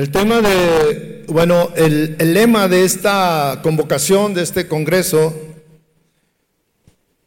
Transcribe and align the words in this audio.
El 0.00 0.10
tema 0.10 0.40
de, 0.40 1.24
bueno, 1.28 1.72
el, 1.76 2.16
lema 2.32 2.68
de 2.68 2.86
esta 2.86 3.60
convocación, 3.62 4.32
de 4.32 4.42
este 4.42 4.66
congreso, 4.66 5.38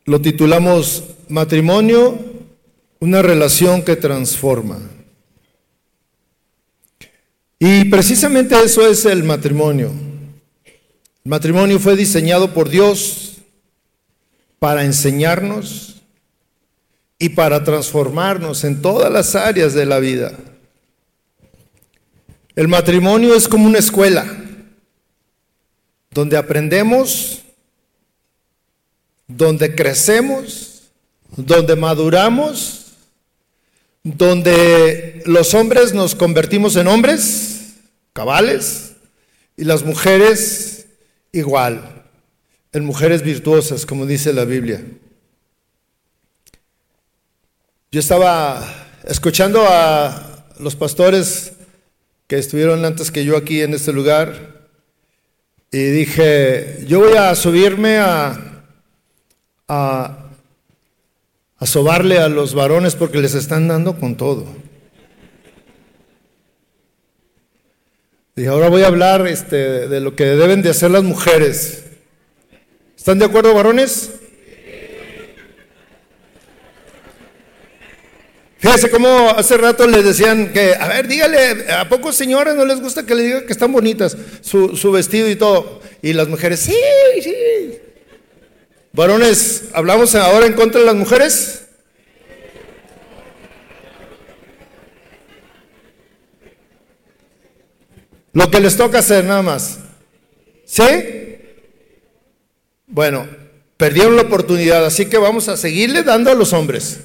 lo 0.05 0.19
titulamos 0.21 1.03
Matrimonio, 1.29 2.17
una 2.99 3.21
relación 3.21 3.83
que 3.83 3.95
transforma. 3.95 4.79
Y 7.59 7.85
precisamente 7.91 8.55
eso 8.55 8.87
es 8.87 9.05
el 9.05 9.23
matrimonio. 9.23 9.91
El 10.65 11.29
matrimonio 11.29 11.79
fue 11.79 11.95
diseñado 11.95 12.55
por 12.55 12.69
Dios 12.69 13.33
para 14.57 14.83
enseñarnos 14.83 16.01
y 17.19 17.29
para 17.29 17.63
transformarnos 17.63 18.63
en 18.63 18.81
todas 18.81 19.11
las 19.11 19.35
áreas 19.35 19.75
de 19.75 19.85
la 19.85 19.99
vida. 19.99 20.33
El 22.55 22.67
matrimonio 22.67 23.35
es 23.35 23.47
como 23.47 23.65
una 23.65 23.79
escuela 23.79 24.25
donde 26.11 26.37
aprendemos, 26.37 27.41
donde 29.27 29.73
crecemos, 29.73 30.83
donde 31.35 31.75
maduramos, 31.75 32.91
donde 34.03 35.23
los 35.25 35.55
hombres 35.55 35.93
nos 35.93 36.13
convertimos 36.13 36.75
en 36.75 36.87
hombres, 36.87 37.73
cabales, 38.13 38.93
y 39.57 39.63
las 39.63 39.83
mujeres 39.83 40.85
igual, 41.31 42.03
en 42.71 42.85
mujeres 42.85 43.23
virtuosas, 43.23 43.85
como 43.85 44.05
dice 44.05 44.31
la 44.31 44.45
Biblia. 44.45 44.83
Yo 47.91 47.99
estaba 47.99 48.63
escuchando 49.05 49.65
a 49.67 50.45
los 50.59 50.75
pastores 50.75 51.53
que 52.27 52.37
estuvieron 52.37 52.85
antes 52.85 53.11
que 53.11 53.25
yo 53.25 53.37
aquí 53.37 53.61
en 53.61 53.73
este 53.73 53.93
lugar 53.93 54.67
y 55.71 55.85
dije, 55.85 56.85
yo 56.87 56.99
voy 56.99 57.17
a 57.17 57.33
subirme 57.35 57.97
a, 57.97 58.65
a, 59.67 60.29
a 61.57 61.65
sobarle 61.65 62.19
a 62.19 62.29
los 62.29 62.53
varones 62.53 62.95
porque 62.95 63.19
les 63.19 63.33
están 63.33 63.67
dando 63.67 63.99
con 63.99 64.15
todo. 64.15 64.45
Y 68.35 68.45
ahora 68.45 68.69
voy 68.69 68.81
a 68.81 68.87
hablar 68.87 69.27
este, 69.27 69.87
de 69.87 69.99
lo 69.99 70.15
que 70.15 70.25
deben 70.25 70.61
de 70.63 70.71
hacer 70.71 70.89
las 70.89 71.03
mujeres. 71.03 71.85
¿Están 72.97 73.19
de 73.19 73.25
acuerdo, 73.25 73.53
varones? 73.53 74.11
Fíjese 78.63 78.89
cómo 78.89 79.29
hace 79.31 79.57
rato 79.57 79.85
les 79.87 80.05
decían 80.05 80.53
que, 80.53 80.73
a 80.73 80.87
ver, 80.87 81.05
dígale, 81.09 81.69
¿a 81.69 81.89
pocos 81.89 82.15
señores 82.15 82.55
no 82.55 82.65
les 82.65 82.79
gusta 82.79 83.05
que 83.05 83.13
le 83.13 83.23
diga 83.23 83.45
que 83.45 83.51
están 83.51 83.73
bonitas 83.73 84.15
su, 84.39 84.77
su 84.77 84.89
vestido 84.89 85.29
y 85.29 85.35
todo? 85.35 85.81
Y 86.01 86.13
las 86.13 86.29
mujeres, 86.29 86.61
sí, 86.61 86.73
sí. 87.21 87.77
Varones, 88.93 89.65
¿hablamos 89.73 90.15
ahora 90.15 90.45
en 90.45 90.53
contra 90.53 90.79
de 90.79 90.85
las 90.85 90.95
mujeres? 90.95 91.65
Lo 98.31 98.49
que 98.49 98.61
les 98.61 98.77
toca 98.77 98.99
hacer 98.99 99.25
nada 99.25 99.41
más. 99.41 99.79
¿Sí? 100.63 100.85
Bueno, 102.87 103.27
perdieron 103.75 104.15
la 104.15 104.21
oportunidad, 104.21 104.85
así 104.85 105.07
que 105.07 105.17
vamos 105.17 105.49
a 105.49 105.57
seguirle 105.57 106.03
dando 106.03 106.31
a 106.31 106.33
los 106.33 106.53
hombres. 106.53 107.01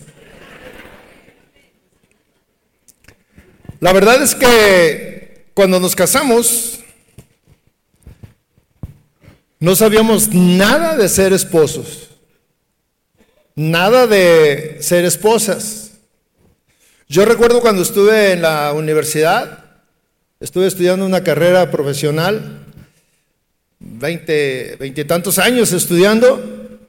La 3.81 3.93
verdad 3.93 4.21
es 4.21 4.35
que 4.35 5.47
cuando 5.55 5.79
nos 5.79 5.95
casamos, 5.95 6.81
no 9.61 9.77
sabíamos 9.77 10.35
nada 10.35 10.97
de 10.97 11.09
ser 11.09 11.33
esposos, 11.33 12.09
nada 13.55 14.09
de 14.09 14.79
ser 14.81 15.05
esposas. 15.05 15.93
Yo 17.09 17.25
recuerdo 17.25 17.61
cuando 17.61 17.83
estuve 17.83 18.33
en 18.33 18.43
la 18.43 18.73
universidad, 18.73 19.65
estuve 20.41 20.67
estudiando 20.67 21.07
una 21.07 21.23
carrera 21.23 21.71
profesional, 21.71 22.67
veinte, 23.79 24.77
veintitantos 24.81 25.39
años 25.39 25.73
estudiando 25.73 26.81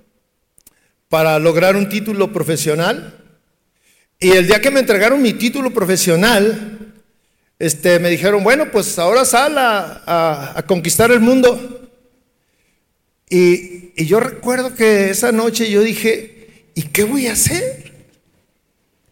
para 1.08 1.38
lograr 1.38 1.76
un 1.76 1.88
título 1.88 2.34
profesional. 2.34 3.19
Y 4.22 4.32
el 4.32 4.48
día 4.48 4.60
que 4.60 4.70
me 4.70 4.82
entregaron 4.82 5.22
mi 5.22 5.32
título 5.32 5.72
profesional, 5.72 6.94
este, 7.58 8.00
me 8.00 8.10
dijeron, 8.10 8.44
bueno, 8.44 8.70
pues 8.70 9.00
ahora 9.00 9.24
sal 9.24 9.56
a, 9.58 10.62
conquistar 10.68 11.10
el 11.12 11.22
mundo. 11.22 11.90
Y, 13.30 13.94
y, 13.96 14.06
yo 14.06 14.20
recuerdo 14.20 14.76
que 14.76 15.10
esa 15.10 15.32
noche 15.32 15.72
yo 15.72 15.82
dije, 15.82 16.66
¿y 16.76 16.82
qué 16.84 17.06
voy 17.06 17.28
a 17.28 17.34
hacer? 17.34 17.94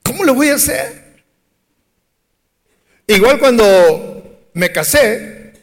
¿Cómo 0.03 0.25
lo 0.25 0.33
voy 0.33 0.49
a 0.49 0.55
hacer? 0.55 1.23
Igual 3.07 3.39
cuando 3.39 4.49
me 4.53 4.73
casé, 4.73 5.53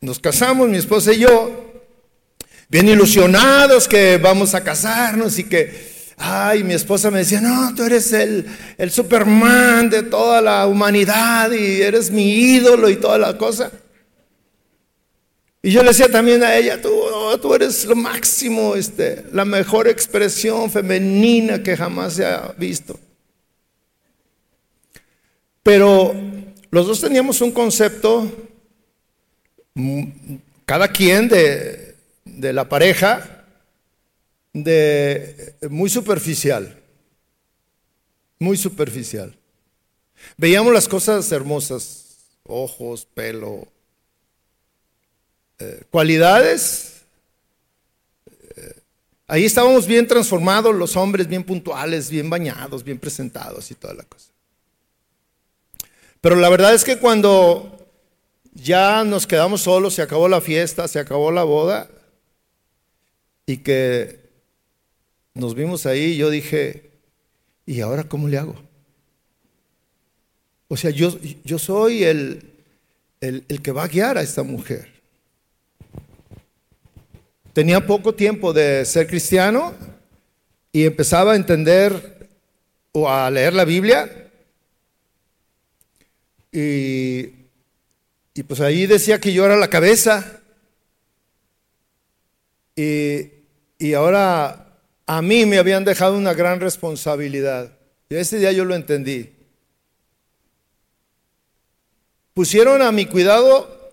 nos 0.00 0.18
casamos, 0.18 0.68
mi 0.68 0.78
esposa 0.78 1.12
y 1.12 1.20
yo, 1.20 1.82
bien 2.68 2.88
ilusionados 2.88 3.86
que 3.86 4.16
vamos 4.16 4.56
a 4.56 4.64
casarnos 4.64 5.38
y 5.38 5.44
que 5.44 5.89
Ay, 6.22 6.62
mi 6.64 6.74
esposa 6.74 7.10
me 7.10 7.20
decía, 7.20 7.40
no, 7.40 7.74
tú 7.74 7.82
eres 7.82 8.12
el, 8.12 8.44
el 8.76 8.90
Superman 8.90 9.88
de 9.88 10.02
toda 10.02 10.42
la 10.42 10.66
humanidad 10.66 11.50
y 11.50 11.80
eres 11.80 12.10
mi 12.10 12.34
ídolo 12.34 12.90
y 12.90 12.96
toda 12.96 13.16
la 13.16 13.38
cosa. 13.38 13.72
Y 15.62 15.70
yo 15.70 15.82
le 15.82 15.88
decía 15.88 16.10
también 16.10 16.42
a 16.42 16.54
ella, 16.54 16.80
tú, 16.82 16.90
tú 17.40 17.54
eres 17.54 17.86
lo 17.86 17.96
máximo, 17.96 18.76
este, 18.76 19.24
la 19.32 19.46
mejor 19.46 19.88
expresión 19.88 20.70
femenina 20.70 21.62
que 21.62 21.74
jamás 21.74 22.12
se 22.12 22.26
ha 22.26 22.54
visto. 22.58 23.00
Pero 25.62 26.14
los 26.70 26.86
dos 26.86 27.00
teníamos 27.00 27.40
un 27.40 27.52
concepto, 27.52 28.30
mm, 29.72 30.04
cada 30.66 30.88
quien 30.88 31.30
de, 31.30 31.96
de 32.26 32.52
la 32.52 32.68
pareja, 32.68 33.39
de 34.52 35.54
muy 35.70 35.88
superficial, 35.90 36.82
muy 38.38 38.56
superficial. 38.56 39.36
Veíamos 40.36 40.72
las 40.72 40.88
cosas 40.88 41.30
hermosas, 41.32 42.16
ojos, 42.44 43.06
pelo, 43.06 43.68
eh, 45.58 45.82
cualidades. 45.90 47.02
Eh, 48.56 48.80
ahí 49.26 49.44
estábamos 49.44 49.86
bien 49.86 50.06
transformados, 50.06 50.74
los 50.74 50.96
hombres 50.96 51.28
bien 51.28 51.44
puntuales, 51.44 52.10
bien 52.10 52.28
bañados, 52.28 52.82
bien 52.82 52.98
presentados 52.98 53.70
y 53.70 53.74
toda 53.74 53.94
la 53.94 54.04
cosa. 54.04 54.30
Pero 56.20 56.36
la 56.36 56.48
verdad 56.48 56.74
es 56.74 56.84
que 56.84 56.98
cuando 56.98 57.88
ya 58.52 59.04
nos 59.04 59.26
quedamos 59.26 59.62
solos, 59.62 59.94
se 59.94 60.02
acabó 60.02 60.28
la 60.28 60.40
fiesta, 60.40 60.88
se 60.88 60.98
acabó 60.98 61.30
la 61.30 61.44
boda, 61.44 61.88
y 63.46 63.58
que 63.58 64.19
nos 65.34 65.54
vimos 65.54 65.86
ahí 65.86 66.12
y 66.12 66.16
yo 66.16 66.30
dije, 66.30 66.90
¿y 67.66 67.80
ahora 67.80 68.04
cómo 68.04 68.28
le 68.28 68.38
hago? 68.38 68.56
O 70.68 70.76
sea, 70.76 70.90
yo, 70.90 71.18
yo 71.44 71.58
soy 71.58 72.04
el, 72.04 72.52
el, 73.20 73.44
el 73.48 73.62
que 73.62 73.72
va 73.72 73.84
a 73.84 73.88
guiar 73.88 74.18
a 74.18 74.22
esta 74.22 74.42
mujer. 74.42 74.88
Tenía 77.52 77.84
poco 77.86 78.14
tiempo 78.14 78.52
de 78.52 78.84
ser 78.84 79.08
cristiano 79.08 79.74
y 80.72 80.84
empezaba 80.84 81.32
a 81.32 81.36
entender 81.36 82.28
o 82.92 83.08
a 83.10 83.30
leer 83.30 83.54
la 83.54 83.64
Biblia. 83.64 84.30
Y, 86.52 87.30
y 88.34 88.42
pues 88.46 88.60
ahí 88.60 88.86
decía 88.86 89.20
que 89.20 89.32
yo 89.32 89.44
era 89.44 89.56
la 89.56 89.68
cabeza. 89.68 90.40
Y, 92.76 93.30
y 93.78 93.94
ahora 93.94 94.69
a 95.12 95.22
mí 95.22 95.44
me 95.44 95.58
habían 95.58 95.84
dejado 95.84 96.16
una 96.16 96.34
gran 96.34 96.60
responsabilidad. 96.60 97.76
Y 98.08 98.14
ese 98.14 98.38
día 98.38 98.52
yo 98.52 98.64
lo 98.64 98.76
entendí. 98.76 99.34
Pusieron 102.32 102.80
a 102.80 102.92
mi 102.92 103.06
cuidado 103.06 103.92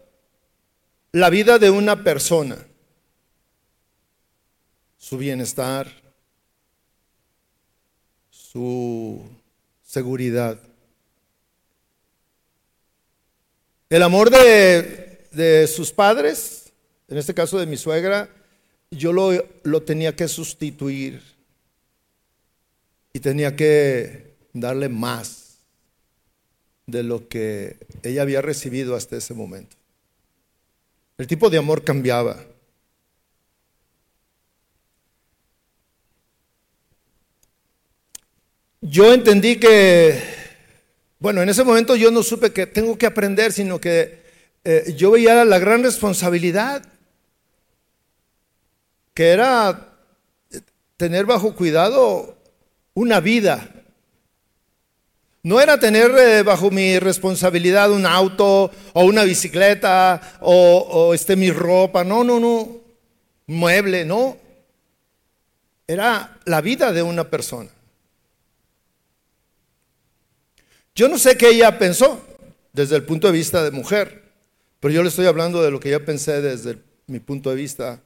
la 1.13 1.31
vida 1.31 1.57
de 1.57 1.71
una 1.71 2.03
persona, 2.03 2.55
su 4.99 5.17
bienestar, 5.17 5.91
su 8.29 9.19
seguridad. 9.83 10.59
El 13.89 14.03
amor 14.03 14.29
de, 14.29 15.27
de 15.31 15.65
sus 15.65 15.91
padres, 15.91 16.71
en 17.07 17.17
este 17.17 17.33
caso 17.33 17.57
de 17.57 17.65
mi 17.65 17.75
suegra, 17.75 18.29
yo 18.91 19.13
lo, 19.13 19.31
lo 19.63 19.83
tenía 19.83 20.15
que 20.15 20.27
sustituir 20.27 21.21
y 23.13 23.19
tenía 23.19 23.55
que 23.55 24.35
darle 24.53 24.89
más. 24.89 25.47
de 26.87 27.03
lo 27.03 27.27
que 27.27 27.75
ella 28.01 28.21
había 28.21 28.41
recibido 28.41 28.95
hasta 28.95 29.17
ese 29.17 29.33
momento. 29.33 29.75
El 31.17 31.27
tipo 31.27 31.49
de 31.49 31.57
amor 31.57 31.83
cambiaba. 31.83 32.37
Yo 38.79 39.13
entendí 39.13 39.57
que, 39.57 40.17
bueno, 41.19 41.41
en 41.41 41.49
ese 41.49 41.65
momento 41.65 41.95
yo 41.97 42.09
no 42.09 42.23
supe 42.23 42.53
que 42.53 42.65
tengo 42.67 42.97
que 42.97 43.05
aprender, 43.05 43.51
sino 43.51 43.81
que 43.81 44.21
eh, 44.63 44.93
yo 44.95 45.11
veía 45.11 45.43
la 45.43 45.59
gran 45.59 45.83
responsabilidad 45.83 46.83
que 49.17 49.29
era 49.29 49.95
tener 50.95 51.25
bajo 51.25 51.55
cuidado 51.55 52.37
una 52.93 53.19
vida. 53.19 53.67
No 55.41 55.59
era 55.59 55.79
tener 55.79 56.11
eh, 56.11 56.43
bajo 56.43 56.69
mi 56.69 56.99
responsabilidad 56.99 57.91
un 57.91 58.05
auto 58.05 58.69
o 58.93 59.05
una 59.05 59.23
bicicleta 59.23 60.37
o, 60.39 60.53
o 60.87 61.13
este, 61.15 61.35
mi 61.35 61.49
ropa, 61.49 62.03
no, 62.03 62.23
no, 62.23 62.39
no, 62.39 62.79
mueble, 63.47 64.05
no. 64.05 64.37
Era 65.87 66.37
la 66.45 66.61
vida 66.61 66.93
de 66.93 67.01
una 67.01 67.27
persona. 67.27 67.71
Yo 70.93 71.09
no 71.09 71.17
sé 71.17 71.35
qué 71.37 71.49
ella 71.49 71.79
pensó 71.79 72.21
desde 72.71 72.95
el 72.95 73.01
punto 73.01 73.25
de 73.25 73.33
vista 73.33 73.63
de 73.63 73.71
mujer, 73.71 74.25
pero 74.79 74.93
yo 74.93 75.01
le 75.01 75.09
estoy 75.09 75.25
hablando 75.25 75.63
de 75.63 75.71
lo 75.71 75.79
que 75.79 75.89
yo 75.89 76.05
pensé 76.05 76.39
desde 76.39 76.77
mi 77.07 77.19
punto 77.19 77.49
de 77.49 77.55
vista 77.55 78.03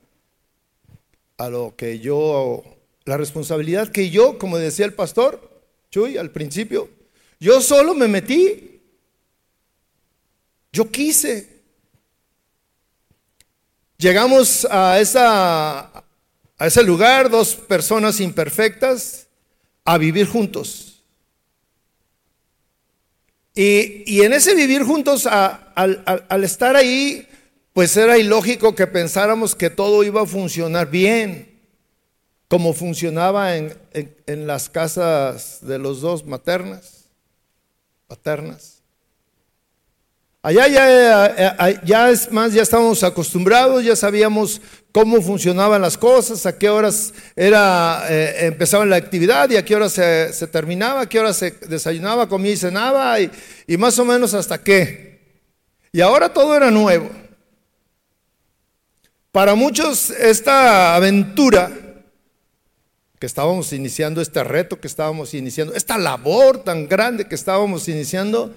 a 1.46 1.50
lo 1.50 1.76
que 1.76 2.00
yo, 2.00 2.64
la 3.06 3.18
responsabilidad 3.18 3.92
que 3.92 4.10
yo, 4.10 4.38
como 4.38 4.58
decía 4.58 4.86
el 4.86 4.94
pastor 4.94 5.50
Chuy 5.90 6.18
al 6.18 6.32
principio, 6.32 6.90
yo 7.40 7.60
solo 7.62 7.94
me 7.96 8.08
metí, 8.08 8.82
yo 10.72 10.90
quise. 10.90 11.62
Llegamos 13.98 14.66
a, 14.70 15.00
esa, 15.00 15.80
a 16.58 16.68
ese 16.68 16.84
lugar, 16.84 17.30
dos 17.30 17.56
personas 17.56 18.20
imperfectas, 18.20 19.28
a 19.84 19.98
vivir 19.98 20.28
juntos. 20.28 21.04
Y, 23.54 24.22
en 24.22 24.34
ese 24.34 24.56
vivir 24.56 24.84
juntos, 24.84 25.28
al, 25.28 26.44
estar 26.44 26.76
ahí, 26.76 27.28
pues 27.74 27.96
era 27.98 28.18
ilógico 28.18 28.76
que 28.76 28.88
pensáramos 28.88 29.56
que 29.56 29.70
todo 29.70 30.04
iba 30.04 30.22
a 30.22 30.26
funcionar 30.26 30.90
bien, 30.90 31.60
como 32.48 32.74
funcionaba 32.74 33.56
en, 33.56 33.78
en 33.94 34.48
las 34.48 34.70
casas 34.70 35.60
de 35.62 35.80
los 35.80 36.02
dos 36.02 36.26
maternas, 36.26 37.06
paternas. 38.08 38.82
Allá 40.44 40.68
ya, 40.68 41.82
ya, 41.84 42.10
es 42.10 42.32
más, 42.32 42.52
ya 42.52 42.64
estábamos 42.64 43.04
acostumbrados, 43.04 43.84
ya 43.84 43.96
sabíamos 43.96 44.60
cómo 44.92 45.22
funcionaban 45.22 45.84
las 45.84 46.00
cosas, 46.00 46.48
a 46.48 46.58
qué 46.58 46.68
horas 46.68 47.14
era, 47.36 48.06
eh, 48.10 48.48
empezaba 48.48 48.84
la 48.88 48.96
actividad 48.96 49.52
y 49.52 49.58
a 49.58 49.64
qué 49.64 49.76
horas 49.76 49.92
se, 49.92 50.48
terminaba, 50.48 51.02
a 51.02 51.06
qué 51.10 51.20
horas 51.20 51.38
se 51.38 51.52
desayunaba, 51.52 52.28
comía 52.28 52.54
y 52.54 52.58
cenaba 52.58 53.20
y, 53.20 53.30
y 53.68 53.78
más 53.78 54.00
o 54.00 54.06
menos 54.06 54.34
hasta 54.34 54.58
qué. 54.58 55.22
Y 55.92 56.02
ahora 56.02 56.34
todo 56.34 56.56
era 56.58 56.72
nuevo. 56.72 57.21
Para 59.32 59.56
muchos 59.56 60.10
esta 60.10 60.96
aventura 60.96 61.72
que 63.20 63.26
estábamos 63.26 63.72
iniciando, 63.72 64.22
este 64.22 64.44
reto 64.44 64.80
que 64.80 64.88
estábamos 64.88 65.34
iniciando, 65.34 65.74
esta 65.74 65.98
labor 65.98 66.64
tan 66.64 66.88
grande 66.88 67.28
que 67.28 67.36
estábamos 67.36 67.88
iniciando, 67.88 68.54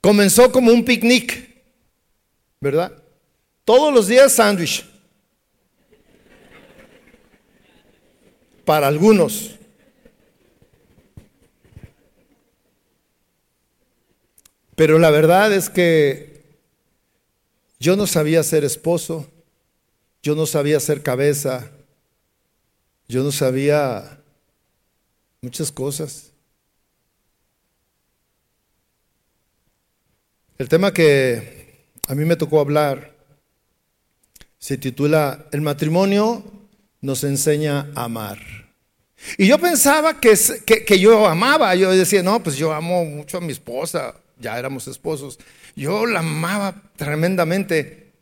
Comenzó 0.00 0.52
como 0.52 0.72
un 0.72 0.84
picnic, 0.84 1.56
¿verdad? 2.60 2.92
Todos 3.64 3.92
los 3.92 4.06
días 4.06 4.32
sándwich. 4.32 4.84
Para 8.64 8.86
algunos. 8.86 9.56
Pero 14.76 14.98
la 14.98 15.10
verdad 15.10 15.52
es 15.52 15.68
que 15.68 16.44
yo 17.80 17.96
no 17.96 18.06
sabía 18.06 18.42
ser 18.44 18.64
esposo, 18.64 19.26
yo 20.28 20.34
no 20.34 20.44
sabía 20.44 20.78
ser 20.78 21.02
cabeza, 21.02 21.70
yo 23.08 23.22
no 23.22 23.32
sabía 23.32 24.20
muchas 25.40 25.72
cosas. 25.72 26.32
El 30.58 30.68
tema 30.68 30.92
que 30.92 31.86
a 32.08 32.14
mí 32.14 32.26
me 32.26 32.36
tocó 32.36 32.60
hablar 32.60 33.14
se 34.58 34.76
titula 34.76 35.46
El 35.50 35.62
matrimonio 35.62 36.44
nos 37.00 37.24
enseña 37.24 37.90
a 37.94 38.04
amar. 38.04 38.38
Y 39.38 39.46
yo 39.46 39.58
pensaba 39.58 40.20
que, 40.20 40.36
que, 40.66 40.98
yo 40.98 41.26
amaba, 41.26 41.74
yo 41.74 41.90
decía, 41.90 42.22
no, 42.22 42.42
pues 42.42 42.58
yo 42.58 42.74
amo 42.74 43.02
mucho 43.06 43.38
a 43.38 43.40
mi 43.40 43.52
esposa, 43.52 44.14
ya 44.38 44.58
éramos 44.58 44.88
esposos, 44.88 45.38
yo 45.74 46.04
la 46.04 46.18
amaba 46.18 46.82
tremendamente. 46.96 48.12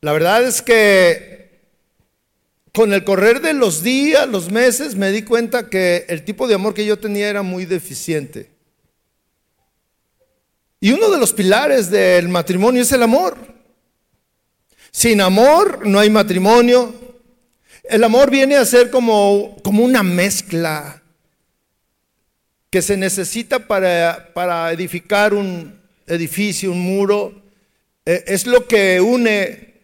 La 0.00 0.12
verdad 0.12 0.42
es 0.42 0.60
que 0.60 1.43
con 2.74 2.92
el 2.92 3.04
correr 3.04 3.40
de 3.40 3.54
los 3.54 3.84
días, 3.84 4.28
los 4.28 4.50
meses, 4.50 4.96
me 4.96 5.12
di 5.12 5.22
cuenta 5.22 5.70
que 5.70 6.06
el 6.08 6.24
tipo 6.24 6.48
de 6.48 6.56
amor 6.56 6.74
que 6.74 6.84
yo 6.84 6.98
tenía 6.98 7.28
era 7.28 7.42
muy 7.42 7.66
deficiente. 7.66 8.50
Y 10.80 10.90
uno 10.90 11.08
de 11.08 11.18
los 11.18 11.32
pilares 11.32 11.88
del 11.88 12.28
matrimonio 12.28 12.82
es 12.82 12.90
el 12.90 13.04
amor. 13.04 13.38
Sin 14.90 15.20
amor 15.20 15.86
no 15.86 16.00
hay 16.00 16.10
matrimonio. 16.10 16.92
El 17.84 18.02
amor 18.02 18.28
viene 18.28 18.56
a 18.56 18.64
ser 18.64 18.90
como, 18.90 19.56
como 19.62 19.84
una 19.84 20.02
mezcla 20.02 21.00
que 22.70 22.82
se 22.82 22.96
necesita 22.96 23.68
para, 23.68 24.32
para 24.34 24.72
edificar 24.72 25.32
un 25.32 25.80
edificio, 26.08 26.72
un 26.72 26.80
muro. 26.80 27.40
Eh, 28.04 28.24
es 28.26 28.46
lo 28.48 28.66
que 28.66 29.00
une 29.00 29.74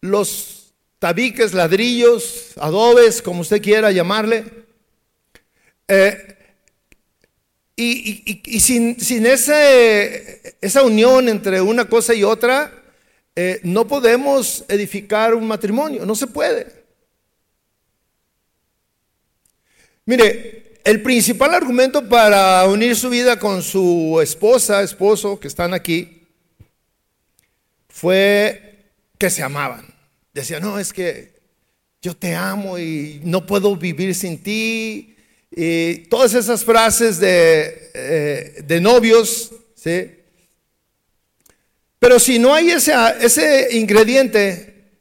los 0.00 0.57
tabiques, 0.98 1.54
ladrillos, 1.54 2.52
adobes, 2.56 3.22
como 3.22 3.40
usted 3.40 3.62
quiera 3.62 3.92
llamarle. 3.92 4.44
Eh, 5.86 6.36
y, 7.76 8.60
sin, 8.60 8.96
esa 9.26 10.82
unión 10.82 11.28
entre 11.28 11.60
una 11.60 11.88
cosa 11.88 12.12
y 12.12 12.24
otra, 12.24 12.72
eh, 13.36 13.60
no 13.62 13.86
podemos 13.86 14.64
edificar 14.68 15.34
un 15.34 15.46
matrimonio, 15.46 16.04
no 16.04 16.16
se 16.16 16.26
puede. 16.26 16.66
Mire, 20.04 20.80
el 20.82 21.02
principal 21.02 21.54
argumento 21.54 22.08
para 22.08 22.66
unir 22.66 22.96
su 22.96 23.10
vida 23.10 23.38
con 23.38 23.62
su 23.62 24.18
esposa, 24.20 24.82
esposo, 24.82 25.38
que 25.38 25.46
están 25.46 25.72
aquí, 25.72 26.26
fue 27.88 28.90
que 29.18 29.30
se 29.30 29.42
amaban. 29.42 29.87
Decía, 30.40 30.60
no, 30.60 30.78
es 30.78 30.92
que 30.92 31.32
yo 32.00 32.16
te 32.16 32.34
amo 32.34 32.78
y 32.78 33.20
no 33.24 33.44
puedo 33.44 33.74
vivir 33.74 34.14
sin 34.14 34.40
ti, 34.40 35.16
y 35.50 35.96
todas 36.08 36.34
esas 36.34 36.64
frases 36.64 37.18
de, 37.18 37.90
eh, 37.94 38.62
de 38.64 38.80
novios, 38.80 39.50
¿sí? 39.74 40.12
Pero 41.98 42.20
si 42.20 42.38
no 42.38 42.54
hay 42.54 42.70
ese, 42.70 42.94
ese 43.20 43.76
ingrediente, 43.76 44.92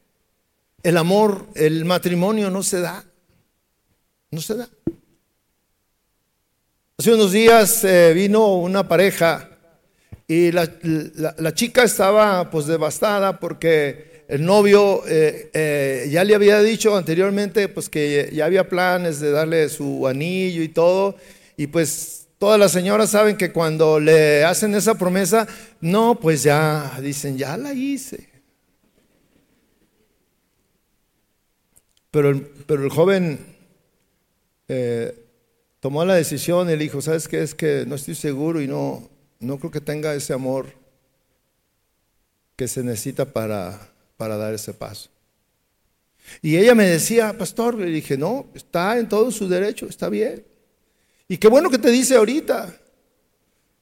el 0.82 0.98
amor, 0.98 1.46
el 1.54 1.86
matrimonio 1.86 2.50
no 2.50 2.64
se 2.64 2.80
da. 2.80 3.06
No 4.32 4.42
se 4.42 4.56
da. 4.56 4.68
Hace 6.98 7.14
unos 7.14 7.32
días 7.32 7.84
eh, 7.84 8.12
vino 8.16 8.56
una 8.56 8.88
pareja 8.88 9.52
y 10.28 10.52
la, 10.52 10.68
la, 11.38 11.54
chica 11.54 11.84
estaba 11.84 12.50
pues 12.50 12.66
devastada 12.66 13.40
porque 13.40 14.17
el 14.28 14.44
novio 14.44 15.04
eh, 15.08 15.50
eh, 15.54 16.08
ya 16.12 16.24
le 16.26 16.36
había 16.36 16.62
dicho 16.62 16.98
anteriormente 16.98 17.70
pues 17.70 17.90
que 17.90 18.30
ya 18.34 18.46
había 18.46 18.68
planes 18.68 19.22
de 19.22 19.32
darle 19.32 19.70
su 19.70 20.06
anillo 20.06 20.62
y 20.62 20.68
todo, 20.68 21.16
y 21.56 21.68
pues 21.68 22.28
todas 22.38 22.60
las 22.60 22.72
señoras 22.72 23.12
saben 23.12 23.38
que 23.38 23.52
cuando 23.52 24.00
le 24.00 24.44
hacen 24.44 24.76
esa 24.76 24.96
promesa, 24.96 25.48
no, 25.80 26.20
pues 26.20 26.44
ya 26.44 27.00
dicen, 27.02 27.38
ya 27.38 27.58
la 27.58 27.74
hice. 27.74 28.30
Pero 32.12 32.30
el, 32.30 32.42
pero 32.42 32.84
el 32.84 32.90
joven 32.90 33.40
eh, 34.68 35.26
tomó 35.80 36.04
la 36.04 36.16
decisión 36.16 36.70
y 36.70 36.74
le 36.74 36.84
dijo, 36.84 37.02
¿sabes 37.02 37.28
qué? 37.28 37.42
Es 37.42 37.56
que 37.56 37.86
no 37.88 37.96
estoy 37.96 38.16
seguro 38.16 38.62
y 38.62 38.68
no, 38.68 39.10
no 39.40 39.58
creo 39.58 39.72
que 39.72 39.82
tenga 39.82 40.14
ese 40.14 40.34
amor 40.34 40.68
que 42.56 42.68
se 42.68 42.84
necesita 42.84 43.26
para 43.26 43.97
para 44.18 44.36
dar 44.36 44.54
ese 44.54 44.74
paso. 44.74 45.10
Y 46.42 46.58
ella 46.58 46.76
me 46.76 46.86
decía, 46.86 47.38
pastor, 47.38 47.76
le 47.76 47.86
dije, 47.86 48.18
no, 48.18 48.48
está 48.54 48.98
en 48.98 49.08
todo 49.08 49.32
su 49.32 49.48
derecho, 49.48 49.88
está 49.88 50.10
bien. 50.10 50.44
Y 51.28 51.38
qué 51.38 51.48
bueno 51.48 51.70
que 51.70 51.78
te 51.78 51.90
dice 51.90 52.16
ahorita, 52.16 52.76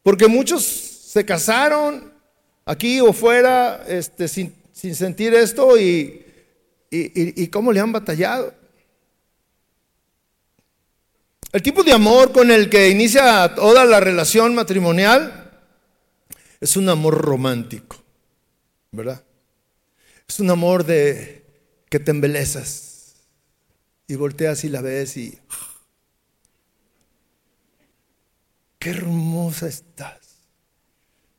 porque 0.03 0.27
muchos 0.27 0.63
se 0.63 1.25
casaron 1.25 2.13
aquí 2.65 3.01
o 3.01 3.13
fuera 3.13 3.83
este, 3.87 4.27
sin, 4.27 4.53
sentir 4.73 5.33
esto 5.33 5.79
y, 5.79 6.23
y 6.91 7.47
cómo 7.47 7.71
le 7.71 7.79
han 7.79 7.91
batallado. 7.91 8.53
El 11.51 11.61
tipo 11.61 11.83
de 11.83 11.93
amor 11.93 12.31
con 12.33 12.51
el 12.51 12.69
que 12.69 12.89
inicia 12.89 13.55
toda 13.55 13.85
la 13.85 14.01
relación 14.01 14.53
matrimonial 14.53 15.45
es 16.59 16.75
un 16.75 16.89
amor 16.89 17.17
romántico, 17.17 17.95
¿verdad? 18.91 19.24
Es 20.27 20.39
un 20.39 20.49
amor 20.49 20.85
de 20.85 21.45
que 21.89 21.99
te 21.99 22.11
embelezas 22.11 23.15
y 24.07 24.15
volteas 24.15 24.63
y 24.63 24.69
la 24.69 24.81
ves 24.81 25.17
y 25.17 25.39
qué 28.79 28.89
hermosa 28.89 29.67
estás, 29.67 30.19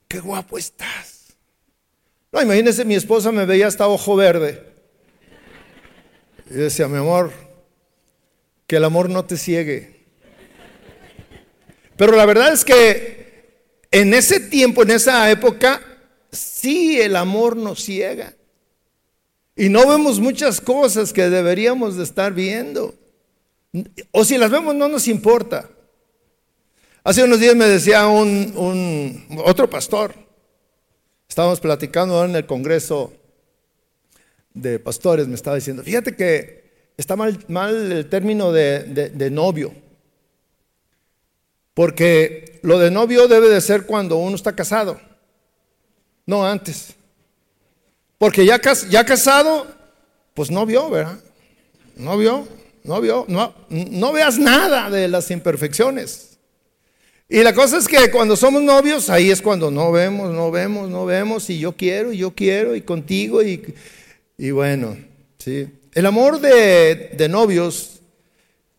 qué 0.08 0.20
guapo 0.20 0.58
estás. 0.58 1.36
No, 2.32 2.42
imagínese, 2.42 2.84
mi 2.84 2.94
esposa 2.94 3.32
me 3.32 3.46
veía 3.46 3.66
hasta 3.66 3.88
ojo 3.88 4.16
verde. 4.16 4.74
Y 6.50 6.54
decía, 6.54 6.86
mi 6.86 6.98
amor, 6.98 7.32
que 8.66 8.76
el 8.76 8.84
amor 8.84 9.08
no 9.10 9.24
te 9.24 9.36
ciegue. 9.36 10.04
Pero 11.96 12.14
la 12.14 12.26
verdad 12.26 12.52
es 12.52 12.64
que 12.64 13.16
en 13.90 14.12
ese 14.12 14.40
tiempo, 14.40 14.82
en 14.82 14.90
esa 14.90 15.30
época, 15.30 15.80
sí 16.30 17.00
el 17.00 17.16
amor 17.16 17.56
nos 17.56 17.82
ciega. 17.82 18.35
Y 19.56 19.70
no 19.70 19.88
vemos 19.88 20.20
muchas 20.20 20.60
cosas 20.60 21.14
que 21.14 21.30
deberíamos 21.30 21.96
de 21.96 22.04
estar 22.04 22.34
viendo. 22.34 22.94
O 24.12 24.24
si 24.24 24.36
las 24.36 24.50
vemos 24.50 24.74
no 24.74 24.86
nos 24.86 25.08
importa. 25.08 25.68
Hace 27.02 27.24
unos 27.24 27.40
días 27.40 27.56
me 27.56 27.64
decía 27.64 28.06
un, 28.06 29.26
otro 29.44 29.70
pastor, 29.70 30.14
estábamos 31.28 31.60
platicando 31.60 32.22
en 32.24 32.36
el 32.36 32.46
Congreso 32.46 33.12
de 34.52 34.78
Pastores, 34.78 35.28
me 35.28 35.36
estaba 35.36 35.56
diciendo, 35.56 35.84
fíjate 35.84 36.16
que 36.16 36.90
está 36.96 37.14
mal, 37.14 37.38
mal 37.48 37.92
el 37.92 38.08
término 38.08 38.52
de 38.52 39.28
novio. 39.30 39.72
Porque 41.72 42.58
lo 42.62 42.78
de 42.78 42.90
novio 42.90 43.28
debe 43.28 43.48
de 43.48 43.60
ser 43.60 43.86
cuando 43.86 44.16
uno 44.16 44.34
está 44.34 44.56
casado, 44.56 45.00
no 46.26 46.44
antes. 46.44 46.95
Porque 48.18 48.46
ya, 48.46 48.58
casado, 48.58 49.66
pues 50.34 50.50
no 50.50 50.64
vio, 50.64 50.88
¿verdad? 50.90 51.18
No 51.96 52.16
vio, 52.16 52.46
no 52.84 53.00
vio, 53.00 53.24
no, 53.28 53.54
no 53.68 54.12
veas 54.12 54.38
nada 54.38 54.90
de 54.90 55.08
las 55.08 55.30
imperfecciones. 55.30 56.38
Y 57.28 57.42
la 57.42 57.54
cosa 57.54 57.78
es 57.78 57.88
que 57.88 58.10
cuando 58.10 58.36
somos 58.36 58.62
novios, 58.62 59.10
ahí 59.10 59.30
es 59.30 59.42
cuando 59.42 59.70
no 59.70 59.90
vemos, 59.90 60.32
no 60.32 60.50
vemos, 60.50 60.88
no 60.88 61.04
vemos, 61.04 61.50
y 61.50 61.58
yo 61.58 61.72
quiero, 61.76 62.12
y 62.12 62.18
yo 62.18 62.34
quiero, 62.34 62.76
y 62.76 62.82
contigo, 62.82 63.42
y, 63.42 63.74
y 64.38 64.50
bueno, 64.52 64.96
sí. 65.38 65.68
El 65.92 66.06
amor 66.06 66.40
de, 66.40 67.12
de 67.16 67.28
novios 67.28 68.00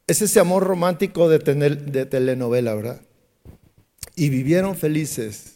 es 0.08 0.22
ese 0.22 0.40
amor 0.40 0.64
romántico 0.64 1.28
de, 1.28 1.40
tener, 1.40 1.78
de 1.78 2.06
telenovela, 2.06 2.74
¿verdad? 2.74 3.02
Y 4.16 4.30
vivieron 4.30 4.78
felices 4.78 5.56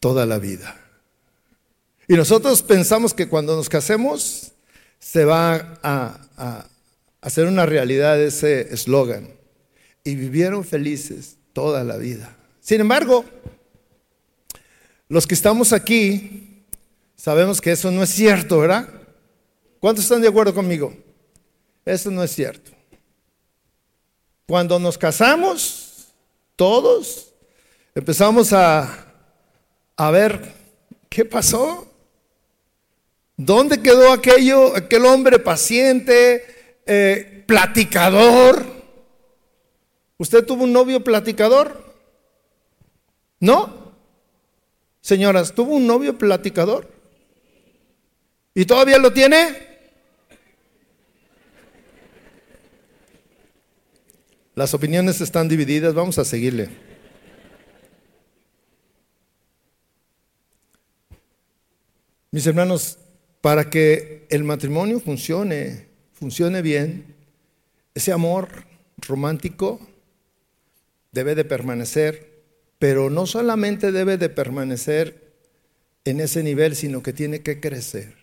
toda 0.00 0.24
la 0.24 0.38
vida. 0.38 0.79
Y 2.10 2.14
nosotros 2.14 2.60
pensamos 2.60 3.14
que 3.14 3.28
cuando 3.28 3.54
nos 3.54 3.68
casemos 3.68 4.50
se 4.98 5.24
va 5.24 5.78
a, 5.80 6.66
hacer 7.20 7.46
una 7.46 7.66
realidad 7.66 8.20
ese 8.20 8.74
eslogan. 8.74 9.32
Y 10.02 10.16
vivieron 10.16 10.64
felices 10.64 11.36
toda 11.52 11.84
la 11.84 11.96
vida. 11.98 12.36
Sin 12.58 12.80
embargo, 12.80 13.24
los 15.08 15.24
que 15.24 15.34
estamos 15.34 15.72
aquí 15.72 16.64
sabemos 17.14 17.60
que 17.60 17.70
eso 17.70 17.92
no 17.92 18.02
es 18.02 18.10
cierto, 18.10 18.58
¿verdad? 18.58 18.88
¿Cuántos 19.78 20.02
están 20.02 20.20
de 20.20 20.26
acuerdo 20.26 20.52
conmigo? 20.52 20.92
Eso 21.84 22.10
no 22.10 22.24
es 22.24 22.32
cierto. 22.32 22.72
Cuando 24.48 24.80
nos 24.80 24.98
casamos, 24.98 26.08
todos 26.56 27.32
empezamos 27.94 28.52
a, 28.52 29.06
a 29.96 30.10
ver 30.10 30.52
qué 31.08 31.24
pasó. 31.24 31.86
¿Dónde 33.42 33.80
quedó 33.80 34.12
aquello, 34.12 34.76
aquel 34.76 35.06
hombre 35.06 35.38
paciente, 35.38 36.44
eh, 36.84 37.42
platicador? 37.46 38.66
¿Usted 40.18 40.44
tuvo 40.44 40.64
un 40.64 40.74
novio 40.74 41.02
platicador? 41.02 41.82
¿No? 43.38 43.94
Señoras, 45.00 45.54
¿tuvo 45.54 45.76
un 45.76 45.86
novio 45.86 46.18
platicador? 46.18 46.92
¿Y 48.52 48.66
todavía 48.66 48.98
lo 48.98 49.10
tiene? 49.10 49.56
Las 54.54 54.74
opiniones 54.74 55.22
están 55.22 55.48
divididas, 55.48 55.94
vamos 55.94 56.18
a 56.18 56.26
seguirle. 56.26 56.68
Mis 62.32 62.46
hermanos, 62.46 62.98
para 63.40 63.70
que 63.70 64.26
el 64.30 64.44
matrimonio 64.44 65.00
funcione, 65.00 65.86
funcione 66.12 66.62
bien, 66.62 67.14
ese 67.94 68.12
amor 68.12 68.64
romántico 68.98 69.80
debe 71.12 71.34
de 71.34 71.44
permanecer, 71.44 72.42
pero 72.78 73.10
no 73.10 73.26
solamente 73.26 73.92
debe 73.92 74.16
de 74.16 74.28
permanecer 74.28 75.32
en 76.04 76.20
ese 76.20 76.42
nivel, 76.42 76.76
sino 76.76 77.02
que 77.02 77.12
tiene 77.12 77.40
que 77.40 77.60
crecer. 77.60 78.14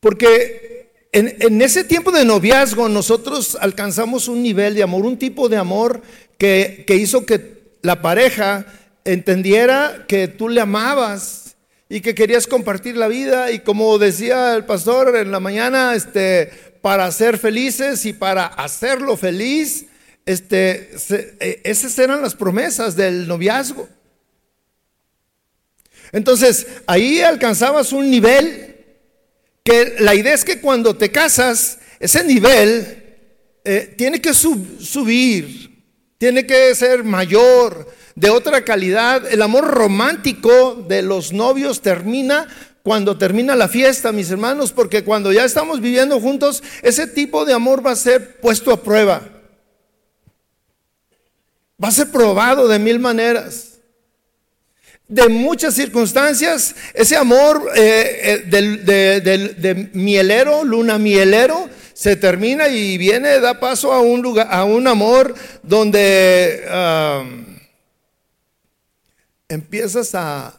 Porque 0.00 1.08
en, 1.12 1.62
ese 1.62 1.84
tiempo 1.84 2.10
de 2.10 2.24
noviazgo 2.24 2.88
nosotros 2.88 3.56
alcanzamos 3.60 4.28
un 4.28 4.42
nivel 4.42 4.74
de 4.74 4.82
amor, 4.82 5.04
un 5.04 5.18
tipo 5.18 5.48
de 5.48 5.56
amor 5.56 6.02
que, 6.38 6.84
que 6.86 6.96
hizo 6.96 7.26
que 7.26 7.76
la 7.82 8.02
pareja 8.02 8.66
entendiera 9.04 10.04
que 10.08 10.28
tú 10.28 10.48
le 10.48 10.60
amabas 10.60 11.41
y 11.92 12.00
que 12.00 12.14
querías 12.14 12.46
compartir 12.46 12.96
la 12.96 13.06
vida 13.06 13.50
y 13.50 13.58
como 13.58 13.98
decía 13.98 14.54
el 14.54 14.64
pastor 14.64 15.14
en 15.14 15.30
la 15.30 15.40
mañana, 15.40 15.94
este, 15.94 16.46
para 16.80 17.12
ser 17.12 17.36
felices 17.36 18.06
y 18.06 18.14
para 18.14 18.46
hacerlo 18.46 19.14
feliz, 19.14 19.84
este, 20.24 20.96
e, 21.38 21.60
esas 21.64 21.98
eran 21.98 22.22
las 22.22 22.34
promesas 22.34 22.96
del 22.96 23.28
noviazgo. 23.28 23.90
Entonces, 26.12 26.66
ahí 26.86 27.20
alcanzabas 27.20 27.92
un 27.92 28.10
nivel 28.10 28.74
que 29.62 29.96
la 29.98 30.14
idea 30.14 30.32
es 30.32 30.46
que 30.46 30.62
cuando 30.62 30.96
te 30.96 31.12
casas, 31.12 31.78
ese 32.00 32.24
nivel 32.24 33.18
eh, 33.66 33.94
tiene 33.98 34.18
que 34.18 34.32
subir, 34.32 35.84
tiene 36.16 36.46
que 36.46 36.74
ser 36.74 37.04
mayor, 37.04 37.86
de 38.14 38.30
otra 38.30 38.64
calidad. 38.64 39.26
El 39.30 39.42
amor 39.42 39.64
romántico 39.64 40.74
de 40.88 41.02
los 41.02 41.32
novios 41.32 41.80
termina 41.80 42.48
cuando 42.82 43.16
termina 43.16 43.54
la 43.54 43.68
fiesta, 43.68 44.10
mis 44.12 44.30
hermanos, 44.30 44.72
porque 44.72 45.04
cuando 45.04 45.32
ya 45.32 45.44
estamos 45.44 45.80
viviendo 45.80 46.20
juntos, 46.20 46.62
ese 46.82 47.06
tipo 47.06 47.44
de 47.44 47.54
amor 47.54 47.86
va 47.86 47.92
a 47.92 47.96
ser 47.96 48.40
puesto 48.40 48.72
a 48.72 48.82
prueba. 48.82 49.22
Va 51.82 51.88
a 51.88 51.92
ser 51.92 52.10
probado 52.10 52.68
de 52.68 52.78
mil 52.78 52.98
maneras 52.98 53.72
de 55.12 55.28
muchas 55.28 55.74
circunstancias, 55.74 56.74
ese 56.94 57.16
amor 57.16 57.70
eh, 57.76 58.46
eh, 58.50 59.54
de, 59.58 59.90
mielero, 59.92 60.64
luna 60.64 60.96
mielero, 60.98 61.68
se 61.92 62.16
termina 62.16 62.68
y 62.68 62.96
viene, 62.96 63.38
da 63.38 63.60
paso 63.60 63.92
a 63.92 64.00
un 64.00 64.22
lugar, 64.22 64.48
a 64.50 64.64
un 64.64 64.86
amor 64.86 65.34
donde 65.62 66.64
empiezas 69.52 70.14
a, 70.14 70.58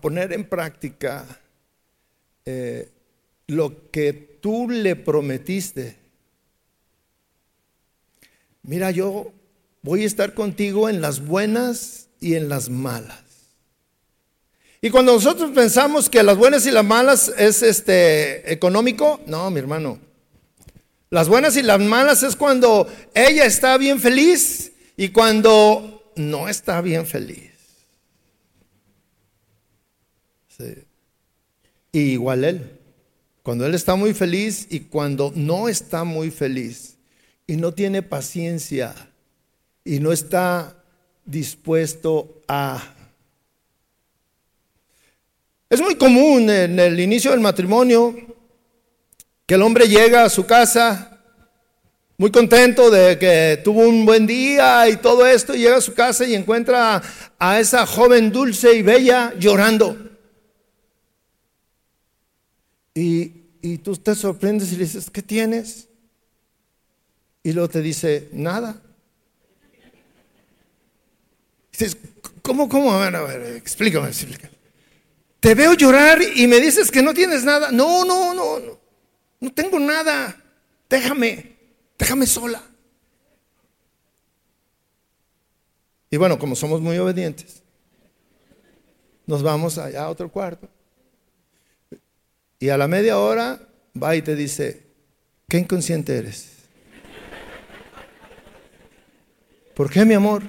poner 0.00 0.32
en 0.32 0.44
práctica 0.44 1.26
eh, 2.44 2.88
lo 3.48 3.90
que 3.90 4.12
tú 4.12 4.70
le 4.70 4.94
prometiste. 4.94 5.96
Mira, 8.62 8.92
yo 8.92 9.32
voy 9.82 10.04
a 10.04 10.06
estar 10.06 10.34
contigo 10.34 10.88
en 10.88 11.00
las 11.00 11.26
buenas 11.26 12.08
y 12.20 12.34
en 12.34 12.48
las 12.48 12.68
malas. 12.68 13.24
Y 14.80 14.90
cuando 14.90 15.12
nosotros 15.12 15.50
pensamos 15.54 16.08
que 16.08 16.22
las 16.22 16.36
buenas 16.36 16.64
y 16.66 16.70
las 16.70 16.84
malas 16.84 17.32
es 17.36 17.62
este 17.62 18.52
económico, 18.52 19.20
no, 19.26 19.50
mi 19.50 19.58
hermano. 19.58 19.98
Las 21.10 21.28
buenas 21.28 21.56
y 21.56 21.62
las 21.62 21.80
malas 21.80 22.22
es 22.22 22.36
cuando 22.36 22.86
ella 23.12 23.44
está 23.44 23.76
bien 23.76 24.00
feliz 24.00 24.72
y 24.96 25.08
cuando 25.08 26.12
no 26.14 26.48
está 26.48 26.80
bien 26.80 27.06
feliz. 27.06 27.49
Y 31.92 32.00
igual 32.00 32.44
él. 32.44 32.78
Cuando 33.42 33.66
él 33.66 33.74
está 33.74 33.94
muy 33.94 34.14
feliz 34.14 34.66
y 34.70 34.80
cuando 34.80 35.32
no 35.34 35.68
está 35.68 36.04
muy 36.04 36.30
feliz 36.30 36.96
y 37.46 37.56
no 37.56 37.72
tiene 37.72 38.02
paciencia 38.02 38.94
y 39.84 39.98
no 39.98 40.12
está 40.12 40.76
dispuesto 41.24 42.42
a. 42.46 42.94
Es 45.68 45.80
muy 45.80 45.94
común 45.94 46.50
en 46.50 46.78
el 46.78 47.00
inicio 47.00 47.30
del 47.30 47.40
matrimonio 47.40 48.14
que 49.46 49.54
el 49.54 49.62
hombre 49.62 49.88
llega 49.88 50.24
a 50.24 50.30
su 50.30 50.44
casa 50.46 51.10
muy 52.20 52.30
contento 52.30 52.90
de 52.90 53.18
que 53.18 53.62
tuvo 53.64 53.80
un 53.80 54.04
buen 54.04 54.26
día 54.26 54.86
y 54.90 54.98
todo 54.98 55.26
esto, 55.26 55.54
llega 55.54 55.78
a 55.78 55.80
su 55.80 55.94
casa 55.94 56.26
y 56.26 56.34
encuentra 56.34 57.00
a 57.38 57.58
esa 57.58 57.86
joven 57.86 58.30
dulce 58.30 58.74
y 58.74 58.82
bella 58.82 59.32
llorando. 59.38 60.09
Y, 62.94 63.32
y 63.62 63.78
tú 63.78 63.96
te 63.96 64.14
sorprendes 64.14 64.72
y 64.72 64.76
le 64.76 64.84
dices, 64.84 65.10
¿qué 65.10 65.22
tienes? 65.22 65.88
Y 67.42 67.52
luego 67.52 67.68
te 67.68 67.80
dice, 67.80 68.28
nada. 68.32 68.80
dices, 71.72 71.96
¿cómo, 72.42 72.68
cómo? 72.68 72.92
A 72.92 73.04
ver, 73.04 73.16
a 73.16 73.22
ver, 73.22 73.56
explícame, 73.56 74.08
explícame. 74.08 74.54
Te 75.40 75.54
veo 75.54 75.72
llorar 75.72 76.20
y 76.22 76.46
me 76.46 76.60
dices 76.60 76.90
que 76.90 77.02
no 77.02 77.14
tienes 77.14 77.44
nada. 77.44 77.72
No, 77.72 78.04
no, 78.04 78.34
no, 78.34 78.60
no, 78.60 78.78
no 79.40 79.52
tengo 79.52 79.80
nada. 79.80 80.36
Déjame, 80.88 81.56
déjame 81.98 82.26
sola. 82.26 82.62
Y 86.10 86.16
bueno, 86.16 86.38
como 86.38 86.56
somos 86.56 86.80
muy 86.80 86.98
obedientes, 86.98 87.62
nos 89.26 89.42
vamos 89.42 89.78
allá 89.78 90.04
a 90.04 90.10
otro 90.10 90.30
cuarto. 90.30 90.68
Y 92.60 92.68
a 92.68 92.76
la 92.76 92.86
media 92.86 93.18
hora 93.18 93.58
va 94.00 94.14
y 94.14 94.22
te 94.22 94.36
dice, 94.36 94.86
qué 95.48 95.58
inconsciente 95.58 96.16
eres. 96.16 96.52
¿Por 99.74 99.90
qué, 99.90 100.04
mi 100.04 100.12
amor? 100.12 100.42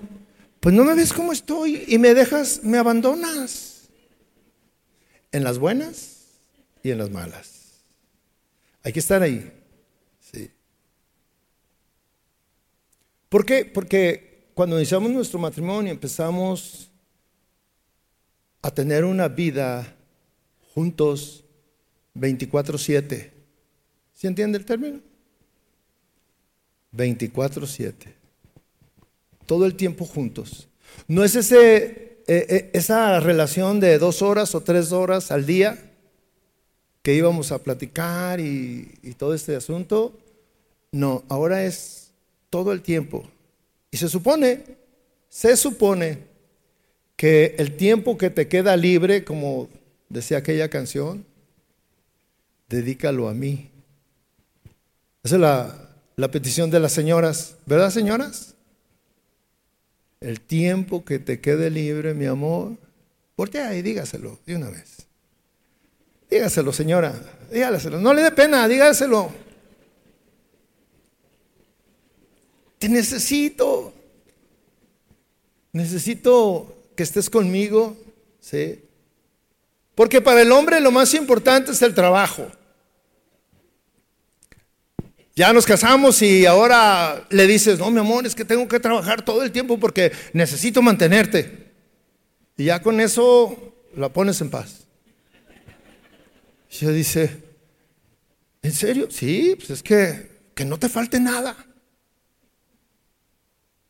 Pues 0.60 0.76
no 0.76 0.84
me 0.84 0.94
ves 0.94 1.14
cómo 1.14 1.32
estoy 1.32 1.86
y 1.88 1.98
me 1.98 2.14
dejas, 2.14 2.64
me 2.64 2.78
abandonas. 2.78 3.90
En 5.32 5.46
las 5.46 5.58
buenas 5.58 6.26
y 6.84 6.92
en 6.92 6.98
las 6.98 7.10
malas. 7.10 7.80
Hay 8.84 8.92
que 8.92 9.00
estar 9.00 9.22
ahí. 9.22 9.50
Sí. 10.20 10.52
¿Por 13.30 13.46
qué? 13.46 13.64
Porque 13.64 14.52
cuando 14.54 14.76
iniciamos 14.76 15.10
nuestro 15.12 15.40
matrimonio 15.40 15.94
empezamos 15.94 16.92
a 18.62 18.70
tener 18.70 19.06
una 19.06 19.30
vida 19.30 19.96
juntos 20.76 21.41
24/7. 22.16 23.32
¿Se 24.14 24.28
entiende 24.28 24.58
el 24.58 24.66
término? 24.66 25.00
24/7. 26.92 28.14
Todo 29.46 29.66
el 29.66 29.76
tiempo 29.76 30.06
juntos. 30.06 30.68
No 31.08 31.24
es 31.24 31.36
ese, 31.36 31.86
eh, 32.28 32.46
eh, 32.50 32.70
esa 32.74 33.20
relación 33.20 33.80
de 33.80 33.98
dos 33.98 34.22
horas 34.22 34.56
o 34.56 34.62
tres 34.62 34.92
horas 34.92 35.32
al 35.32 35.46
día 35.46 35.78
que 37.02 37.16
íbamos 37.16 37.52
a 37.52 37.64
platicar 37.64 38.40
y 38.40 39.16
todo 39.18 39.34
este 39.34 39.56
asunto. 39.56 40.18
No, 40.92 41.24
ahora 41.30 41.64
es 41.64 42.12
todo 42.50 42.74
el 42.74 42.82
tiempo. 42.82 43.26
Y 43.90 43.98
se 43.98 44.10
supone, 44.10 44.64
se 45.30 45.56
supone 45.58 46.20
que 47.16 47.56
el 47.58 47.76
tiempo 47.78 48.18
que 48.18 48.30
te 48.30 48.48
queda 48.48 48.76
libre, 48.76 49.24
como 49.24 49.70
decía 50.10 50.38
aquella 50.38 50.70
canción, 50.70 51.26
dedícalo 52.72 53.28
a 53.28 53.34
mí. 53.34 53.70
Esa 55.24 55.36
es 55.36 55.42
la, 55.42 56.32
petición 56.32 56.72
de 56.72 56.80
las 56.80 56.94
señoras, 56.94 57.56
¿verdad 57.66 57.92
señoras? 57.92 58.56
El 60.20 60.40
tiempo 60.40 61.04
que 61.04 61.20
te 61.20 61.42
quede 61.42 61.70
libre, 61.70 62.14
mi 62.14 62.26
amor, 62.26 62.78
voltea 63.36 63.76
y 63.76 63.82
dígaselo 63.82 64.40
de 64.46 64.56
una 64.56 64.70
vez. 64.70 65.06
Dígaselo, 66.30 66.72
señora, 66.72 67.14
dígaselo. 67.52 68.00
No 68.00 68.14
le 68.14 68.22
dé 68.22 68.32
pena, 68.32 68.68
dígaselo. 68.68 69.32
Te 72.80 72.88
necesito. 72.88 73.94
Necesito 75.74 76.76
que 76.96 77.04
estés 77.04 77.30
conmigo, 77.30 77.98
¿sí? 78.40 78.84
Porque 79.96 80.22
para 80.22 80.42
el 80.42 80.52
hombre 80.52 80.80
lo 80.80 80.92
más 80.92 81.14
importante 81.14 81.72
es 81.72 81.82
el 81.82 81.94
trabajo. 81.94 82.48
Ya 85.42 85.54
nos 85.54 85.66
casamos 85.66 86.22
y 86.22 86.46
ahora 86.46 87.26
le 87.32 87.48
dices, 87.48 87.80
no, 87.80 87.90
mi 87.90 88.00
amor, 88.00 88.28
es 88.28 88.36
que 88.36 88.46
tengo 88.46 88.68
que 88.68 88.80
trabajar 88.80 89.26
todo 89.26 89.42
el 89.42 89.52
tiempo 89.52 89.80
porque 89.80 90.12
necesito 90.34 90.84
mantenerte. 90.84 91.72
Y 92.58 92.66
ya 92.66 92.80
con 92.80 93.02
eso 93.02 93.74
la 93.96 94.10
pones 94.10 94.40
en 94.42 94.52
paz. 94.52 94.86
Y 96.70 96.86
ella 96.86 96.94
dice, 96.94 97.38
¿en 98.62 98.72
serio? 98.72 99.08
Sí, 99.10 99.56
pues 99.58 99.72
es 99.72 99.82
que, 99.82 100.30
que 100.54 100.64
no 100.64 100.78
te 100.78 100.90
falte 100.90 101.20
nada. 101.20 101.58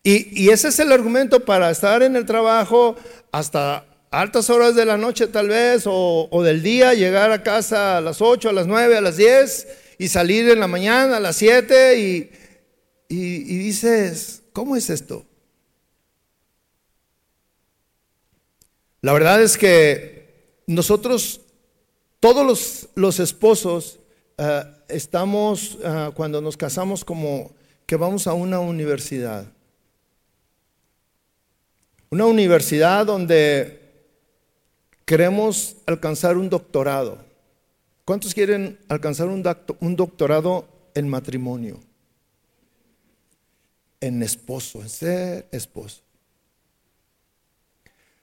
Y, 0.04 0.46
y, 0.46 0.52
ese 0.52 0.70
es 0.70 0.80
el 0.80 0.94
argumento 0.94 1.44
para 1.44 1.70
estar 1.70 2.02
en 2.02 2.16
el 2.16 2.26
trabajo 2.26 2.96
hasta 3.34 3.86
altas 4.10 4.50
horas 4.50 4.74
de 4.76 4.86
la 4.86 4.96
noche 4.96 5.28
tal 5.28 5.50
vez, 5.50 5.84
o, 5.86 6.30
o 6.32 6.44
del 6.44 6.64
día, 6.64 6.94
llegar 6.94 7.30
a 7.34 7.44
casa 7.44 7.98
a 7.98 8.02
las 8.02 8.22
8, 8.22 8.48
a 8.48 8.54
las 8.54 8.68
9, 8.68 8.96
a 8.96 9.02
las 9.02 9.18
10 9.18 9.81
y 10.02 10.08
salir 10.08 10.50
en 10.50 10.60
la 10.60 10.66
mañana 10.66 11.18
a 11.18 11.20
las 11.20 11.36
7 11.36 12.00
y, 12.00 12.32
y, 13.08 13.58
dices, 13.60 14.42
¿cómo 14.52 14.76
es 14.76 14.90
esto? 14.90 15.24
La 19.02 19.14
verdad 19.14 19.44
es 19.44 19.60
que 19.60 20.56
nosotros, 20.66 21.42
todos 22.20 22.44
los, 22.44 22.90
los 22.96 23.20
esposos, 23.20 24.00
eh, 24.40 24.64
estamos, 24.88 25.78
eh, 25.84 26.10
cuando 26.16 26.42
nos 26.42 26.58
casamos, 26.58 27.06
como 27.06 27.52
que 27.86 27.96
vamos 27.96 28.26
a 28.26 28.34
una 28.34 28.60
universidad. 28.60 29.46
Una 32.10 32.26
universidad 32.26 33.06
donde 33.06 33.80
queremos 35.06 35.76
alcanzar 35.86 36.38
un 36.38 36.50
doctorado. 36.50 37.31
¿Cuántos 38.12 38.34
quieren 38.34 38.78
alcanzar 38.90 39.30
un, 39.30 39.96
doctorado 39.96 40.68
en 40.94 41.08
matrimonio? 41.08 41.80
En 44.02 44.22
esposo, 44.22 44.82
en 44.82 44.90
ser 44.90 45.48
esposo. 45.54 46.02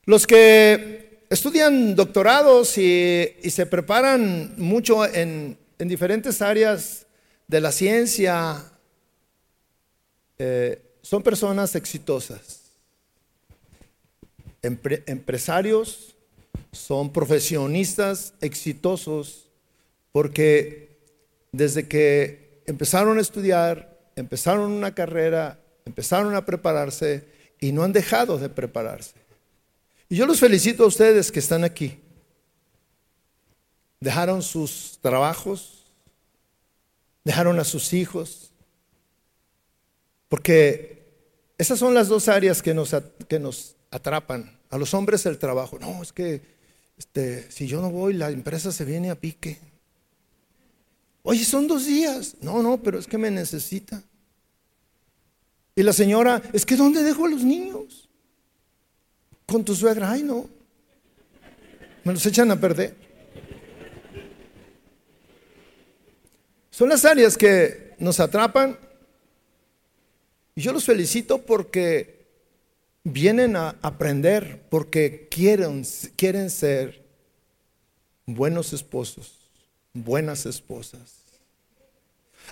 Los 0.04 0.26
que 0.26 1.24
estudian 1.30 1.96
doctorados 1.96 2.76
y, 2.76 3.32
se 3.48 3.64
preparan 3.64 4.52
mucho 4.58 5.06
en, 5.06 5.56
diferentes 5.78 6.42
áreas 6.42 7.06
de 7.46 7.60
la 7.62 7.72
ciencia, 7.72 8.62
eh, 10.36 10.82
son 11.00 11.22
personas 11.22 11.74
exitosas, 11.74 12.60
empresarios, 14.60 16.14
son 16.72 17.10
profesionistas 17.10 18.34
exitosos 18.42 19.47
porque 20.18 20.98
desde 21.52 21.86
que 21.86 22.60
empezaron 22.66 23.18
a 23.18 23.20
estudiar, 23.20 24.00
empezaron 24.16 24.72
una 24.72 24.92
carrera, 24.92 25.60
empezaron 25.84 26.34
a 26.34 26.44
prepararse 26.44 27.28
y 27.60 27.70
no 27.70 27.84
han 27.84 27.92
dejado 27.92 28.36
de 28.36 28.48
prepararse. 28.48 29.14
Y 30.08 30.16
yo 30.16 30.26
los 30.26 30.40
felicito 30.40 30.82
a 30.82 30.88
ustedes 30.88 31.30
que 31.30 31.38
están 31.38 31.62
aquí. 31.62 32.00
Dejaron 34.00 34.42
sus 34.42 34.98
trabajos, 35.00 35.86
dejaron 37.22 37.60
a 37.60 37.64
sus 37.64 37.92
hijos, 37.92 38.50
porque 40.28 41.12
esas 41.58 41.78
son 41.78 41.94
las 41.94 42.08
dos 42.08 42.26
áreas 42.26 42.60
que 42.60 42.74
nos, 42.74 42.92
que 43.28 43.38
nos 43.38 43.76
atrapan. 43.92 44.58
A 44.70 44.78
los 44.78 44.94
hombres 44.94 45.26
el 45.26 45.38
trabajo. 45.38 45.78
No, 45.78 46.02
es 46.02 46.12
que 46.12 46.42
este, 46.98 47.48
si 47.52 47.68
yo 47.68 47.80
no 47.80 47.92
voy, 47.92 48.14
la 48.14 48.30
empresa 48.30 48.72
se 48.72 48.84
viene 48.84 49.10
a 49.10 49.14
pique. 49.14 49.77
Oye, 51.30 51.44
son 51.44 51.68
dos 51.68 51.84
días. 51.84 52.36
No, 52.40 52.62
no, 52.62 52.82
pero 52.82 52.98
es 52.98 53.06
que 53.06 53.18
me 53.18 53.30
necesita. 53.30 54.02
Y 55.74 55.82
la 55.82 55.92
señora, 55.92 56.40
es 56.54 56.64
que 56.64 56.74
¿dónde 56.74 57.02
dejo 57.02 57.26
a 57.26 57.28
los 57.28 57.44
niños? 57.44 58.08
Con 59.44 59.62
tu 59.62 59.74
suegra. 59.74 60.10
Ay, 60.10 60.22
no. 60.22 60.48
Me 62.02 62.14
los 62.14 62.24
echan 62.24 62.50
a 62.50 62.58
perder. 62.58 62.96
Son 66.70 66.88
las 66.88 67.04
áreas 67.04 67.36
que 67.36 67.94
nos 67.98 68.20
atrapan. 68.20 68.78
Y 70.54 70.62
yo 70.62 70.72
los 70.72 70.86
felicito 70.86 71.42
porque 71.42 72.26
vienen 73.04 73.54
a 73.54 73.76
aprender, 73.82 74.62
porque 74.70 75.28
quieren, 75.30 75.84
quieren 76.16 76.48
ser 76.48 77.04
buenos 78.24 78.72
esposos 78.72 79.38
buenas 80.04 80.46
esposas. 80.46 81.17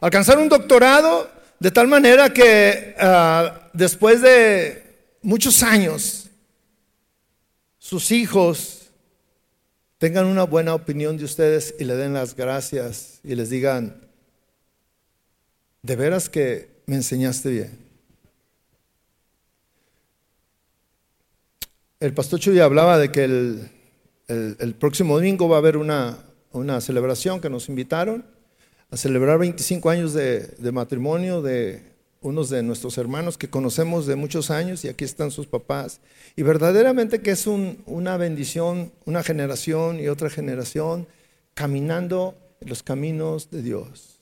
Alcanzar 0.00 0.38
un 0.38 0.48
doctorado 0.48 1.30
de 1.58 1.70
tal 1.70 1.88
manera 1.88 2.32
que 2.32 2.94
ah, 2.98 3.70
después 3.72 4.20
de 4.20 5.16
muchos 5.22 5.62
años, 5.62 6.28
sus 7.78 8.10
hijos 8.10 8.90
tengan 9.98 10.26
una 10.26 10.44
buena 10.44 10.74
opinión 10.74 11.16
de 11.16 11.24
ustedes 11.24 11.74
y 11.78 11.84
le 11.84 11.96
den 11.96 12.12
las 12.12 12.36
gracias 12.36 13.20
y 13.24 13.34
les 13.34 13.48
digan, 13.48 14.02
de 15.82 15.96
veras 15.96 16.28
que 16.28 16.68
me 16.86 16.96
enseñaste 16.96 17.48
bien. 17.48 17.86
El 22.00 22.12
pastor 22.12 22.38
Chuy 22.38 22.60
hablaba 22.60 22.98
de 22.98 23.10
que 23.10 23.24
el, 23.24 24.74
próximo 24.78 25.16
domingo 25.16 25.48
va 25.48 25.56
a 25.56 25.58
haber 25.60 25.78
una, 25.78 26.18
una, 26.52 26.80
celebración 26.82 27.40
que 27.40 27.48
nos 27.48 27.70
invitaron 27.70 28.35
a 28.90 28.96
celebrar 28.96 29.38
25 29.38 29.90
años 29.90 30.12
de, 30.12 30.54
matrimonio 30.72 31.42
de 31.42 31.82
unos 32.20 32.50
de 32.50 32.62
nuestros 32.62 32.98
hermanos 32.98 33.36
que 33.38 33.50
conocemos 33.50 34.06
de 34.06 34.16
muchos 34.16 34.50
años 34.50 34.84
y 34.84 34.88
aquí 34.88 35.04
están 35.04 35.30
sus 35.30 35.46
papás. 35.46 36.00
Y 36.34 36.42
verdaderamente 36.42 37.20
que 37.20 37.32
es 37.32 37.46
una 37.46 38.16
bendición, 38.16 38.92
una 39.04 39.22
generación 39.22 40.00
y 40.00 40.08
otra 40.08 40.30
generación 40.30 41.06
caminando 41.54 42.36
los 42.60 42.82
caminos 42.82 43.50
de 43.50 43.62
Dios. 43.62 44.20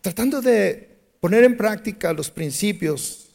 Tratando 0.00 0.40
de 0.40 0.96
poner 1.20 1.44
en 1.44 1.56
práctica 1.56 2.12
los 2.12 2.30
principios. 2.30 3.30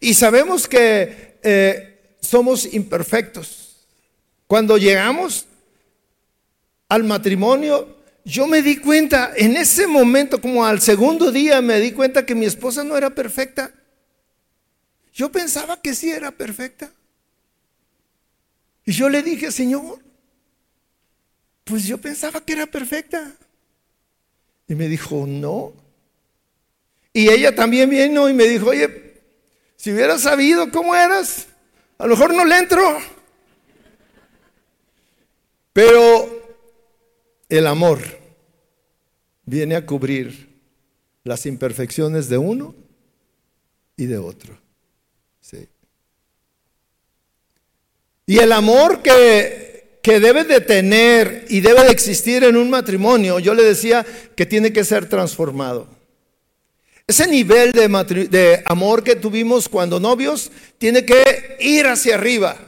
Y 0.00 0.14
sabemos 0.14 0.66
que 0.66 1.38
eh, 1.42 2.16
somos 2.20 2.72
imperfectos. 2.72 3.86
Cuando 4.46 4.78
llegamos 4.78 5.46
al 6.88 7.04
matrimonio, 7.04 7.97
yo 8.28 8.46
me 8.46 8.60
di 8.60 8.76
cuenta, 8.76 9.32
en 9.36 9.56
ese 9.56 9.86
momento, 9.86 10.38
como 10.38 10.66
al 10.66 10.82
segundo 10.82 11.32
día, 11.32 11.62
me 11.62 11.80
di 11.80 11.92
cuenta 11.92 12.26
que 12.26 12.34
mi 12.34 12.44
esposa 12.44 12.84
no 12.84 12.94
era 12.94 13.08
perfecta. 13.08 13.72
Yo 15.14 15.32
pensaba 15.32 15.80
que 15.80 15.94
sí 15.94 16.10
era 16.10 16.30
perfecta. 16.30 16.92
Y 18.84 18.92
yo 18.92 19.08
le 19.08 19.22
dije, 19.22 19.50
Señor, 19.50 20.00
pues 21.64 21.86
yo 21.86 21.96
pensaba 21.96 22.44
que 22.44 22.52
era 22.52 22.66
perfecta. 22.66 23.34
Y 24.68 24.74
me 24.74 24.88
dijo, 24.88 25.24
no. 25.26 25.72
Y 27.14 27.30
ella 27.30 27.54
también 27.54 27.88
vino 27.88 28.28
y 28.28 28.34
me 28.34 28.44
dijo, 28.44 28.66
oye, 28.66 29.22
si 29.76 29.90
hubiera 29.90 30.18
sabido 30.18 30.70
cómo 30.70 30.94
eras, 30.94 31.46
a 31.96 32.04
lo 32.04 32.10
mejor 32.10 32.34
no 32.34 32.44
le 32.44 32.58
entro. 32.58 32.98
Pero 35.72 36.28
el 37.48 37.66
amor 37.66 38.17
viene 39.48 39.76
a 39.76 39.86
cubrir 39.86 40.48
las 41.24 41.46
imperfecciones 41.46 42.28
de 42.28 42.38
uno 42.38 42.74
y 43.96 44.06
de 44.06 44.18
otro. 44.18 44.58
Y 48.26 48.38
el 48.40 48.52
amor 48.52 49.00
que, 49.00 50.00
que 50.02 50.20
debe 50.20 50.44
de 50.44 50.60
tener 50.60 51.46
y 51.48 51.60
debe 51.60 51.84
de 51.84 51.90
existir 51.90 52.44
en 52.44 52.58
un 52.58 52.68
matrimonio, 52.68 53.38
yo 53.38 53.54
le 53.54 53.62
decía 53.62 54.04
que 54.36 54.44
tiene 54.44 54.70
que 54.70 54.84
ser 54.84 55.08
transformado. 55.08 55.88
Ese 57.06 57.26
nivel 57.26 57.72
de, 57.72 58.62
amor 58.66 59.02
que 59.02 59.16
tuvimos 59.16 59.66
cuando 59.66 59.98
novios 59.98 60.52
tiene 60.76 61.06
que 61.06 61.56
ir 61.60 61.86
hacia 61.86 62.16
arriba. 62.16 62.58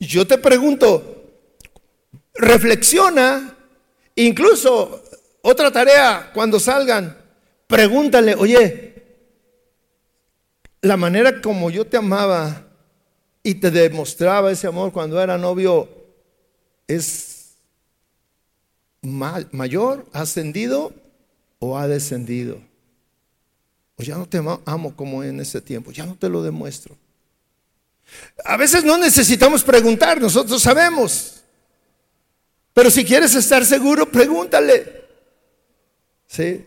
Yo 0.00 0.26
te 0.26 0.38
pregunto, 0.38 1.22
reflexiona 2.34 3.54
Incluso 4.16 5.02
otra 5.46 5.70
tarea, 5.70 6.30
cuando 6.32 6.58
salgan, 6.58 7.14
pregúntale, 7.66 8.34
oye, 8.34 8.94
la 10.80 10.96
manera 10.96 11.42
como 11.42 11.68
yo 11.68 11.86
te 11.86 11.98
amaba 11.98 12.66
y 13.42 13.54
te 13.56 13.70
demostraba 13.70 14.50
ese 14.50 14.66
amor 14.66 14.90
cuando 14.90 15.20
era 15.20 15.36
novio 15.36 15.86
es 16.88 17.56
mayor, 19.02 20.06
ascendido 20.14 20.94
o 21.58 21.76
ha 21.76 21.88
descendido. 21.88 22.58
O 23.96 24.02
ya 24.02 24.16
no 24.16 24.26
te 24.26 24.42
amo 24.64 24.96
como 24.96 25.22
en 25.22 25.40
ese 25.40 25.60
tiempo, 25.60 25.92
ya 25.92 26.06
no 26.06 26.16
te 26.16 26.30
lo 26.30 26.42
demuestro. 26.42 26.96
A 28.46 28.56
veces 28.56 28.82
no 28.82 28.96
necesitamos 28.96 29.62
preguntar, 29.62 30.18
nosotros 30.18 30.62
sabemos. 30.62 31.42
Pero 32.72 32.90
si 32.90 33.04
quieres 33.04 33.34
estar 33.34 33.62
seguro, 33.66 34.10
pregúntale. 34.10 35.03
¿Sí? 36.34 36.64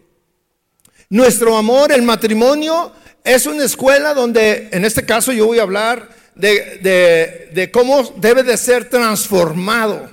Nuestro 1.10 1.58
amor, 1.58 1.92
el 1.92 2.04
matrimonio, 2.04 2.94
es 3.22 3.46
una 3.46 3.66
escuela 3.66 4.14
donde, 4.14 4.70
en 4.72 4.86
este 4.86 5.06
caso, 5.06 5.34
yo 5.34 5.48
voy 5.48 5.60
a 5.60 5.64
hablar 5.64 6.08
de, 6.36 7.50
de 7.52 7.70
cómo 7.70 8.02
debe 8.16 8.44
de 8.44 8.56
ser 8.56 8.90
transformado. 8.90 10.10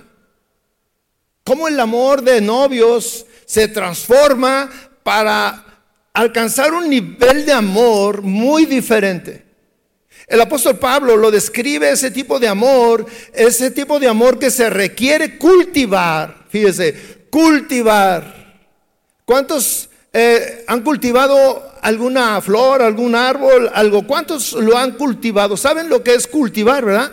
Cómo 1.45 1.69
el 1.69 1.79
amor 1.79 2.23
de 2.23 2.41
novios 2.41 3.27
se 3.47 3.69
transforma 3.69 4.69
para 5.05 5.65
alcanzar 6.13 6.73
un 6.73 6.91
nivel 6.91 7.47
de 7.47 7.53
amor 7.53 8.23
muy 8.23 8.67
diferente. 8.67 9.45
El 10.27 10.41
apóstol 10.41 10.81
Pablo 10.81 11.17
lo 11.17 11.31
describe 11.31 11.91
ese 11.91 12.11
tipo 12.11 12.41
de 12.41 12.49
amor, 12.49 13.07
ese 13.33 13.71
tipo 13.71 14.01
de 14.01 14.09
amor 14.09 14.37
que 14.37 14.51
se 14.51 14.69
requiere 14.69 15.39
cultivar. 15.39 16.47
Fíjese, 16.49 17.27
cultivar. 17.31 18.44
¿Cuántos 19.25 19.89
eh, 20.13 20.65
han 20.67 20.83
cultivado 20.83 21.73
alguna 21.81 22.41
flor, 22.41 22.83
algún 22.83 23.15
árbol, 23.15 23.71
algo? 23.73 24.07
¿Cuántos 24.07 24.53
lo 24.53 24.77
han 24.77 24.93
cultivado? 24.93 25.57
¿Saben 25.57 25.89
lo 25.89 26.03
que 26.03 26.15
es 26.15 26.27
cultivar, 26.27 26.85
verdad? 26.85 27.13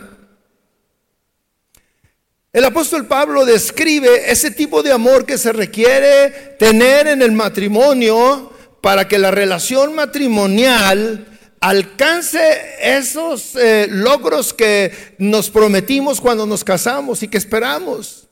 El 2.52 2.66
apóstol 2.66 3.06
Pablo 3.06 3.46
describe 3.46 4.30
ese 4.30 4.50
tipo 4.50 4.82
de 4.82 4.92
amor 4.92 5.24
que 5.24 5.38
se 5.38 5.52
requiere 5.52 6.56
tener 6.58 7.06
en 7.06 7.22
el 7.22 7.32
matrimonio 7.32 8.52
para 8.82 9.08
que 9.08 9.18
la 9.18 9.30
relación 9.30 9.94
matrimonial 9.94 11.26
alcance 11.60 12.40
esos 12.82 13.56
eh, 13.56 13.86
logros 13.88 14.52
que 14.52 15.14
nos 15.16 15.48
prometimos 15.48 16.20
cuando 16.20 16.44
nos 16.44 16.62
casamos 16.62 17.22
y 17.22 17.28
que 17.28 17.38
esperamos. 17.38 18.28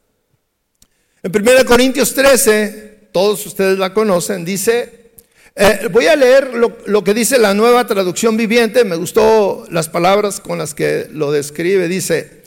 En 1.22 1.34
1 1.34 1.64
Corintios 1.64 2.12
13, 2.12 2.99
todos 3.12 3.44
ustedes 3.46 3.78
la 3.78 3.94
conocen, 3.94 4.44
dice, 4.44 5.12
eh, 5.54 5.88
voy 5.90 6.06
a 6.06 6.16
leer 6.16 6.54
lo, 6.54 6.76
lo, 6.86 7.04
que 7.04 7.14
dice 7.14 7.38
la 7.38 7.54
nueva 7.54 7.86
traducción 7.86 8.36
viviente, 8.36 8.84
me 8.84 8.96
gustó 8.96 9.66
las 9.70 9.88
palabras 9.88 10.40
con 10.40 10.58
las 10.58 10.74
que 10.74 11.08
lo 11.10 11.32
describe, 11.32 11.88
dice, 11.88 12.42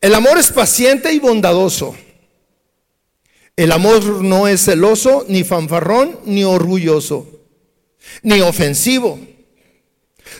el 0.00 0.14
amor 0.14 0.38
es 0.38 0.50
paciente 0.50 1.12
y 1.12 1.18
bondadoso. 1.18 1.94
El 3.56 3.72
amor 3.72 4.02
no 4.22 4.48
es 4.48 4.64
celoso, 4.64 5.26
ni 5.28 5.44
fanfarrón, 5.44 6.18
ni 6.24 6.44
orgulloso, 6.44 7.28
ni 8.22 8.40
ofensivo 8.40 9.18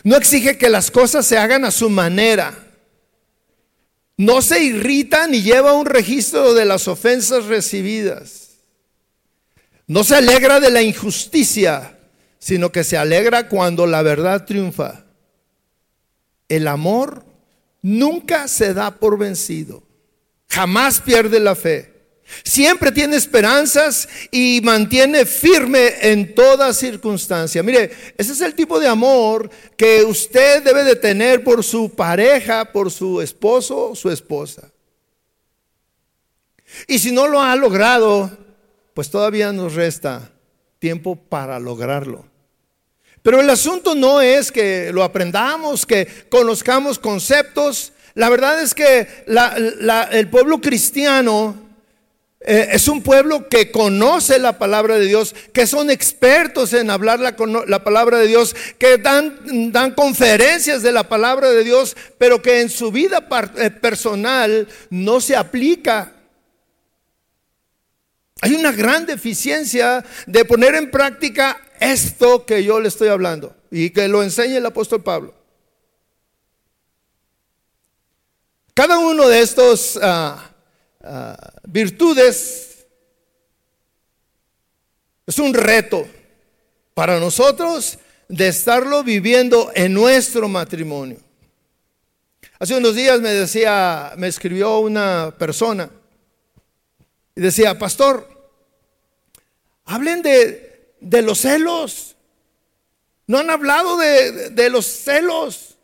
no 0.03 0.15
exige 0.15 0.57
que 0.57 0.69
las 0.69 0.89
cosas 0.89 1.25
se 1.25 1.37
hagan 1.37 1.65
a 1.65 1.71
su 1.71 1.89
manera. 1.89 2.67
No 4.17 4.41
se 4.41 4.63
irrita 4.63 5.27
ni 5.27 5.41
lleva 5.41 5.73
un 5.73 5.85
registro 5.85 6.53
de 6.53 6.65
las 6.65 6.87
ofensas 6.87 7.45
recibidas. 7.45 8.40
No 9.91 10.05
se 10.05 10.15
alegra 10.15 10.61
de 10.61 10.71
la 10.71 10.81
injusticia, 10.81 11.99
sino 12.39 12.71
que 12.71 12.85
se 12.85 12.95
alegra 12.95 13.49
cuando 13.49 13.85
la 13.85 14.01
verdad 14.01 14.45
triunfa. 14.45 15.03
El 16.47 16.69
amor 16.69 17.25
nunca 17.81 18.47
se 18.47 18.73
da 18.73 18.91
por 18.91 19.17
vencido. 19.17 19.83
Jamás 20.47 21.01
pierde 21.01 21.41
la 21.41 21.55
fe. 21.55 21.91
Siempre 22.45 22.93
tiene 22.93 23.17
esperanzas 23.17 24.07
y 24.31 24.61
mantiene 24.63 25.25
firme 25.25 25.95
en 25.99 26.35
toda 26.35 26.73
circunstancia. 26.73 27.61
Mire, 27.61 27.91
ese 28.17 28.31
es 28.31 28.39
el 28.39 28.55
tipo 28.55 28.79
de 28.79 28.87
amor 28.87 29.49
que 29.75 30.05
usted 30.05 30.63
debe 30.63 30.85
de 30.85 30.95
tener 30.95 31.43
por 31.43 31.65
su 31.65 31.93
pareja, 31.93 32.63
por 32.71 32.91
su 32.91 33.19
esposo 33.19 33.89
o 33.89 33.95
su 33.97 34.09
esposa. 34.09 34.71
Y 36.87 36.97
si 36.97 37.11
no 37.11 37.27
lo 37.27 37.41
ha 37.41 37.53
logrado, 37.57 38.37
pues 38.93 39.09
todavía 39.09 39.51
nos 39.51 39.75
resta 39.75 40.31
tiempo 40.79 41.15
para 41.15 41.59
lograrlo. 41.59 42.25
Pero 43.21 43.39
el 43.39 43.49
asunto 43.49 43.93
no 43.93 44.21
es 44.21 44.51
que 44.51 44.91
lo 44.91 45.03
aprendamos, 45.03 45.85
que 45.85 46.07
conozcamos 46.29 46.97
conceptos. 46.97 47.93
La 48.15 48.29
verdad 48.29 48.61
es 48.61 48.73
que 48.73 49.07
el 50.11 50.29
pueblo 50.29 50.59
cristiano 50.59 51.55
eh, 52.43 52.69
es 52.71 52.87
un 52.87 53.03
pueblo 53.03 53.47
que 53.47 53.69
conoce 53.69 54.39
la 54.39 54.57
palabra 54.57 54.97
de 54.97 55.05
Dios, 55.05 55.35
que 55.53 55.67
son 55.67 55.91
expertos 55.91 56.73
en 56.73 56.89
hablar 56.89 57.19
la, 57.19 57.35
la, 57.67 57.83
palabra 57.83 58.17
de 58.17 58.25
Dios, 58.25 58.55
que 58.79 58.97
dan, 58.97 59.93
conferencias 59.95 60.81
de 60.81 60.91
la 60.91 61.07
palabra 61.07 61.51
de 61.51 61.63
Dios, 61.63 61.95
pero 62.17 62.41
que 62.41 62.61
en 62.61 62.69
su 62.69 62.91
vida 62.91 63.27
eh, 63.57 63.69
personal 63.69 64.67
no 64.89 65.21
se 65.21 65.35
aplica. 65.35 66.13
Hay 68.41 68.55
una 68.55 68.71
gran 68.71 69.05
deficiencia 69.05 70.03
de 70.25 70.45
poner 70.45 70.73
en 70.73 70.89
práctica 70.89 71.61
esto 71.79 72.43
que 72.43 72.63
yo 72.63 72.79
le 72.79 72.87
estoy 72.87 73.07
hablando 73.07 73.55
y 73.69 73.91
que 73.91 74.07
lo 74.07 74.23
enseña 74.23 74.57
el 74.57 74.65
apóstol 74.65 75.03
Pablo. 75.03 75.33
Cada 78.73 78.97
uno 78.97 79.27
de 79.27 79.41
estos 79.41 79.99
ah, 80.01 80.51
ah, 81.03 81.53
virtudes 81.67 82.87
es 85.27 85.37
un 85.37 85.53
reto 85.53 86.07
para 86.95 87.19
nosotros 87.19 87.99
de 88.27 88.47
estarlo 88.47 89.03
viviendo 89.03 89.71
en 89.75 89.93
nuestro 89.93 90.47
matrimonio. 90.47 91.17
Hace 92.57 92.75
unos 92.75 92.95
días 92.95 93.21
me 93.21 93.29
decía, 93.29 94.13
me 94.17 94.27
escribió 94.27 94.79
una 94.79 95.35
persona 95.37 95.89
y 97.35 97.41
decía, 97.41 97.77
pastor, 97.77 98.30
hablen 99.91 100.21
de, 100.21 100.95
de 100.99 101.21
los 101.21 101.39
celos. 101.39 102.15
No 103.27 103.37
han 103.39 103.49
hablado 103.49 103.97
de, 103.97 104.49
de 104.49 104.69
los 104.69 104.85
celos. 104.85 105.77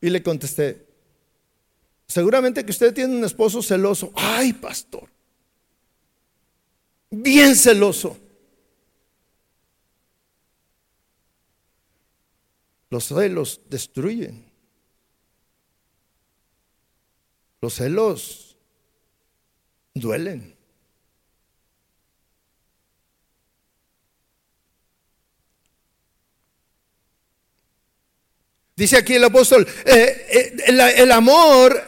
Y 0.00 0.10
le 0.10 0.22
contesté, 0.22 0.84
seguramente 2.08 2.64
que 2.64 2.72
usted 2.72 2.92
tiene 2.92 3.16
un 3.16 3.24
esposo 3.24 3.62
celoso. 3.62 4.12
Ay, 4.16 4.52
pastor, 4.52 5.08
bien 7.10 7.54
celoso. 7.54 8.18
Los 12.90 13.04
celos 13.06 13.60
destruyen. 13.70 14.50
Los 17.60 17.74
celos 17.74 18.56
duelen. 19.94 20.56
Dice 28.74 28.96
aquí 28.96 29.14
el 29.14 29.24
apóstol, 29.24 29.66
eh, 29.84 30.26
eh, 30.30 30.94
el, 30.96 31.12
amor 31.12 31.82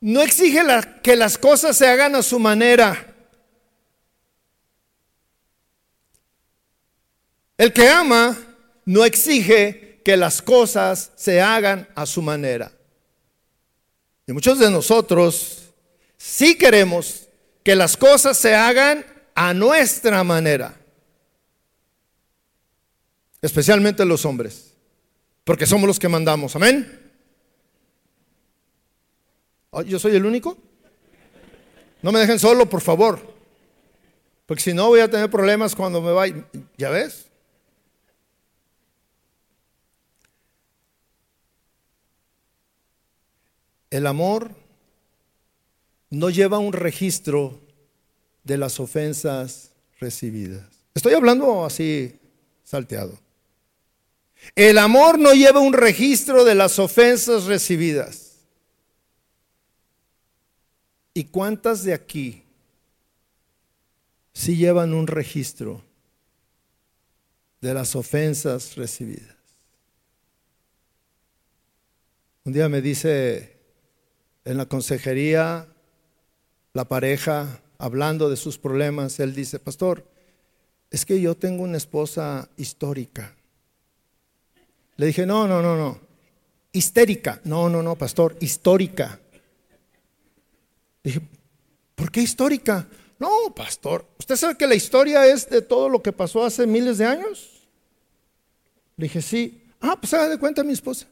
no 0.00 0.20
exige 0.20 0.62
que 1.02 1.16
las 1.16 1.38
cosas 1.38 1.76
se 1.76 1.88
hagan 1.88 2.14
a 2.14 2.22
su 2.22 2.38
manera. 2.38 3.14
El 7.56 7.72
que 7.72 7.88
ama 7.88 8.36
no 8.84 9.04
exige 9.04 10.02
que 10.04 10.16
las 10.16 10.42
cosas 10.42 11.12
se 11.16 11.40
hagan 11.40 11.88
a 11.94 12.04
su 12.04 12.20
manera. 12.20 12.72
Y 14.26 14.32
muchos 14.32 14.58
de 14.58 14.70
nosotros 14.70 15.72
sí 16.18 16.56
queremos 16.56 17.28
que 17.62 17.74
las 17.74 17.96
cosas 17.96 18.36
se 18.36 18.54
hagan 18.54 19.06
a 19.34 19.54
nuestra 19.54 20.22
manera. 20.24 20.81
Especialmente 23.42 24.04
los 24.04 24.24
hombres. 24.24 24.72
Porque 25.44 25.66
somos 25.66 25.88
los 25.88 25.98
que 25.98 26.08
mandamos. 26.08 26.54
Amén. 26.54 27.00
¿Yo 29.86 29.98
soy 29.98 30.14
el 30.14 30.24
único? 30.24 30.56
No 32.02 32.12
me 32.12 32.20
dejen 32.20 32.38
solo, 32.38 32.68
por 32.68 32.80
favor. 32.80 33.20
Porque 34.46 34.62
si 34.62 34.72
no 34.72 34.88
voy 34.88 35.00
a 35.00 35.10
tener 35.10 35.30
problemas 35.30 35.74
cuando 35.74 36.00
me 36.00 36.12
vaya. 36.12 36.46
¿Ya 36.76 36.90
ves? 36.90 37.26
El 43.90 44.06
amor 44.06 44.54
no 46.10 46.30
lleva 46.30 46.58
un 46.58 46.72
registro 46.72 47.60
de 48.44 48.58
las 48.58 48.80
ofensas 48.80 49.72
recibidas. 49.98 50.64
Estoy 50.94 51.14
hablando 51.14 51.64
así 51.64 52.18
salteado. 52.64 53.18
El 54.54 54.78
amor 54.78 55.18
no 55.18 55.32
lleva 55.32 55.60
un 55.60 55.72
registro 55.72 56.44
de 56.44 56.54
las 56.54 56.78
ofensas 56.78 57.44
recibidas. 57.44 58.32
¿Y 61.14 61.24
cuántas 61.24 61.84
de 61.84 61.92
aquí 61.92 62.42
sí 64.32 64.56
llevan 64.56 64.94
un 64.94 65.06
registro 65.06 65.82
de 67.60 67.74
las 67.74 67.94
ofensas 67.96 68.76
recibidas? 68.76 69.36
Un 72.44 72.52
día 72.52 72.68
me 72.68 72.80
dice 72.80 73.56
en 74.44 74.56
la 74.56 74.66
consejería, 74.66 75.68
la 76.72 76.84
pareja, 76.86 77.60
hablando 77.78 78.28
de 78.28 78.36
sus 78.36 78.58
problemas, 78.58 79.20
él 79.20 79.34
dice, 79.34 79.58
pastor, 79.58 80.04
es 80.90 81.06
que 81.06 81.20
yo 81.20 81.36
tengo 81.36 81.62
una 81.62 81.76
esposa 81.76 82.48
histórica. 82.56 83.36
Le 84.96 85.06
dije, 85.06 85.26
no, 85.26 85.46
no, 85.48 85.62
no, 85.62 85.76
no, 85.76 86.00
histérica. 86.72 87.40
No, 87.44 87.68
no, 87.68 87.82
no, 87.82 87.96
pastor, 87.96 88.36
histórica. 88.40 89.18
Dije, 91.02 91.20
¿por 91.94 92.10
qué 92.10 92.20
histórica? 92.20 92.86
No, 93.18 93.54
pastor, 93.54 94.04
¿usted 94.18 94.36
sabe 94.36 94.56
que 94.56 94.66
la 94.66 94.74
historia 94.74 95.26
es 95.26 95.48
de 95.48 95.62
todo 95.62 95.88
lo 95.88 96.02
que 96.02 96.12
pasó 96.12 96.44
hace 96.44 96.66
miles 96.66 96.98
de 96.98 97.06
años? 97.06 97.62
Le 98.96 99.04
dije, 99.04 99.22
sí. 99.22 99.62
Ah, 99.80 99.96
pues 100.00 100.12
haga 100.14 100.28
de 100.28 100.38
cuenta 100.38 100.62
mi 100.62 100.72
esposa. 100.72 101.06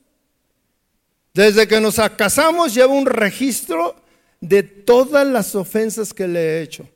Desde 1.35 1.67
que 1.67 1.81
nos 1.81 1.97
casamos 2.17 2.75
lleva 2.75 2.93
un 2.93 3.07
registro 3.07 3.97
de 4.41 4.63
todas 4.63 5.27
las 5.27 5.55
ofensas 5.55 6.13
que 6.13 6.27
le 6.27 6.41
he 6.41 6.63
hecho. 6.63 6.89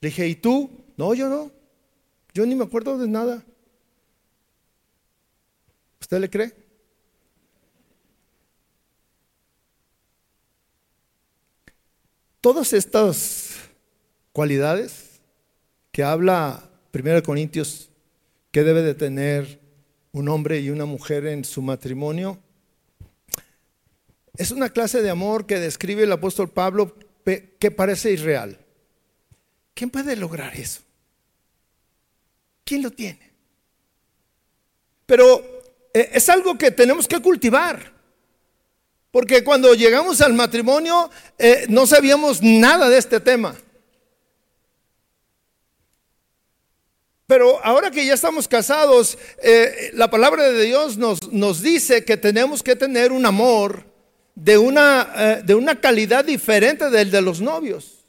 Le 0.00 0.08
dije, 0.08 0.26
¿y 0.26 0.34
tú? 0.34 0.70
No, 0.96 1.14
yo 1.14 1.28
no. 1.28 1.50
Yo 2.32 2.46
ni 2.46 2.54
me 2.54 2.64
acuerdo 2.64 2.96
de 2.96 3.08
nada. 3.08 3.44
¿Usted 6.10 6.22
le 6.22 6.28
cree? 6.28 6.52
Todas 12.40 12.72
estas 12.72 13.54
cualidades 14.32 15.20
que 15.92 16.02
habla 16.02 16.68
1 16.92 17.22
Corintios 17.22 17.90
que 18.50 18.64
debe 18.64 18.82
de 18.82 18.96
tener 18.96 19.60
un 20.10 20.28
hombre 20.28 20.58
y 20.58 20.70
una 20.70 20.84
mujer 20.84 21.26
en 21.26 21.44
su 21.44 21.62
matrimonio, 21.62 22.40
es 24.36 24.50
una 24.50 24.70
clase 24.70 25.02
de 25.02 25.10
amor 25.10 25.46
que 25.46 25.60
describe 25.60 26.02
el 26.02 26.10
apóstol 26.10 26.50
Pablo 26.50 26.96
que 27.24 27.70
parece 27.70 28.10
irreal. 28.10 28.58
¿Quién 29.74 29.90
puede 29.90 30.16
lograr 30.16 30.56
eso? 30.56 30.80
¿Quién 32.64 32.82
lo 32.82 32.90
tiene? 32.90 33.30
Pero 35.06 35.59
es 35.92 36.28
algo 36.28 36.56
que 36.56 36.70
tenemos 36.70 37.06
que 37.08 37.20
cultivar. 37.20 38.00
Porque 39.10 39.42
cuando 39.42 39.74
llegamos 39.74 40.20
al 40.20 40.34
matrimonio 40.34 41.10
eh, 41.38 41.66
no 41.68 41.86
sabíamos 41.86 42.42
nada 42.42 42.88
de 42.88 42.98
este 42.98 43.18
tema. 43.18 43.56
Pero 47.26 47.64
ahora 47.64 47.90
que 47.90 48.04
ya 48.04 48.14
estamos 48.14 48.48
casados, 48.48 49.16
eh, 49.42 49.90
la 49.94 50.10
palabra 50.10 50.50
de 50.50 50.64
Dios 50.64 50.96
nos, 50.96 51.30
nos 51.32 51.62
dice 51.62 52.04
que 52.04 52.16
tenemos 52.16 52.62
que 52.62 52.74
tener 52.74 53.12
un 53.12 53.24
amor 53.24 53.84
de 54.34 54.58
una, 54.58 55.12
eh, 55.16 55.42
de 55.44 55.54
una 55.54 55.80
calidad 55.80 56.24
diferente 56.24 56.90
del 56.90 57.10
de 57.10 57.20
los 57.20 57.40
novios. 57.40 57.99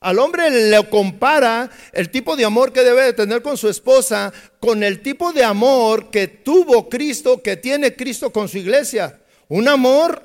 Al 0.00 0.18
hombre 0.18 0.50
le 0.50 0.88
compara 0.88 1.70
el 1.92 2.10
tipo 2.10 2.34
de 2.34 2.46
amor 2.46 2.72
que 2.72 2.82
debe 2.82 3.02
de 3.02 3.12
tener 3.12 3.42
con 3.42 3.58
su 3.58 3.68
esposa 3.68 4.32
con 4.58 4.82
el 4.82 5.02
tipo 5.02 5.32
de 5.32 5.44
amor 5.44 6.10
que 6.10 6.26
tuvo 6.26 6.88
Cristo, 6.88 7.42
que 7.42 7.58
tiene 7.58 7.94
Cristo 7.94 8.32
con 8.32 8.48
su 8.48 8.56
iglesia. 8.56 9.20
Un 9.48 9.68
amor 9.68 10.22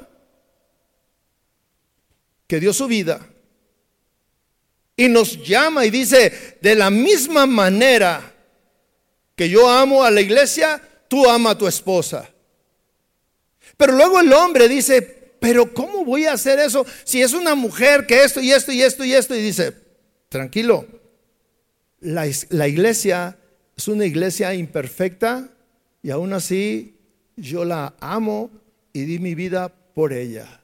que 2.47 2.59
dio 2.59 2.71
su 2.71 2.87
vida 2.87 3.27
y 4.95 5.09
nos 5.09 5.43
llama 5.43 5.85
y 5.85 5.89
dice, 5.89 6.57
de 6.61 6.75
la 6.75 6.89
misma 6.89 7.45
manera 7.45 8.33
que 9.35 9.49
yo 9.49 9.69
amo 9.69 10.03
a 10.05 10.11
la 10.11 10.21
iglesia, 10.21 10.81
tú 11.09 11.29
ama 11.29 11.51
a 11.51 11.57
tu 11.57 11.67
esposa. 11.67 12.29
Pero 13.75 13.93
luego 13.93 14.21
el 14.21 14.31
hombre 14.31 14.69
dice, 14.69 15.14
pero 15.45 15.71
¿cómo 15.71 16.03
voy 16.03 16.25
a 16.25 16.33
hacer 16.33 16.57
eso 16.57 16.87
si 17.03 17.21
es 17.21 17.33
una 17.33 17.53
mujer 17.53 18.07
que 18.07 18.23
esto 18.23 18.41
y 18.41 18.51
esto 18.51 18.71
y 18.71 18.81
esto 18.81 19.05
y 19.05 19.13
esto? 19.13 19.35
Y 19.35 19.43
dice, 19.43 19.73
tranquilo, 20.27 20.87
la, 21.99 22.27
la 22.49 22.67
iglesia 22.67 23.37
es 23.77 23.87
una 23.87 24.07
iglesia 24.07 24.55
imperfecta 24.55 25.47
y 26.01 26.09
aún 26.09 26.33
así 26.33 26.97
yo 27.35 27.63
la 27.63 27.93
amo 27.99 28.49
y 28.91 29.05
di 29.05 29.19
mi 29.19 29.35
vida 29.35 29.71
por 29.93 30.13
ella. 30.13 30.61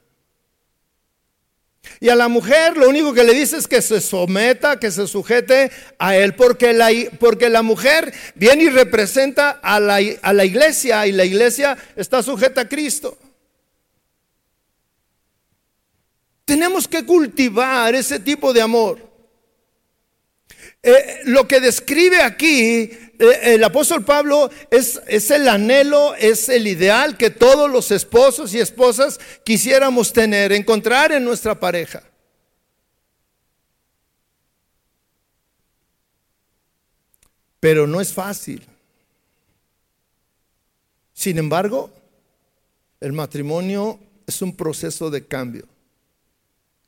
Y 1.99 2.09
a 2.09 2.15
la 2.15 2.27
mujer 2.27 2.75
lo 2.75 2.89
único 2.89 3.13
que 3.13 3.23
le 3.23 3.35
dice 3.35 3.57
es 3.57 3.67
que 3.67 3.83
se 3.83 4.01
someta, 4.01 4.79
que 4.79 4.89
se 4.89 5.05
sujete 5.05 5.69
a 5.99 6.17
él, 6.17 6.33
porque 6.33 6.73
la, 6.73 6.89
porque 7.19 7.49
la 7.49 7.61
mujer 7.61 8.11
viene 8.33 8.63
y 8.63 8.69
representa 8.69 9.51
a 9.51 9.79
la, 9.79 9.99
a 10.23 10.33
la 10.33 10.43
iglesia 10.43 11.05
y 11.05 11.11
la 11.11 11.23
iglesia 11.23 11.77
está 11.95 12.23
sujeta 12.23 12.61
a 12.61 12.67
Cristo. 12.67 13.15
Tenemos 16.51 16.85
que 16.85 17.05
cultivar 17.05 17.95
ese 17.95 18.19
tipo 18.19 18.51
de 18.51 18.61
amor. 18.61 18.99
Eh, 20.83 21.21
lo 21.23 21.47
que 21.47 21.61
describe 21.61 22.21
aquí 22.21 22.91
eh, 23.17 23.53
el 23.53 23.63
apóstol 23.63 24.03
Pablo 24.03 24.51
es, 24.69 25.01
es 25.07 25.31
el 25.31 25.47
anhelo, 25.47 26.13
es 26.15 26.49
el 26.49 26.67
ideal 26.67 27.15
que 27.15 27.29
todos 27.29 27.71
los 27.71 27.89
esposos 27.91 28.53
y 28.53 28.59
esposas 28.59 29.17
quisiéramos 29.45 30.11
tener, 30.11 30.51
encontrar 30.51 31.13
en 31.13 31.23
nuestra 31.23 31.57
pareja. 31.57 32.03
Pero 37.61 37.87
no 37.87 38.01
es 38.01 38.11
fácil. 38.11 38.61
Sin 41.13 41.37
embargo, 41.37 41.89
el 42.99 43.13
matrimonio 43.13 44.01
es 44.27 44.41
un 44.41 44.53
proceso 44.53 45.09
de 45.09 45.25
cambio. 45.25 45.70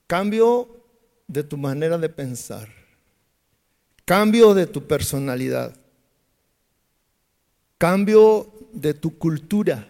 Cambio 0.08 0.84
de 1.28 1.44
tu 1.44 1.58
manera 1.58 1.98
de 1.98 2.10
pensar. 2.10 2.70
Cambio 4.06 4.54
de 4.54 4.68
tu 4.68 4.86
personalidad. 4.86 5.76
Cambio 7.78 8.52
de 8.72 8.94
tu 8.94 9.18
cultura, 9.18 9.88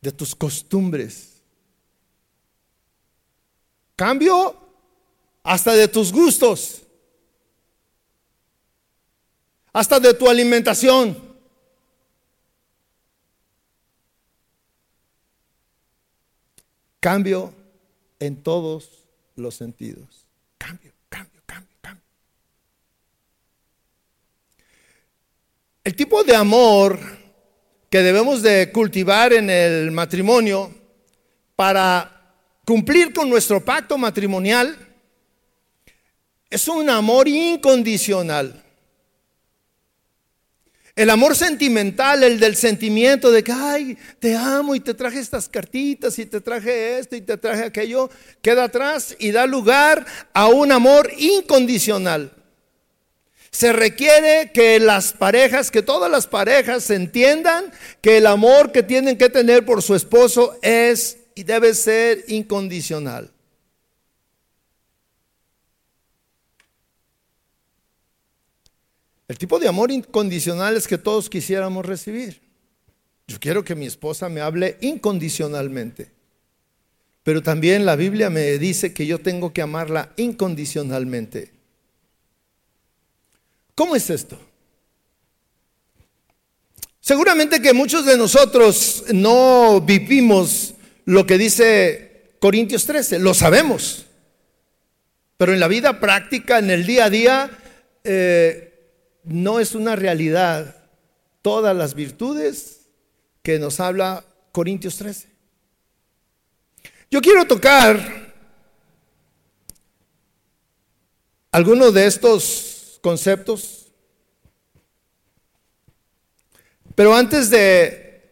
de 0.00 0.12
tus 0.12 0.34
costumbres. 0.34 1.42
Cambio 3.96 4.56
hasta 5.42 5.72
de 5.74 5.86
tus 5.88 6.12
gustos. 6.12 6.82
Hasta 9.72 9.98
de 9.98 10.14
tu 10.14 10.28
alimentación. 10.28 11.16
Cambio 17.00 17.52
en 18.26 18.42
todos 18.42 19.04
los 19.36 19.54
sentidos. 19.54 20.26
Cambio, 20.58 20.92
cambio, 21.08 21.42
cambio, 21.46 21.76
cambio. 21.80 22.04
El 25.84 25.94
tipo 25.94 26.24
de 26.24 26.34
amor 26.34 26.98
que 27.90 28.02
debemos 28.02 28.42
de 28.42 28.72
cultivar 28.72 29.32
en 29.32 29.50
el 29.50 29.90
matrimonio 29.90 30.74
para 31.54 32.34
cumplir 32.64 33.12
con 33.12 33.28
nuestro 33.28 33.64
pacto 33.64 33.96
matrimonial 33.98 34.76
es 36.50 36.66
un 36.68 36.88
amor 36.88 37.28
incondicional. 37.28 38.63
El 40.96 41.10
amor 41.10 41.34
sentimental, 41.34 42.22
el 42.22 42.38
del 42.38 42.54
sentimiento 42.54 43.32
de 43.32 43.42
que, 43.42 43.50
ay, 43.50 43.98
te 44.20 44.36
amo 44.36 44.76
y 44.76 44.80
te 44.80 44.94
traje 44.94 45.18
estas 45.18 45.48
cartitas 45.48 46.20
y 46.20 46.26
te 46.26 46.40
traje 46.40 46.98
esto 46.98 47.16
y 47.16 47.20
te 47.20 47.36
traje 47.36 47.64
aquello, 47.64 48.10
queda 48.40 48.64
atrás 48.64 49.16
y 49.18 49.32
da 49.32 49.44
lugar 49.46 50.06
a 50.32 50.46
un 50.46 50.70
amor 50.70 51.10
incondicional. 51.18 52.32
Se 53.50 53.72
requiere 53.72 54.52
que 54.52 54.78
las 54.78 55.12
parejas, 55.12 55.72
que 55.72 55.82
todas 55.82 56.10
las 56.10 56.28
parejas 56.28 56.88
entiendan 56.90 57.72
que 58.00 58.18
el 58.18 58.26
amor 58.26 58.70
que 58.70 58.84
tienen 58.84 59.18
que 59.18 59.28
tener 59.28 59.64
por 59.64 59.82
su 59.82 59.96
esposo 59.96 60.56
es 60.62 61.18
y 61.34 61.42
debe 61.42 61.74
ser 61.74 62.24
incondicional. 62.28 63.33
El 69.28 69.38
tipo 69.38 69.58
de 69.58 69.68
amor 69.68 69.90
incondicional 69.90 70.76
es 70.76 70.86
que 70.86 70.98
todos 70.98 71.30
quisiéramos 71.30 71.86
recibir. 71.86 72.42
Yo 73.26 73.38
quiero 73.40 73.64
que 73.64 73.74
mi 73.74 73.86
esposa 73.86 74.28
me 74.28 74.40
hable 74.40 74.76
incondicionalmente. 74.80 76.12
Pero 77.22 77.42
también 77.42 77.86
la 77.86 77.96
Biblia 77.96 78.28
me 78.28 78.58
dice 78.58 78.92
que 78.92 79.06
yo 79.06 79.18
tengo 79.18 79.52
que 79.52 79.62
amarla 79.62 80.12
incondicionalmente. 80.16 81.52
¿Cómo 83.74 83.96
es 83.96 84.10
esto? 84.10 84.38
Seguramente 87.00 87.60
que 87.60 87.72
muchos 87.72 88.04
de 88.04 88.18
nosotros 88.18 89.04
no 89.12 89.80
vivimos 89.80 90.74
lo 91.06 91.26
que 91.26 91.38
dice 91.38 92.36
Corintios 92.40 92.84
13, 92.84 93.18
lo 93.18 93.32
sabemos. 93.32 94.06
Pero 95.38 95.54
en 95.54 95.60
la 95.60 95.68
vida 95.68 95.98
práctica, 96.00 96.58
en 96.58 96.70
el 96.70 96.86
día 96.86 97.06
a 97.06 97.10
día, 97.10 97.50
eh, 98.04 98.73
no 99.24 99.60
es 99.60 99.74
una 99.74 99.96
realidad 99.96 100.76
todas 101.42 101.76
las 101.76 101.94
virtudes 101.94 102.88
que 103.42 103.58
nos 103.58 103.80
habla 103.80 104.24
Corintios 104.52 104.96
13. 104.96 105.28
Yo 107.10 107.20
quiero 107.20 107.46
tocar 107.46 108.32
algunos 111.52 111.92
de 111.94 112.06
estos 112.06 112.98
conceptos, 113.02 113.92
pero 116.94 117.14
antes 117.14 117.50
de, 117.50 118.22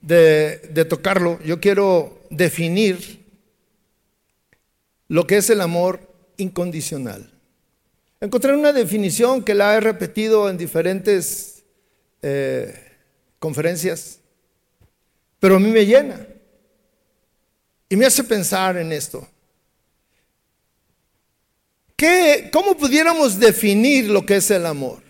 de, 0.00 0.70
de 0.72 0.84
tocarlo, 0.84 1.38
yo 1.44 1.60
quiero 1.60 2.22
definir 2.30 3.26
lo 5.08 5.26
que 5.26 5.36
es 5.36 5.50
el 5.50 5.60
amor 5.60 6.00
incondicional. 6.36 7.37
Encontré 8.20 8.52
una 8.52 8.72
definición 8.72 9.44
que 9.44 9.54
la 9.54 9.76
he 9.76 9.80
repetido 9.80 10.50
en 10.50 10.58
diferentes 10.58 11.62
eh, 12.20 12.74
conferencias, 13.38 14.18
pero 15.38 15.56
a 15.56 15.60
mí 15.60 15.70
me 15.70 15.86
llena 15.86 16.26
y 17.88 17.96
me 17.96 18.06
hace 18.06 18.24
pensar 18.24 18.76
en 18.76 18.92
esto. 18.92 19.26
¿Qué, 21.94 22.48
¿Cómo 22.52 22.76
pudiéramos 22.76 23.38
definir 23.38 24.08
lo 24.08 24.26
que 24.26 24.36
es 24.36 24.50
el 24.50 24.66
amor? 24.66 25.02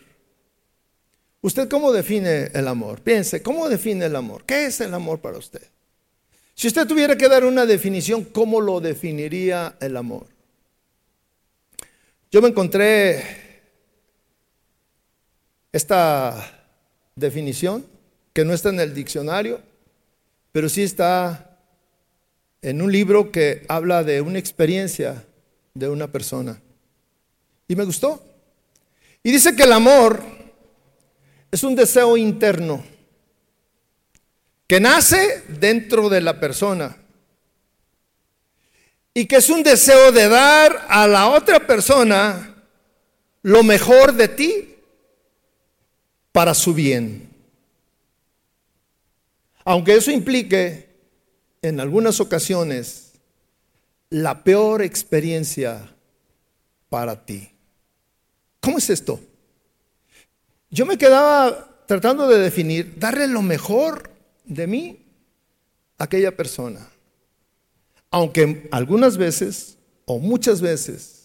¿Usted 1.40 1.68
cómo 1.68 1.92
define 1.92 2.50
el 2.52 2.68
amor? 2.68 3.00
Piense, 3.00 3.42
¿cómo 3.42 3.68
define 3.68 4.06
el 4.06 4.16
amor? 4.16 4.44
¿Qué 4.44 4.66
es 4.66 4.80
el 4.80 4.92
amor 4.92 5.20
para 5.20 5.38
usted? 5.38 5.62
Si 6.54 6.66
usted 6.66 6.86
tuviera 6.86 7.16
que 7.16 7.28
dar 7.28 7.44
una 7.44 7.64
definición, 7.64 8.24
¿cómo 8.24 8.60
lo 8.60 8.80
definiría 8.80 9.76
el 9.80 9.96
amor? 9.96 10.26
Yo 12.30 12.42
me 12.42 12.48
encontré 12.48 13.22
esta 15.72 16.68
definición, 17.16 17.86
que 18.34 18.44
no 18.44 18.52
está 18.52 18.68
en 18.68 18.80
el 18.80 18.94
diccionario, 18.94 19.60
pero 20.52 20.68
sí 20.68 20.82
está 20.82 21.58
en 22.60 22.82
un 22.82 22.92
libro 22.92 23.32
que 23.32 23.64
habla 23.68 24.04
de 24.04 24.20
una 24.20 24.38
experiencia 24.38 25.24
de 25.72 25.88
una 25.88 26.08
persona. 26.08 26.60
Y 27.66 27.76
me 27.76 27.84
gustó. 27.84 28.22
Y 29.22 29.32
dice 29.32 29.56
que 29.56 29.62
el 29.62 29.72
amor 29.72 30.22
es 31.50 31.62
un 31.64 31.74
deseo 31.74 32.16
interno 32.16 32.84
que 34.66 34.80
nace 34.80 35.44
dentro 35.48 36.10
de 36.10 36.20
la 36.20 36.38
persona 36.38 36.96
y 39.14 39.26
que 39.26 39.36
es 39.36 39.50
un 39.50 39.62
deseo 39.62 40.12
de 40.12 40.28
dar 40.28 40.86
a 40.88 41.06
la 41.06 41.28
otra 41.28 41.66
persona 41.66 42.54
lo 43.42 43.62
mejor 43.62 44.12
de 44.12 44.28
ti 44.28 44.76
para 46.32 46.54
su 46.54 46.74
bien. 46.74 47.28
Aunque 49.64 49.96
eso 49.96 50.10
implique 50.10 50.88
en 51.62 51.80
algunas 51.80 52.20
ocasiones 52.20 53.12
la 54.10 54.42
peor 54.42 54.82
experiencia 54.82 55.94
para 56.88 57.24
ti. 57.24 57.50
¿Cómo 58.60 58.78
es 58.78 58.88
esto? 58.90 59.20
Yo 60.70 60.86
me 60.86 60.98
quedaba 60.98 61.84
tratando 61.86 62.28
de 62.28 62.38
definir, 62.38 62.98
darle 62.98 63.26
lo 63.26 63.42
mejor 63.42 64.10
de 64.44 64.66
mí 64.66 65.06
a 65.98 66.04
aquella 66.04 66.36
persona. 66.36 66.88
Aunque 68.10 68.68
algunas 68.70 69.16
veces 69.16 69.76
o 70.04 70.18
muchas 70.18 70.60
veces 70.60 71.18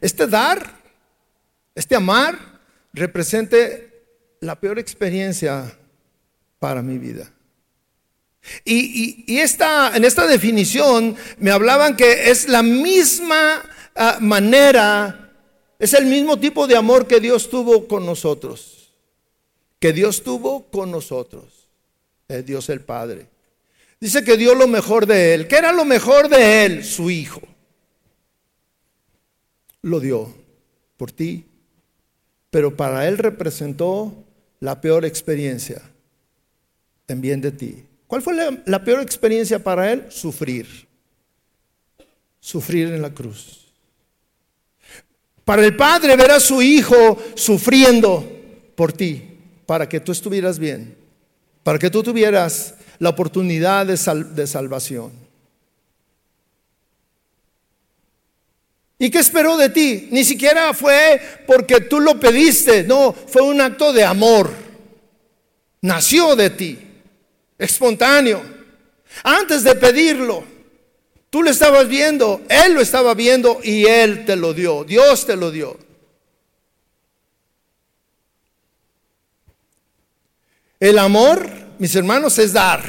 este 0.00 0.26
dar, 0.26 0.80
este 1.74 1.94
amar, 1.94 2.60
represente 2.92 3.86
la 4.40 4.58
peor 4.58 4.78
experiencia 4.78 5.76
para 6.58 6.82
mi 6.82 6.98
vida. 6.98 7.32
Y, 8.64 9.38
esta, 9.40 9.96
en 9.96 10.04
esta 10.04 10.26
definición 10.26 11.16
me 11.38 11.50
hablaban 11.50 11.96
que 11.96 12.30
es 12.30 12.48
la 12.48 12.62
misma 12.62 13.62
ah, 13.96 14.18
manera, 14.20 15.32
es 15.78 15.94
el 15.94 16.06
mismo 16.06 16.38
tipo 16.38 16.66
de 16.66 16.76
amor 16.76 17.06
que 17.06 17.20
Dios 17.20 17.50
tuvo 17.50 17.88
con 17.88 18.06
nosotros, 18.06 18.94
que 19.80 19.92
Dios 19.92 20.22
tuvo 20.22 20.66
con 20.70 20.90
nosotros, 20.90 21.68
Dios 22.44 22.68
el 22.68 22.80
Padre. 22.80 23.28
Dice 24.00 24.22
que 24.24 24.36
dio 24.36 24.54
lo 24.54 24.68
mejor 24.68 25.06
de 25.06 25.34
él. 25.34 25.48
¿Qué 25.48 25.56
era 25.56 25.72
lo 25.72 25.84
mejor 25.84 26.28
de 26.28 26.66
él? 26.66 26.84
Su 26.84 27.10
hijo. 27.10 27.40
Lo 29.82 30.00
dio 30.00 30.34
por 30.96 31.12
ti. 31.12 31.46
Pero 32.50 32.76
para 32.76 33.08
él 33.08 33.18
representó 33.18 34.24
la 34.60 34.80
peor 34.80 35.04
experiencia 35.04 35.82
en 37.08 37.20
bien 37.20 37.40
de 37.40 37.52
ti. 37.52 37.84
¿Cuál 38.06 38.22
fue 38.22 38.34
la, 38.64 38.84
peor 38.84 39.00
experiencia 39.00 39.58
para 39.62 39.92
él? 39.92 40.06
Sufrir. 40.10 40.66
Sufrir 42.40 42.88
en 42.88 43.02
la 43.02 43.10
cruz. 43.10 43.66
Para 45.44 45.64
el 45.64 45.76
padre 45.76 46.16
ver 46.16 46.30
a 46.30 46.40
su 46.40 46.62
hijo 46.62 47.18
sufriendo 47.34 48.24
por 48.74 48.92
ti, 48.92 49.38
para 49.64 49.88
que 49.88 50.00
tú 50.00 50.12
estuvieras 50.12 50.58
bien, 50.58 50.96
para 51.62 51.78
que 51.78 51.90
tú 51.90 52.02
tuvieras 52.02 52.74
la 52.98 53.10
oportunidad 53.10 53.86
de, 53.86 54.24
de 54.32 54.46
salvación. 54.46 55.12
¿Y 58.98 59.10
qué 59.10 59.18
esperó 59.18 59.56
de 59.56 59.68
ti? 59.68 60.08
Ni 60.10 60.24
siquiera 60.24 60.72
fue 60.72 61.20
porque 61.46 61.80
tú 61.82 62.00
lo 62.00 62.18
pediste, 62.18 62.84
no, 62.84 63.12
fue 63.12 63.42
un 63.42 63.60
acto 63.60 63.92
de 63.92 64.04
amor. 64.04 64.50
Nació 65.82 66.34
de 66.34 66.50
ti, 66.50 66.78
espontáneo, 67.58 68.42
antes 69.22 69.62
de 69.62 69.74
pedirlo. 69.74 70.44
Tú 71.28 71.42
lo 71.42 71.50
estabas 71.50 71.86
viendo, 71.86 72.40
Él 72.48 72.72
lo 72.72 72.80
estaba 72.80 73.12
viendo 73.12 73.60
y 73.62 73.84
Él 73.84 74.24
te 74.24 74.36
lo 74.36 74.54
dio, 74.54 74.84
Dios 74.84 75.26
te 75.26 75.36
lo 75.36 75.50
dio. 75.50 75.76
El 80.80 80.98
amor, 80.98 81.65
mis 81.78 81.94
hermanos, 81.94 82.38
es 82.38 82.52
dar. 82.52 82.82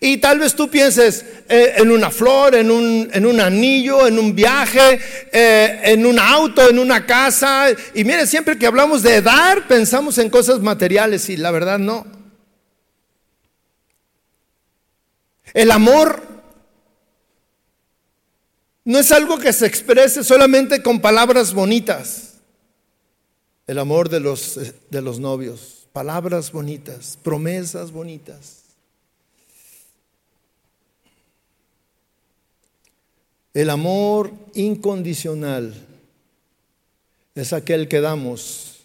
Y 0.00 0.16
tal 0.18 0.38
vez 0.38 0.54
tú 0.54 0.68
pienses 0.68 1.24
eh, 1.48 1.74
en 1.76 1.90
una 1.90 2.10
flor, 2.10 2.54
en 2.54 2.70
un, 2.70 3.08
en 3.12 3.26
un, 3.26 3.40
anillo, 3.40 4.06
en 4.06 4.18
un 4.18 4.34
viaje, 4.34 4.98
eh, 5.32 5.80
en 5.84 6.04
un 6.04 6.18
auto, 6.18 6.68
en 6.68 6.78
una 6.78 7.06
casa. 7.06 7.68
Y 7.94 8.04
mire, 8.04 8.26
siempre 8.26 8.58
que 8.58 8.66
hablamos 8.66 9.02
de 9.02 9.22
dar, 9.22 9.66
pensamos 9.68 10.18
en 10.18 10.30
cosas 10.30 10.60
materiales 10.60 11.28
y 11.28 11.36
la 11.36 11.50
verdad 11.50 11.78
no. 11.78 12.06
El 15.54 15.70
amor 15.70 16.22
no 18.84 18.98
es 18.98 19.10
algo 19.10 19.38
que 19.38 19.52
se 19.52 19.66
exprese 19.66 20.22
solamente 20.22 20.82
con 20.82 21.00
palabras 21.00 21.52
bonitas. 21.52 22.34
El 23.66 23.78
amor 23.78 24.08
de 24.08 24.20
los, 24.20 24.60
de 24.90 25.02
los 25.02 25.18
novios, 25.18 25.75
palabras 25.96 26.52
bonitas, 26.52 27.18
promesas 27.22 27.90
bonitas. 27.90 28.64
El 33.54 33.70
amor 33.70 34.30
incondicional 34.52 35.72
es 37.34 37.54
aquel 37.54 37.88
que 37.88 38.02
damos. 38.02 38.80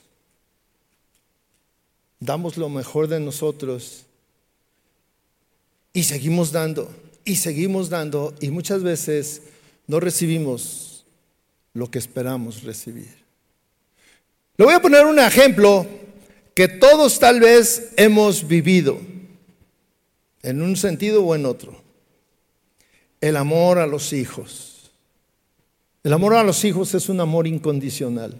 Damos 2.21 2.55
lo 2.55 2.69
mejor 2.69 3.09
de 3.09 3.19
nosotros 3.19 4.05
y 5.91 6.03
seguimos 6.03 6.53
dando 6.53 6.89
y 7.25 7.35
seguimos 7.35 7.89
dando 7.89 8.33
y 8.39 8.51
muchas 8.51 8.83
veces 8.83 9.41
no 9.85 9.99
recibimos 9.99 11.03
lo 11.73 11.91
que 11.91 11.99
esperamos 11.99 12.63
recibir. 12.63 13.13
Le 14.55 14.63
voy 14.63 14.75
a 14.75 14.81
poner 14.81 15.05
un 15.05 15.19
ejemplo 15.19 15.85
que 16.61 16.67
todos 16.67 17.17
tal 17.17 17.39
vez 17.39 17.89
hemos 17.97 18.47
vivido, 18.47 19.01
en 20.43 20.61
un 20.61 20.77
sentido 20.77 21.23
o 21.23 21.33
en 21.33 21.47
otro. 21.47 21.81
El 23.19 23.35
amor 23.35 23.79
a 23.79 23.87
los 23.87 24.13
hijos. 24.13 24.91
El 26.03 26.13
amor 26.13 26.35
a 26.35 26.43
los 26.43 26.63
hijos 26.63 26.93
es 26.93 27.09
un 27.09 27.19
amor 27.19 27.47
incondicional. 27.47 28.37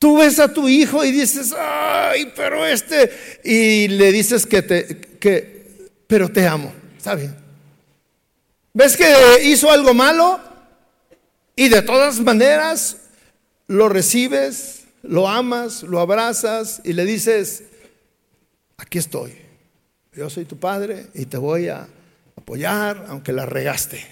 Tú 0.00 0.18
ves 0.18 0.40
a 0.40 0.52
tu 0.52 0.68
hijo 0.68 1.04
y 1.04 1.12
dices, 1.12 1.54
ay, 1.56 2.32
pero 2.34 2.66
este, 2.66 3.12
y 3.44 3.86
le 3.86 4.10
dices 4.10 4.44
que 4.44 4.62
te, 4.62 4.98
que, 5.20 5.92
pero 6.08 6.28
te 6.32 6.44
amo. 6.48 6.72
Está. 6.96 7.16
¿Ves 8.72 8.96
que 8.96 9.06
hizo 9.44 9.70
algo 9.70 9.94
malo? 9.94 10.40
Y 11.54 11.68
de 11.68 11.80
todas 11.80 12.18
maneras 12.18 12.96
lo 13.66 13.88
recibes, 13.88 14.84
lo 15.02 15.28
amas, 15.28 15.82
lo 15.82 16.00
abrazas 16.00 16.80
y 16.84 16.92
le 16.92 17.04
dices, 17.04 17.64
aquí 18.76 18.98
estoy. 18.98 19.32
Yo 20.12 20.30
soy 20.30 20.44
tu 20.44 20.56
padre 20.56 21.08
y 21.14 21.26
te 21.26 21.36
voy 21.36 21.68
a 21.68 21.88
apoyar 22.36 23.06
aunque 23.08 23.32
la 23.32 23.46
regaste. 23.46 24.04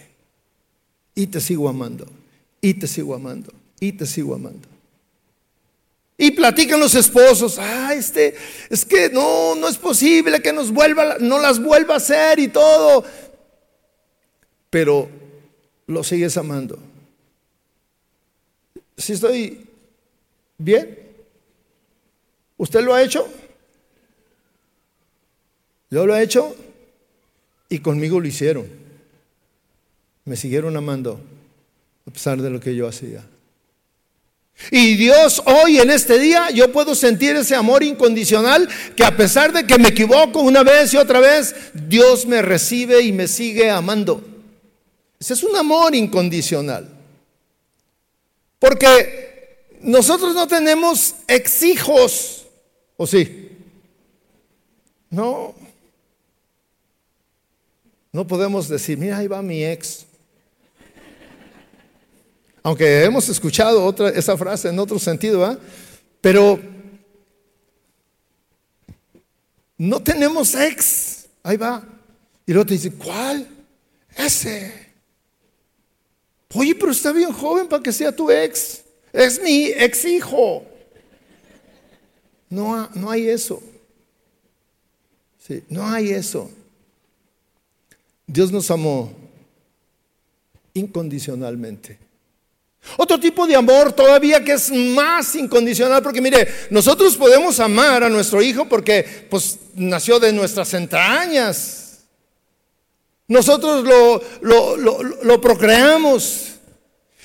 Y 1.15 1.27
te 1.27 1.41
sigo 1.41 1.69
amando, 1.69 2.07
y 2.61 2.75
te 2.75 2.87
sigo 2.87 3.15
amando, 3.15 3.53
y 3.79 3.93
te 3.93 4.07
sigo 4.07 4.35
amando. 4.35 4.67
Y 6.17 6.31
platican 6.31 6.81
los 6.81 6.95
esposos, 6.95 7.59
ah, 7.59 7.93
este, 7.95 8.35
es 8.71 8.85
que 8.85 9.11
no, 9.11 9.55
no 9.55 9.69
es 9.69 9.77
posible 9.77 10.41
que 10.41 10.53
nos 10.53 10.71
vuelva, 10.71 11.17
no 11.21 11.39
las 11.39 11.61
vuelva 11.61 11.95
a 11.95 11.97
hacer 11.99 12.39
y 12.39 12.49
todo. 12.49 13.05
Pero 14.71 15.09
lo 15.87 16.03
sigues 16.05 16.37
amando. 16.37 16.79
Si 19.03 19.15
estoy 19.15 19.67
bien, 20.59 20.97
¿usted 22.57 22.85
lo 22.85 22.95
ha 22.95 23.03
hecho? 23.03 23.29
Yo 25.91 26.07
lo 26.07 26.15
he 26.15 26.23
hecho 26.23 26.55
y 27.69 27.81
conmigo 27.81 28.21
lo 28.21 28.29
hicieron. 28.29 28.69
Me 30.25 30.37
siguieron 30.37 30.77
amando 30.77 31.21
a 32.07 32.13
pesar 32.13 32.41
de 32.41 32.49
lo 32.49 32.61
que 32.61 32.77
yo 32.77 32.87
hacía. 32.87 33.25
Y 34.71 34.95
Dios 34.95 35.43
hoy 35.47 35.79
en 35.79 35.91
este 35.91 36.21
día 36.21 36.51
yo 36.51 36.71
puedo 36.71 36.95
sentir 36.95 37.35
ese 37.35 37.57
amor 37.57 37.83
incondicional 37.83 38.69
que 38.95 39.05
a 39.05 39.17
pesar 39.17 39.53
de 39.53 39.67
que 39.67 39.81
me 39.81 39.89
equivoco 39.89 40.43
una 40.43 40.63
vez 40.63 40.95
y 40.95 40.97
otra 40.97 41.19
vez, 41.19 41.57
Dios 41.75 42.25
me 42.25 42.41
recibe 42.41 43.01
y 43.01 43.11
me 43.11 43.27
sigue 43.27 43.69
amando. 43.69 44.23
Ese 45.19 45.33
es 45.35 45.43
un 45.43 45.57
amor 45.57 45.93
incondicional. 45.97 47.02
Porque 48.63 49.75
nosotros 49.81 50.37
no 50.37 50.47
tenemos 50.47 51.17
exhijos, 51.27 52.47
¿o 52.97 53.09
sí? 53.09 53.59
No. 55.11 55.53
No 58.13 58.25
podemos 58.25 58.69
decir, 58.69 58.97
mira, 58.99 59.19
ahí 59.19 59.27
va 59.27 59.43
mi 59.43 59.65
ex. 59.65 60.07
Aunque 62.63 63.03
hemos 63.03 63.29
escuchado 63.29 63.85
otra, 63.85 64.11
esa 64.11 64.37
frase 64.37 64.69
en 64.69 64.79
otro 64.79 65.01
sentido, 65.01 65.59
pero 66.21 66.61
no 69.77 70.01
tenemos 70.05 70.55
ex. 70.55 71.27
Ahí 71.43 71.57
va. 71.57 71.83
Y 72.47 72.53
luego 72.53 72.67
te 72.67 72.75
dice, 72.75 72.93
¿cuál? 72.93 73.45
Ese. 74.17 74.82
Oye, 76.55 76.75
pero 76.75 76.93
está 76.93 77.13
bien 77.13 77.33
joven 77.33 77.67
para 77.67 77.83
que 77.83 77.93
sea 77.93 78.15
tu 78.15 78.31
ex. 78.31 78.83
Es 79.13 79.41
mi 79.41 79.67
ex 79.67 80.05
hijo. 80.05 80.65
No, 82.49 82.89
no 82.95 83.11
hay 83.11 83.29
eso. 83.29 83.63
No 85.69 85.87
hay 85.87 86.11
eso. 86.11 86.51
Dios 88.27 88.51
nos 88.53 88.71
amó 88.71 89.13
incondicionalmente. 90.75 91.99
Otro 92.97 93.19
tipo 93.19 93.47
de 93.47 93.55
amor 93.55 93.93
todavía 93.93 94.43
que 94.43 94.53
es 94.53 94.71
más 94.71 95.35
incondicional, 95.35 96.03
porque 96.03 96.21
mire, 96.21 96.49
nosotros 96.71 97.17
podemos 97.17 97.61
amar 97.61 98.03
a 98.03 98.09
nuestro 98.09 98.43
hijo 98.43 98.69
porque 98.69 99.27
pues 99.31 99.59
nació 99.75 100.19
de 100.19 100.33
nuestras 100.33 100.75
entrañas. 100.75 101.82
Nosotros 103.29 103.85
lo, 103.85 104.77
lo, 105.23 105.41
procreamos. 105.41 106.49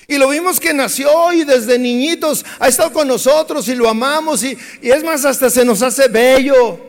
Y 0.06 0.16
lo 0.16 0.28
vimos 0.28 0.58
que 0.58 0.72
nació 0.72 1.32
y 1.32 1.44
desde 1.44 1.78
niñitos 1.78 2.44
ha 2.58 2.68
estado 2.68 2.92
con 2.92 3.08
nosotros 3.08 3.68
y 3.68 3.74
lo 3.74 3.88
amamos 3.88 4.42
y, 4.42 4.56
y 4.80 4.90
es 4.90 5.04
más, 5.04 5.24
hasta 5.24 5.50
se 5.50 5.64
nos 5.64 5.82
hace 5.82 6.08
bello. 6.08 6.80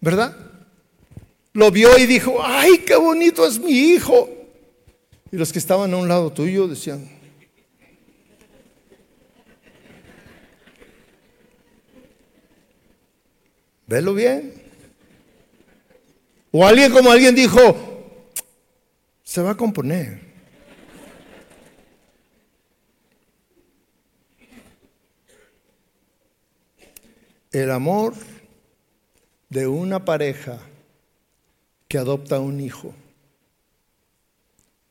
¿Verdad? 0.00 0.36
Lo 1.54 1.70
vio 1.70 1.96
y 1.96 2.06
dijo, 2.06 2.38
ay, 2.44 2.78
qué 2.78 2.96
bonito 2.96 3.46
es 3.46 3.58
mi 3.58 3.72
hijo. 3.72 4.28
Y 5.32 5.36
los 5.36 5.52
que 5.52 5.58
estaban 5.58 5.92
a 5.92 5.96
un 5.96 6.08
lado 6.08 6.30
tuyo 6.30 6.68
decían, 6.68 7.08
velo 13.86 14.14
bien. 14.14 14.57
O 16.50 16.66
alguien 16.66 16.92
como 16.92 17.10
alguien 17.10 17.34
dijo, 17.34 17.76
se 19.22 19.42
va 19.42 19.50
a 19.50 19.56
componer. 19.56 20.26
El 27.50 27.70
amor 27.70 28.14
de 29.48 29.66
una 29.66 30.04
pareja 30.04 30.58
que 31.88 31.98
adopta 31.98 32.38
un 32.38 32.60
hijo 32.60 32.94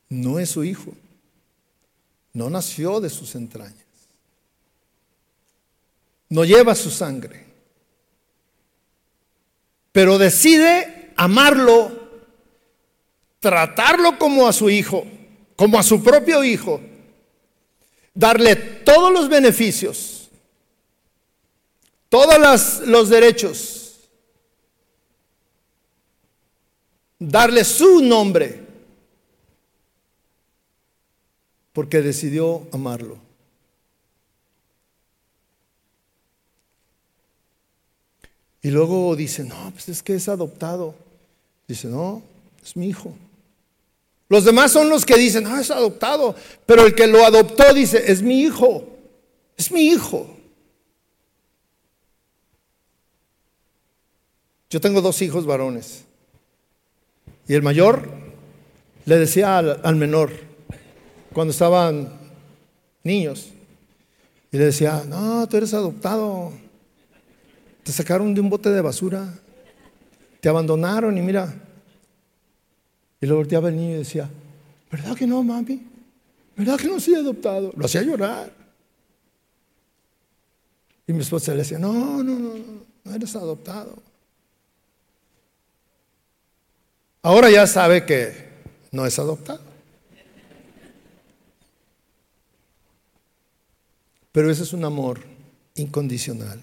no 0.08 0.38
es 0.38 0.50
su 0.50 0.64
hijo. 0.64 0.92
No 2.32 2.50
nació 2.50 3.00
de 3.00 3.10
sus 3.10 3.34
entrañas. 3.34 3.74
No 6.28 6.44
lleva 6.44 6.74
su 6.74 6.90
sangre. 6.90 7.44
Pero 9.92 10.18
decide 10.18 10.97
amarlo 11.18 11.98
tratarlo 13.40 14.18
como 14.18 14.46
a 14.46 14.52
su 14.52 14.70
hijo, 14.70 15.04
como 15.56 15.78
a 15.78 15.82
su 15.82 16.02
propio 16.02 16.42
hijo, 16.44 16.80
darle 18.14 18.56
todos 18.56 19.12
los 19.12 19.28
beneficios, 19.28 20.28
todos 22.08 22.80
los 22.86 23.08
derechos, 23.08 24.08
darle 27.18 27.64
su 27.64 28.00
nombre, 28.02 28.66
porque 31.72 32.02
decidió 32.02 32.66
amarlo. 32.72 33.18
Y 38.60 38.70
luego 38.70 39.14
dice, 39.14 39.44
no, 39.44 39.70
pues 39.70 39.88
es 39.88 40.02
que 40.02 40.16
es 40.16 40.28
adoptado. 40.28 41.07
Dice, 41.68 41.86
no, 41.86 42.22
es 42.62 42.74
mi 42.76 42.88
hijo. 42.88 43.14
Los 44.30 44.44
demás 44.44 44.72
son 44.72 44.88
los 44.88 45.04
que 45.04 45.16
dicen, 45.16 45.44
no, 45.44 45.58
es 45.58 45.70
adoptado. 45.70 46.34
Pero 46.66 46.86
el 46.86 46.94
que 46.94 47.06
lo 47.06 47.24
adoptó 47.24 47.72
dice, 47.74 48.10
es 48.10 48.22
mi 48.22 48.40
hijo. 48.40 48.84
Es 49.56 49.70
mi 49.70 49.82
hijo. 49.82 50.34
Yo 54.70 54.80
tengo 54.80 55.00
dos 55.00 55.20
hijos 55.22 55.46
varones. 55.46 56.04
Y 57.46 57.54
el 57.54 57.62
mayor 57.62 58.08
le 59.04 59.16
decía 59.16 59.58
al, 59.58 59.80
al 59.82 59.96
menor, 59.96 60.30
cuando 61.32 61.52
estaban 61.52 62.12
niños, 63.02 63.48
y 64.50 64.56
le 64.56 64.66
decía, 64.66 65.04
no, 65.06 65.46
tú 65.48 65.56
eres 65.56 65.72
adoptado. 65.74 66.52
Te 67.82 67.92
sacaron 67.92 68.34
de 68.34 68.40
un 68.40 68.50
bote 68.50 68.70
de 68.70 68.80
basura. 68.80 69.34
Te 70.40 70.48
abandonaron 70.48 71.16
y 71.16 71.22
mira. 71.22 71.54
Y 73.20 73.26
lo 73.26 73.36
volteaba 73.36 73.68
el 73.68 73.76
niño 73.76 73.94
y 73.94 73.98
decía, 73.98 74.28
¿verdad 74.90 75.16
que 75.16 75.26
no, 75.26 75.42
mami? 75.42 75.86
¿Verdad 76.56 76.78
que 76.78 76.88
no 76.88 77.00
soy 77.00 77.14
adoptado? 77.14 77.72
Lo 77.76 77.84
hacía 77.86 78.02
llorar. 78.02 78.52
Y 81.06 81.12
mi 81.12 81.20
esposa 81.20 81.52
le 81.52 81.58
decía, 81.58 81.78
no, 81.78 82.22
no, 82.22 82.38
no, 82.38 82.54
no 83.04 83.14
eres 83.14 83.34
adoptado. 83.34 83.96
Ahora 87.22 87.50
ya 87.50 87.66
sabe 87.66 88.04
que 88.04 88.48
no 88.92 89.06
es 89.06 89.18
adoptado. 89.18 89.60
Pero 94.32 94.50
ese 94.50 94.62
es 94.62 94.72
un 94.72 94.84
amor 94.84 95.20
incondicional. 95.74 96.62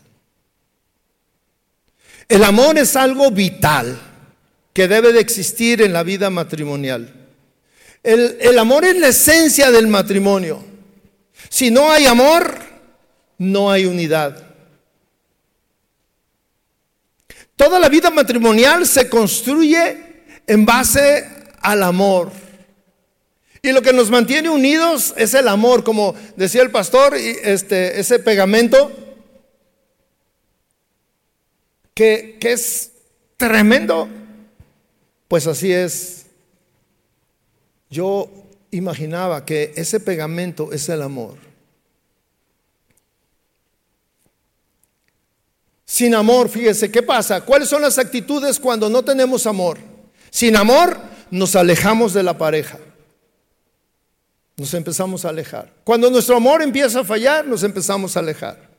El 2.28 2.44
amor 2.44 2.78
es 2.78 2.96
algo 2.96 3.30
vital 3.32 4.00
que 4.74 4.88
debe 4.88 5.14
de 5.14 5.20
existir 5.20 5.82
en 5.82 5.94
la 5.94 6.04
vida 6.04 6.30
matrimonial. 6.30 7.14
El, 8.04 8.60
amor 8.60 8.86
es 8.86 8.98
la 8.98 9.08
esencia 9.08 9.72
del 9.72 9.88
matrimonio. 9.88 10.64
Si 11.50 11.72
no 11.72 11.92
hay 11.92 12.06
amor, 12.06 12.56
no 13.38 13.72
hay 13.72 13.86
unidad. 13.86 14.44
Toda 17.56 17.80
la 17.80 17.90
vida 17.90 18.10
matrimonial 18.10 18.86
se 18.86 19.10
construye 19.10 19.98
en 20.46 20.66
base 20.66 21.28
al 21.62 21.82
amor. 21.82 22.32
Y 23.62 23.72
lo 23.72 23.82
que 23.82 23.94
nos 23.94 24.12
mantiene 24.12 24.50
unidos 24.50 25.14
es 25.18 25.34
el 25.34 25.48
amor, 25.48 25.84
como 25.84 26.14
decía 26.36 26.62
el 26.62 26.70
pastor, 26.70 27.16
este, 27.16 28.00
ese 28.00 28.20
pegamento 28.20 29.05
que, 31.96 32.38
es 32.42 32.92
tremendo. 33.38 34.08
Pues 35.28 35.48
así 35.48 35.72
es. 35.72 36.28
Yo 37.90 38.30
imaginaba 38.70 39.46
que 39.46 39.74
ese 39.76 40.00
pegamento 40.00 40.72
es 40.72 40.88
el 40.90 41.02
amor. 41.02 41.38
Sin 45.86 46.14
amor, 46.14 46.50
fíjese, 46.50 46.92
¿qué 46.92 47.02
pasa? 47.02 47.42
¿Cuáles 47.42 47.70
son 47.70 47.82
las 47.82 47.98
actitudes 47.98 48.60
cuando 48.60 48.90
no 48.90 49.04
tenemos 49.04 49.48
amor? 49.48 49.78
Sin 50.30 50.58
amor 50.58 51.00
nos 51.32 51.56
alejamos 51.56 52.14
de 52.14 52.24
la 52.24 52.38
pareja. 52.38 52.80
Nos 54.58 54.74
empezamos 54.74 55.24
a 55.24 55.30
alejar. 55.30 55.72
Cuando 55.84 56.10
nuestro 56.10 56.36
amor 56.36 56.62
empieza 56.62 57.02
a 57.02 57.04
fallar, 57.06 57.46
nos 57.46 57.64
empezamos 57.64 58.18
a 58.18 58.20
alejar. 58.20 58.75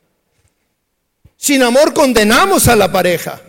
Sin 1.37 1.63
amor 1.63 1.93
condenamos 1.93 2.69
a 2.69 2.77
la 2.77 2.91
pareja. 2.91 3.41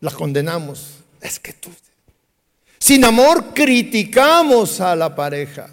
La 0.00 0.10
condenamos. 0.10 0.98
Es 1.20 1.40
que 1.40 1.52
tú. 1.52 1.70
Sin 2.78 3.04
amor 3.04 3.52
criticamos 3.54 4.80
a 4.80 4.94
la 4.94 5.14
pareja. 5.14 5.68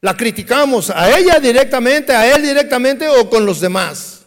La 0.00 0.16
criticamos 0.16 0.90
a 0.90 1.18
ella 1.18 1.40
directamente, 1.40 2.14
a 2.14 2.32
él 2.32 2.42
directamente 2.42 3.08
o 3.08 3.28
con 3.28 3.44
los 3.44 3.60
demás. 3.60 4.22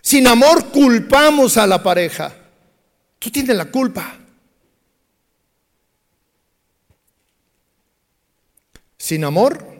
Sin 0.00 0.28
amor 0.28 0.70
culpamos 0.70 1.56
a 1.56 1.66
la 1.66 1.82
pareja. 1.82 2.32
Tú 3.18 3.30
tienes 3.30 3.56
la 3.56 3.64
culpa. 3.64 4.16
Sin 8.96 9.24
amor 9.24 9.75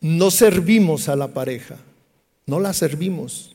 no 0.00 0.30
servimos 0.30 1.08
a 1.08 1.16
la 1.16 1.28
pareja, 1.28 1.76
no 2.46 2.58
la 2.58 2.72
servimos. 2.72 3.54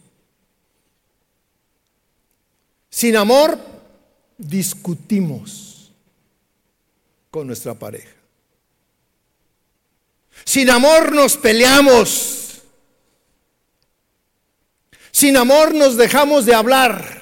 Sin 2.89 3.16
amor, 3.18 3.60
discutimos 4.38 5.91
con 7.32 7.48
nuestra 7.48 7.74
pareja. 7.74 8.12
Sin 10.43 10.70
amor 10.70 11.14
nos 11.14 11.36
peleamos. 11.36 12.62
Sin 15.12 15.36
amor 15.38 15.74
nos 15.74 15.98
dejamos 15.98 16.46
de 16.46 16.54
hablar. 16.54 17.16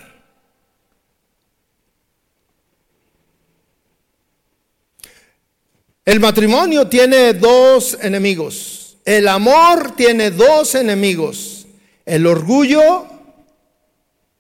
El 6.06 6.20
matrimonio 6.20 6.88
tiene 6.88 7.34
dos 7.34 7.98
enemigos. 8.02 8.83
El 9.06 9.28
amor 9.28 9.96
tiene 9.96 10.32
dos 10.32 10.76
enemigos, 10.76 11.68
el 12.06 12.26
orgullo 12.26 13.06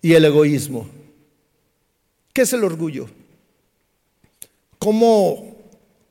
y 0.02 0.14
el 0.14 0.26
egoísmo. 0.26 0.88
¿Qué 2.32 2.44
es 2.44 2.54
el 2.54 2.64
orgullo? 2.64 3.08
¿Cómo, 4.80 5.58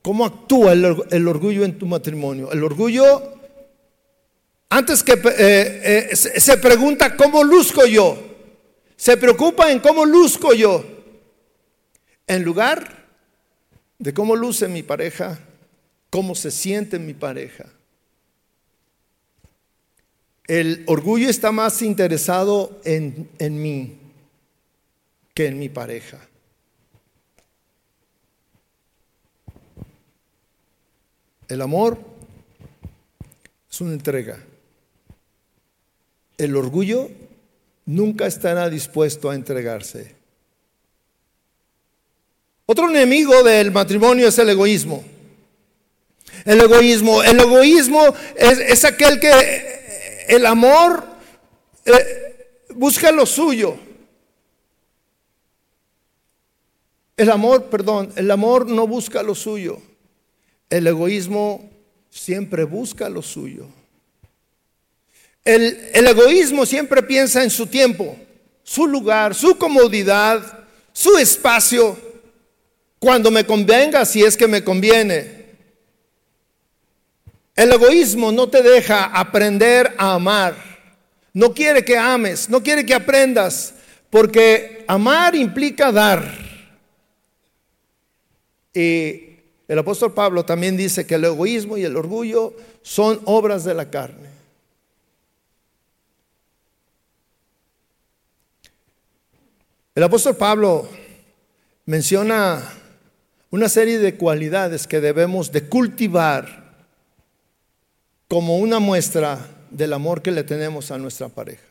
cómo 0.03 0.25
actúa 0.25 0.73
el, 0.73 1.29
orgullo 1.29 1.65
en 1.65 1.79
tu 1.79 1.87
matrimonio? 1.87 2.53
El 2.53 2.63
orgullo, 2.63 3.23
antes 4.69 5.03
que 5.03 5.13
eh, 5.13 6.11
eh, 6.13 6.17
se 6.17 6.57
pregunta 6.59 7.17
cómo 7.17 7.43
luzco 7.43 7.87
yo, 7.87 8.19
se 8.97 9.17
preocupa 9.17 9.73
en 9.73 9.81
cómo 9.81 10.05
luzco 10.05 10.53
yo, 10.53 10.85
en 12.27 12.45
lugar 12.45 13.07
de 13.99 14.13
cómo 14.15 14.37
luce 14.37 14.69
mi 14.69 14.83
pareja, 14.83 15.39
cómo 16.11 16.35
se 16.35 16.51
siente 16.51 16.99
mi 16.99 17.15
pareja. 17.15 17.67
El 20.53 20.85
orgullo 20.87 21.31
está 21.31 21.51
más 21.51 21.81
interesado 21.81 22.79
en, 22.85 23.31
en 23.39 23.63
mí 23.63 23.97
que 25.33 25.47
en 25.47 25.59
mi 25.59 25.71
pareja. 25.71 26.19
El 31.49 31.63
amor 31.63 31.99
es 33.71 33.81
una 33.81 33.95
entrega. 33.95 34.45
El 36.37 36.55
orgullo 36.55 37.09
nunca 37.87 38.27
estará 38.27 38.69
dispuesto 38.69 39.31
a 39.31 39.35
entregarse. 39.35 40.15
Otro 42.67 42.91
enemigo 42.91 43.43
del 43.43 43.71
matrimonio 43.71 44.29
es 44.29 44.39
el 44.39 44.51
egoísmo. 44.51 45.03
El 46.45 46.61
egoísmo, 46.61 47.23
el 47.23 47.41
egoísmo 47.41 48.15
es, 48.37 48.59
es 48.59 48.85
aquel 48.85 49.19
que 49.19 49.72
el 50.29 50.47
amor 50.47 51.05
eh, 51.85 52.61
busca 52.75 53.11
lo 53.12 53.27
suyo. 53.27 53.77
El 57.16 57.31
amor, 57.31 57.66
perdón, 57.66 58.12
el 58.16 58.31
amor 58.31 58.66
no 58.66 58.87
busca 58.87 59.23
lo 59.23 59.35
suyo. 59.35 59.81
El 60.70 60.87
egoísmo 60.87 61.70
siempre 62.11 62.64
busca 62.64 63.09
lo 63.09 63.23
suyo. 63.23 63.66
El, 65.45 65.91
el, 65.93 66.07
egoísmo 66.07 66.64
siempre 66.66 67.03
piensa 67.03 67.43
en 67.43 67.51
su 67.51 67.66
tiempo, 67.66 68.16
su 68.62 68.87
lugar, 68.87 69.35
su 69.35 69.59
comodidad, 69.59 70.66
su 70.93 71.18
espacio, 71.18 71.99
cuando 72.99 73.33
me 73.33 73.45
convenga, 73.45 74.05
si 74.05 74.23
es 74.23 74.37
que 74.37 74.47
me 74.47 74.62
conviene. 74.62 75.41
El 77.55 77.73
egoísmo 77.73 78.33
no 78.33 78.49
te 78.49 78.63
deja 78.63 79.05
aprender 79.05 79.95
a 79.99 80.15
amar. 80.15 80.55
No 81.35 81.53
quiere 81.53 81.85
que 81.85 81.97
ames, 81.97 82.49
no 82.49 82.63
quiere 82.63 82.85
que 82.85 82.95
aprendas, 82.95 83.75
porque 84.11 84.85
amar 84.89 85.35
implica 85.35 85.93
dar. 85.93 86.23
Y 88.75 89.37
el 89.69 89.79
apóstol 89.79 90.13
Pablo 90.13 90.45
también 90.45 90.77
dice 90.77 91.07
que 91.07 91.17
el 91.17 91.25
egoísmo 91.25 91.77
y 91.77 91.85
el 91.85 91.97
orgullo 91.97 92.55
son 92.83 93.21
obras 93.25 93.65
de 93.65 93.75
la 93.75 93.91
carne. 93.91 94.31
El 99.95 100.03
apóstol 100.03 100.37
Pablo 100.37 100.89
menciona 101.85 102.63
una 103.51 103.69
serie 103.69 103.99
de 103.99 104.17
cualidades 104.17 104.87
que 104.87 105.03
debemos 105.03 105.53
de 105.53 105.69
cultivar 105.69 106.62
como 108.33 108.57
una 108.57 108.78
muestra 108.78 109.47
del 109.70 109.93
amor 109.93 110.22
que 110.22 110.30
le 110.30 110.43
tenemos 110.43 110.91
a 110.91 110.97
nuestra 110.97 111.28
pareja. 111.28 111.66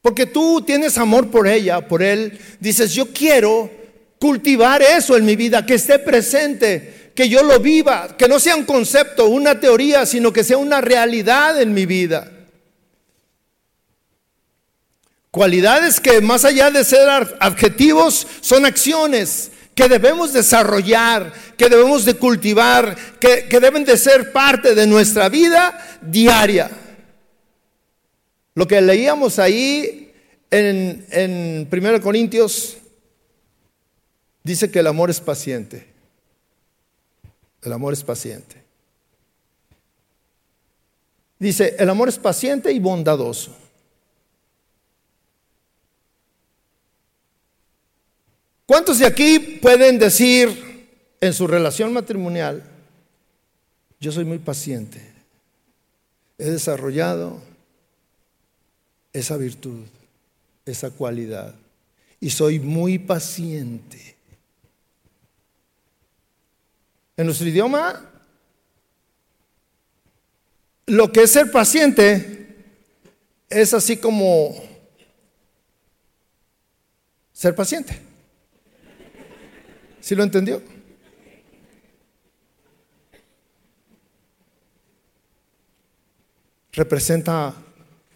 Porque 0.00 0.24
tú 0.24 0.62
tienes 0.62 0.96
amor 0.96 1.30
por 1.30 1.46
ella, 1.46 1.86
por 1.86 2.02
él, 2.02 2.38
dices, 2.58 2.94
yo 2.94 3.12
quiero 3.12 3.70
cultivar 4.18 4.80
eso 4.80 5.14
en 5.14 5.26
mi 5.26 5.36
vida, 5.36 5.66
que 5.66 5.74
esté 5.74 5.98
presente, 5.98 7.12
que 7.14 7.28
yo 7.28 7.42
lo 7.42 7.60
viva, 7.60 8.16
que 8.16 8.28
no 8.28 8.40
sea 8.40 8.56
un 8.56 8.64
concepto, 8.64 9.26
una 9.26 9.60
teoría, 9.60 10.06
sino 10.06 10.32
que 10.32 10.42
sea 10.42 10.56
una 10.56 10.80
realidad 10.80 11.60
en 11.60 11.74
mi 11.74 11.84
vida. 11.84 12.32
Cualidades 15.30 16.00
que 16.00 16.22
más 16.22 16.46
allá 16.46 16.70
de 16.70 16.82
ser 16.82 17.06
adjetivos 17.40 18.26
son 18.40 18.64
acciones 18.64 19.50
que 19.74 19.88
debemos 19.88 20.32
desarrollar, 20.32 21.32
que 21.56 21.68
debemos 21.68 22.04
de 22.04 22.14
cultivar, 22.14 22.96
que, 23.18 23.46
deben 23.60 23.84
de 23.84 23.96
ser 23.96 24.32
parte 24.32 24.74
de 24.74 24.86
nuestra 24.86 25.28
vida 25.28 25.98
diaria. 26.00 26.70
Lo 28.54 28.66
que 28.68 28.80
leíamos 28.80 29.38
ahí 29.38 30.12
en, 30.50 31.04
en 31.10 31.68
1 31.70 32.00
Corintios 32.00 32.76
dice 34.44 34.70
que 34.70 34.78
el 34.78 34.86
amor 34.86 35.10
es 35.10 35.20
paciente. 35.20 35.88
El 37.62 37.72
amor 37.72 37.94
es 37.94 38.04
paciente. 38.04 38.62
Dice, 41.38 41.74
el 41.78 41.90
amor 41.90 42.08
es 42.08 42.18
paciente 42.18 42.72
y 42.72 42.78
bondadoso. 42.78 43.63
¿Cuántos 48.66 48.98
de 48.98 49.06
aquí 49.06 49.38
pueden 49.60 49.98
decir 49.98 50.88
en 51.20 51.32
su 51.34 51.46
relación 51.46 51.92
matrimonial, 51.92 52.62
yo 54.00 54.10
soy 54.10 54.24
muy 54.24 54.38
paciente, 54.38 55.00
he 56.38 56.50
desarrollado 56.50 57.42
esa 59.12 59.36
virtud, 59.36 59.84
esa 60.64 60.90
cualidad, 60.90 61.54
y 62.20 62.30
soy 62.30 62.58
muy 62.58 62.98
paciente? 62.98 64.16
En 67.16 67.26
nuestro 67.26 67.46
idioma, 67.46 68.10
lo 70.86 71.12
que 71.12 71.22
es 71.22 71.30
ser 71.30 71.50
paciente 71.50 72.56
es 73.50 73.74
así 73.74 73.98
como 73.98 74.54
ser 77.32 77.54
paciente. 77.54 78.13
¿Sí 80.04 80.14
lo 80.14 80.22
entendió? 80.22 80.60
Representa, 86.72 87.54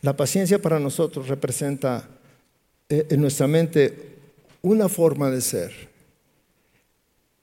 la 0.02 0.14
paciencia 0.14 0.60
para 0.60 0.78
nosotros 0.78 1.28
representa 1.28 2.06
eh, 2.90 3.06
en 3.08 3.22
nuestra 3.22 3.46
mente 3.46 4.18
una 4.60 4.90
forma 4.90 5.30
de 5.30 5.40
ser. 5.40 5.72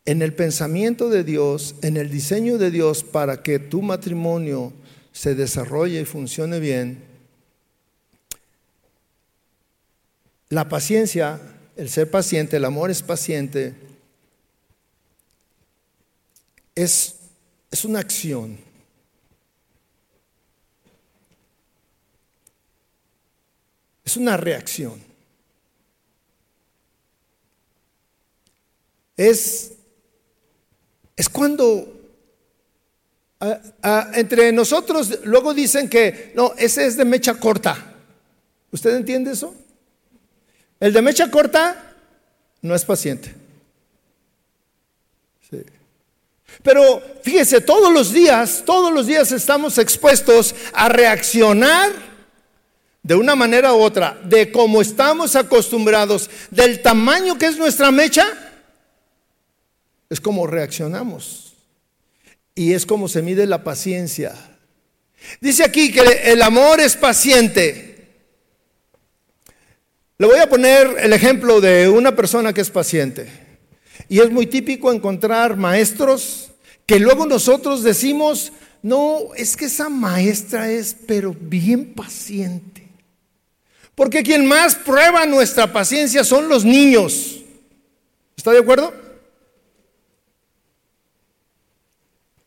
En 0.06 0.22
el 0.22 0.36
pensamiento 0.36 1.10
de 1.10 1.24
Dios, 1.24 1.74
en 1.82 1.98
el 1.98 2.12
diseño 2.12 2.60
de 2.60 2.70
Dios 2.70 3.04
para 3.04 3.42
que 3.42 3.58
tu 3.58 3.82
matrimonio 3.82 4.74
se 5.12 5.34
desarrolle 5.34 6.02
y 6.02 6.06
funcione 6.06 6.60
bien, 6.60 7.04
la 10.50 10.70
paciencia, 10.70 11.42
el 11.76 11.90
ser 11.90 12.12
paciente, 12.12 12.58
el 12.58 12.66
amor 12.66 12.92
es 12.92 13.02
paciente, 13.02 13.85
es, 16.76 17.16
es 17.72 17.86
una 17.86 18.00
acción. 18.00 18.60
Es 24.04 24.18
una 24.18 24.38
reacción. 24.38 25.02
Es, 29.18 29.72
es 31.16 31.30
cuando 31.30 31.94
entre 34.14 34.52
nosotros 34.52 35.24
luego 35.24 35.54
dicen 35.54 35.90
que 35.90 36.32
no, 36.36 36.54
ese 36.58 36.86
es 36.86 36.98
de 36.98 37.06
mecha 37.06 37.36
corta. 37.36 37.94
¿Usted 38.72 38.96
entiende 38.96 39.32
eso? 39.32 39.56
El 40.80 40.94
de 40.94 41.02
mecha 41.02 41.32
corta 41.32 41.96
no 42.62 42.76
es 42.76 42.84
paciente. 42.84 43.34
Sí. 45.50 45.64
Pero 46.64 47.02
fíjese, 47.24 47.62
todos 47.62 47.92
los 47.92 48.12
días, 48.12 48.64
todos 48.66 48.94
los 48.94 49.08
días 49.08 49.32
estamos 49.32 49.78
expuestos 49.78 50.56
a 50.74 50.90
reaccionar 50.90 51.92
de 53.04 53.16
una 53.16 53.36
manera 53.36 53.74
u 53.74 53.82
otra, 53.82 54.20
de 54.24 54.52
cómo 54.52 54.82
estamos 54.82 55.36
acostumbrados, 55.36 56.30
del 56.50 56.82
tamaño 56.82 57.38
que 57.38 57.46
es 57.46 57.58
nuestra 57.58 57.92
mecha, 57.92 58.26
es 60.10 60.20
como 60.20 60.48
reaccionamos. 60.48 61.54
Y 62.56 62.74
es 62.74 62.86
como 62.86 63.08
se 63.08 63.22
mide 63.22 63.46
la 63.46 63.64
paciencia. 63.64 64.34
Dice 65.42 65.64
aquí 65.64 65.92
que 65.92 66.02
el 66.02 66.42
amor 66.42 66.80
es 66.80 66.96
paciente. 66.96 68.08
Le 70.18 70.28
voy 70.28 70.40
a 70.40 70.50
poner 70.50 70.96
el 71.00 71.12
ejemplo 71.12 71.60
de 71.60 71.90
una 71.90 72.16
persona 72.16 72.54
que 72.54 72.62
es 72.62 72.70
paciente. 72.70 73.45
Y 74.08 74.20
es 74.20 74.32
muy 74.32 74.46
típico 74.48 74.92
encontrar 74.92 75.58
maestros 75.58 76.52
que 76.86 77.00
luego 77.00 77.26
nosotros 77.26 77.84
decimos, 77.84 78.52
no, 78.84 79.34
es 79.36 79.58
que 79.58 79.66
esa 79.66 79.90
maestra 79.90 80.70
es 80.70 80.96
pero 81.08 81.36
bien 81.40 81.94
paciente. 81.94 82.88
Porque 83.96 84.24
quien 84.24 84.46
más 84.46 84.76
prueba 84.76 85.26
nuestra 85.26 85.72
paciencia 85.72 86.24
son 86.24 86.50
los 86.50 86.66
niños. 86.66 87.44
¿Está 88.36 88.52
de 88.52 88.60
acuerdo? 88.60 88.94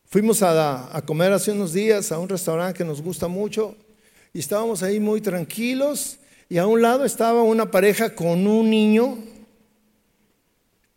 Fuimos 0.05 0.41
a, 0.41 1.03
comer 1.05 1.33
hace 1.33 1.51
unos 1.51 1.73
días 1.73 2.11
a 2.11 2.17
un 2.17 2.29
restaurante 2.29 2.77
que 2.77 2.83
nos 2.83 3.01
gusta 3.01 3.27
mucho 3.27 3.75
y 4.33 4.39
estábamos 4.39 4.81
ahí 4.81 4.99
muy 4.99 5.21
tranquilos 5.21 6.17
y 6.49 6.57
a 6.57 6.65
un 6.65 6.81
lado 6.81 7.05
estaba 7.05 7.43
una 7.43 7.69
pareja 7.69 8.15
con 8.15 8.47
un 8.47 8.69
niño 8.69 9.19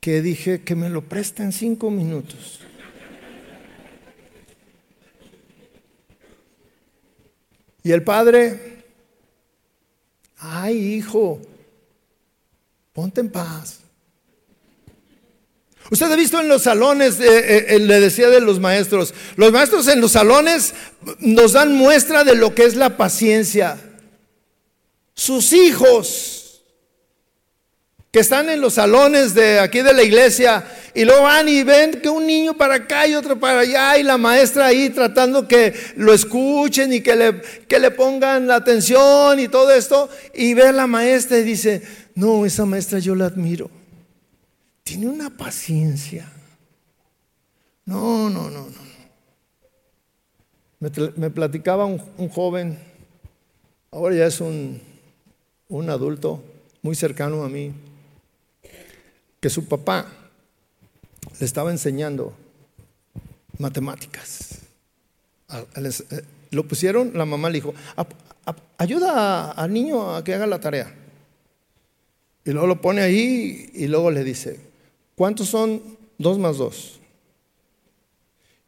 que 0.03 0.21
dije 0.21 0.63
que 0.63 0.75
me 0.75 0.91
lo 0.91 1.03
presten 1.03 1.53
cinco 1.53 1.89
minutos. 1.89 2.59
Y 7.85 7.93
el 7.93 8.03
padre, 8.03 8.85
ay 10.39 10.77
hijo, 10.95 11.41
ponte 12.93 13.21
en 13.21 13.31
paz. 13.31 13.79
Usted 15.89 16.11
ha 16.11 16.17
visto 16.17 16.41
en 16.41 16.49
los 16.49 16.63
salones, 16.63 17.21
eh, 17.21 17.77
eh, 17.77 17.79
le 17.79 18.01
decía 18.01 18.29
de 18.29 18.41
los 18.41 18.59
maestros, 18.59 19.15
los 19.37 19.53
maestros 19.53 19.87
en 19.87 20.01
los 20.01 20.11
salones 20.11 20.75
nos 21.21 21.53
dan 21.53 21.77
muestra 21.77 22.25
de 22.25 22.35
lo 22.35 22.57
que 22.57 22.65
es 22.65 22.75
la 22.75 22.97
paciencia. 22.97 23.79
Sus 25.15 25.53
hijos 25.53 26.42
que 28.13 28.21
están 28.21 28.51
en 28.51 28.61
los 28.61 28.75
salones 28.75 29.33
de 29.33 29.59
aquí 29.59 29.81
de 29.81 29.95
la 29.95 30.03
iglesia 30.03 30.63
y 30.95 31.07
luego 31.07 31.23
van 31.23 31.49
y 31.49 31.65
ven 31.65 31.93
que 31.93 32.11
un 32.11 32.27
niño 32.27 32.53
para 32.53 32.75
acá 32.75 33.07
y 33.07 33.15
otro 33.15 33.41
para 33.41 33.61
allá 33.61 33.97
y 33.97 34.03
la 34.03 34.19
maestra 34.19 34.67
ahí 34.67 34.91
tratando 34.91 35.49
que 35.49 35.73
lo 35.97 36.13
escuchen 36.13 36.93
y 36.93 37.01
que 37.01 37.17
le, 37.17 37.41
que 37.67 37.79
le 37.79 37.91
pongan 37.91 38.47
la 38.47 38.57
atención 38.57 39.41
y 39.41 39.49
todo 39.49 39.73
esto 39.73 40.11
y 40.35 40.53
ve 40.53 40.65
a 40.65 40.73
la 40.73 40.87
maestra 40.87 41.39
y 41.39 41.43
dice, 41.43 41.83
no, 42.15 42.45
esa 42.45 42.67
maestra 42.67 42.99
yo 42.99 43.15
la 43.15 43.25
admiro. 43.25 43.71
Tiene 44.83 45.07
una 45.07 45.31
paciencia. 45.31 46.31
No, 47.87 48.29
no, 48.29 48.51
no, 48.51 48.67
no. 48.69 48.83
Me, 51.17 51.31
platicaba 51.31 51.87
un, 51.87 52.03
un, 52.19 52.29
joven, 52.29 52.79
ahora 53.91 54.17
ya 54.17 54.27
es 54.27 54.39
un, 54.43 54.83
un 55.69 55.89
adulto 55.89 56.45
muy 56.83 56.95
cercano 56.95 57.45
a 57.45 57.49
mí 57.49 57.73
que 59.43 59.51
su 59.51 59.67
papá 59.67 60.07
le 61.41 61.45
estaba 61.45 61.73
enseñando 61.73 62.33
matemáticas. 63.59 64.61
Eh, 65.75 66.23
lo 66.53 66.69
pusieron, 66.69 67.11
la 67.15 67.27
mamá 67.27 67.51
le 67.51 67.55
dijo, 67.57 67.75
ayuda 68.79 69.51
al 69.51 69.73
niño 69.73 70.15
a 70.15 70.23
que 70.23 70.33
haga 70.33 70.47
la 70.47 70.61
tarea. 70.61 70.95
Y 72.45 72.53
luego 72.53 72.69
lo 72.69 72.81
pone 72.81 73.03
ahí 73.03 73.69
y 73.75 73.89
luego 73.89 74.13
le 74.13 74.23
dice, 74.23 74.61
¿cuántos 75.17 75.49
son 75.49 75.83
dos 76.19 76.39
más 76.39 76.59
dos? 76.59 77.01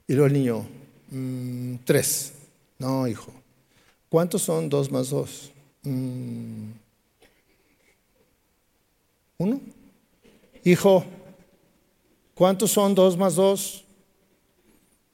Y 0.09 0.15
luego 0.15 0.27
el 0.27 0.33
niño, 0.33 0.67
mm, 1.11 1.77
tres. 1.85 2.33
No, 2.81 3.07
hijo. 3.07 3.33
¿Cuántos 4.09 4.43
son 4.43 4.69
dos 4.69 4.91
más 4.91 5.11
dos? 5.11 5.53
Mm, 5.85 6.71
¿Uno? 9.39 9.61
Hijo, 10.65 11.05
¿cuántos 12.35 12.73
son 12.73 12.95
dos 12.95 13.19
más 13.19 13.35
dos? 13.35 13.85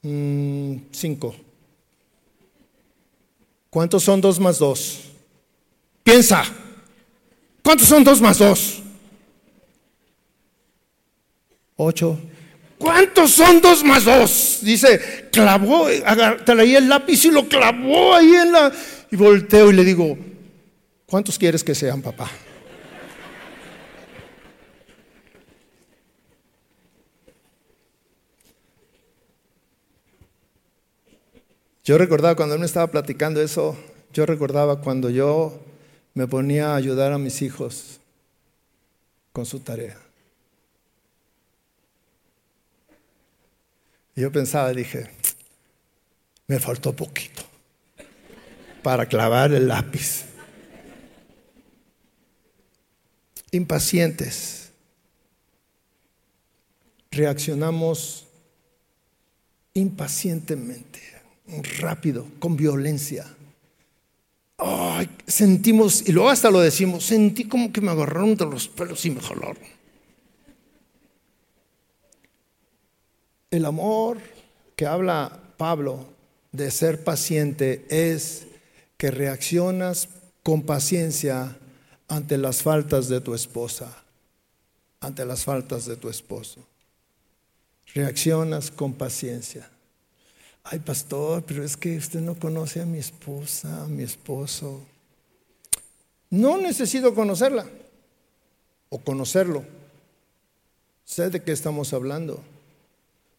Mm, 0.02 0.76
cinco. 0.92 1.34
¿Cuántos 3.68 4.04
son 4.04 4.20
dos 4.20 4.38
más 4.38 4.58
dos? 4.58 5.00
Piensa. 6.04 6.44
¿Cuántos 7.62 7.88
son 7.88 8.04
dos 8.04 8.20
más 8.20 8.38
dos? 8.38 8.80
Ocho. 11.76 12.18
¿Cuántos 12.78 13.32
son 13.32 13.60
dos 13.60 13.82
más 13.82 14.04
dos? 14.04 14.60
Dice, 14.62 15.28
clavó, 15.32 15.88
traía 16.44 16.78
el 16.78 16.88
lápiz 16.88 17.24
y 17.24 17.30
lo 17.30 17.48
clavó 17.48 18.14
ahí 18.14 18.34
en 18.34 18.52
la... 18.52 18.72
Y 19.10 19.16
volteo 19.16 19.70
y 19.70 19.74
le 19.74 19.84
digo, 19.84 20.16
¿cuántos 21.06 21.36
quieres 21.36 21.64
que 21.64 21.74
sean, 21.74 22.00
papá? 22.00 22.30
Yo 31.90 31.98
recordaba 31.98 32.36
cuando 32.36 32.54
él 32.54 32.60
me 32.60 32.66
estaba 32.66 32.86
platicando 32.86 33.42
eso, 33.42 33.76
yo 34.12 34.24
recordaba 34.24 34.80
cuando 34.80 35.10
yo 35.10 35.60
me 36.14 36.28
ponía 36.28 36.70
a 36.70 36.76
ayudar 36.76 37.12
a 37.12 37.18
mis 37.18 37.42
hijos 37.42 37.98
con 39.32 39.44
su 39.44 39.58
tarea. 39.58 39.98
Y 44.14 44.20
yo 44.20 44.30
pensaba, 44.30 44.72
dije, 44.72 45.10
me 46.46 46.60
faltó 46.60 46.94
poquito 46.94 47.42
para 48.84 49.06
clavar 49.06 49.52
el 49.52 49.66
lápiz. 49.66 50.26
Impacientes. 53.50 54.70
Reaccionamos 57.10 58.28
impacientemente, 59.74 61.09
rápido, 61.80 62.26
con 62.38 62.56
violencia 62.56 63.26
sentimos, 65.26 66.06
y 66.06 66.12
luego 66.12 66.30
hasta 66.30 66.50
lo 66.50 66.60
decimos, 66.60 67.04
sentí 67.04 67.44
como 67.44 67.72
que 67.72 67.80
me 67.80 67.90
agarraron 67.90 68.36
de 68.36 68.46
los 68.46 68.68
pelos 68.68 69.04
y 69.06 69.10
me 69.10 69.20
jalaron. 69.20 69.58
El 73.50 73.64
amor 73.64 74.18
que 74.76 74.86
habla 74.86 75.40
Pablo 75.56 76.06
de 76.52 76.70
ser 76.70 77.02
paciente 77.02 77.84
es 77.88 78.46
que 78.96 79.10
reaccionas 79.10 80.08
con 80.42 80.62
paciencia 80.62 81.56
ante 82.08 82.38
las 82.38 82.62
faltas 82.62 83.08
de 83.08 83.20
tu 83.20 83.34
esposa, 83.34 84.04
ante 85.00 85.24
las 85.24 85.44
faltas 85.44 85.86
de 85.86 85.96
tu 85.96 86.08
esposo. 86.08 86.64
Reaccionas 87.94 88.70
con 88.70 88.92
paciencia. 88.94 89.68
Ay, 90.64 90.78
pastor, 90.78 91.42
pero 91.44 91.64
es 91.64 91.76
que 91.76 91.96
usted 91.96 92.20
no 92.20 92.34
conoce 92.34 92.80
a 92.80 92.86
mi 92.86 92.98
esposa, 92.98 93.82
a 93.82 93.86
mi 93.86 94.02
esposo. 94.02 94.80
No 96.28 96.58
necesito 96.58 97.14
conocerla 97.14 97.66
o 98.88 98.98
conocerlo. 98.98 99.64
Sé 101.04 101.30
de 101.30 101.42
qué 101.42 101.52
estamos 101.52 101.92
hablando, 101.92 102.40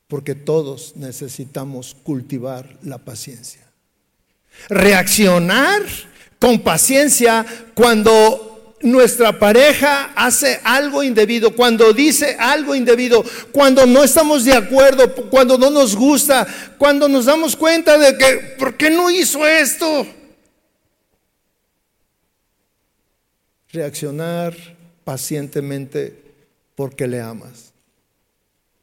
porque 0.07 0.35
todos 0.35 0.97
necesitamos 0.97 1.95
cultivar 2.03 2.77
la 2.83 2.97
paciencia. 2.97 3.61
Reaccionar 4.67 5.83
con 6.37 6.59
paciencia 6.59 7.45
cuando 7.73 8.50
nuestra 8.83 9.37
pareja 9.37 10.11
hace 10.15 10.59
algo 10.63 11.03
indebido, 11.03 11.55
cuando 11.55 11.93
dice 11.93 12.35
algo 12.39 12.75
indebido, 12.75 13.23
cuando 13.51 13.85
no 13.85 14.03
estamos 14.03 14.45
de 14.45 14.53
acuerdo, 14.53 15.13
cuando 15.29 15.57
no 15.57 15.69
nos 15.69 15.95
gusta, 15.95 16.47
cuando 16.77 17.07
nos 17.07 17.25
damos 17.25 17.55
cuenta 17.55 17.97
de 17.97 18.17
que, 18.17 18.55
¿por 18.57 18.77
qué 18.77 18.89
no 18.89 19.09
hizo 19.09 19.45
esto? 19.45 20.05
Reaccionar 23.71 24.55
pacientemente 25.03 26.15
porque 26.75 27.07
le 27.07 27.21
amas. 27.21 27.71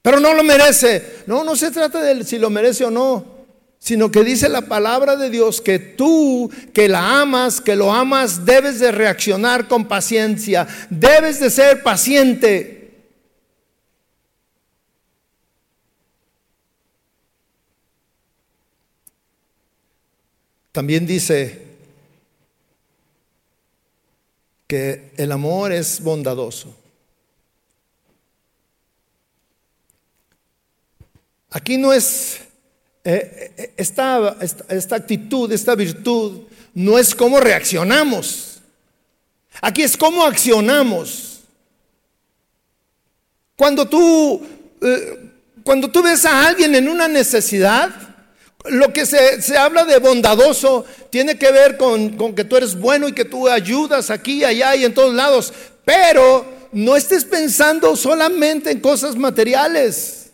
Pero 0.02 0.20
no 0.20 0.32
lo 0.32 0.42
merece. 0.42 1.22
No, 1.26 1.44
no 1.44 1.54
se 1.56 1.70
trata 1.70 2.00
de 2.00 2.24
si 2.24 2.38
lo 2.38 2.48
merece 2.48 2.84
o 2.84 2.90
no 2.90 3.37
sino 3.78 4.10
que 4.10 4.24
dice 4.24 4.48
la 4.48 4.62
palabra 4.62 5.16
de 5.16 5.30
Dios 5.30 5.60
que 5.60 5.78
tú 5.78 6.50
que 6.72 6.88
la 6.88 7.20
amas, 7.20 7.60
que 7.60 7.76
lo 7.76 7.92
amas, 7.92 8.44
debes 8.44 8.80
de 8.80 8.92
reaccionar 8.92 9.68
con 9.68 9.86
paciencia, 9.86 10.66
debes 10.90 11.40
de 11.40 11.50
ser 11.50 11.82
paciente. 11.82 12.78
También 20.72 21.06
dice 21.06 21.66
que 24.66 25.12
el 25.16 25.32
amor 25.32 25.72
es 25.72 26.00
bondadoso. 26.02 26.76
Aquí 31.50 31.78
no 31.78 31.92
es 31.92 32.47
eh, 33.10 33.52
eh, 33.56 33.72
esta, 33.78 34.36
actitud, 34.96 35.50
esta 35.50 35.74
virtud, 35.74 36.40
no 36.74 36.98
es 36.98 37.14
cómo 37.14 37.40
reaccionamos. 37.40 38.60
Aquí 39.62 39.82
es 39.82 39.96
cómo 39.96 40.26
accionamos. 40.26 41.40
Cuando 43.56 43.88
tú, 43.88 44.42
eh, 44.82 45.30
cuando 45.64 45.90
tú 45.90 46.02
ves 46.02 46.26
a 46.26 46.48
alguien 46.48 46.74
en 46.74 46.86
una 46.86 47.08
necesidad, 47.08 47.88
lo 48.66 48.92
que 48.92 49.06
se, 49.06 49.40
se, 49.40 49.56
habla 49.56 49.86
de 49.86 49.98
bondadoso 50.00 50.84
tiene 51.08 51.38
que 51.38 51.50
ver 51.50 51.78
con, 51.78 52.10
con, 52.10 52.34
que 52.34 52.44
tú 52.44 52.58
eres 52.58 52.78
bueno 52.78 53.08
y 53.08 53.14
que 53.14 53.24
tú 53.24 53.48
ayudas 53.48 54.10
aquí, 54.10 54.44
allá 54.44 54.76
y 54.76 54.84
en 54.84 54.92
todos 54.92 55.14
lados. 55.14 55.54
Pero 55.82 56.44
no 56.72 56.94
estés 56.94 57.24
pensando 57.24 57.96
solamente 57.96 58.70
en 58.70 58.80
cosas 58.80 59.16
materiales. 59.16 60.27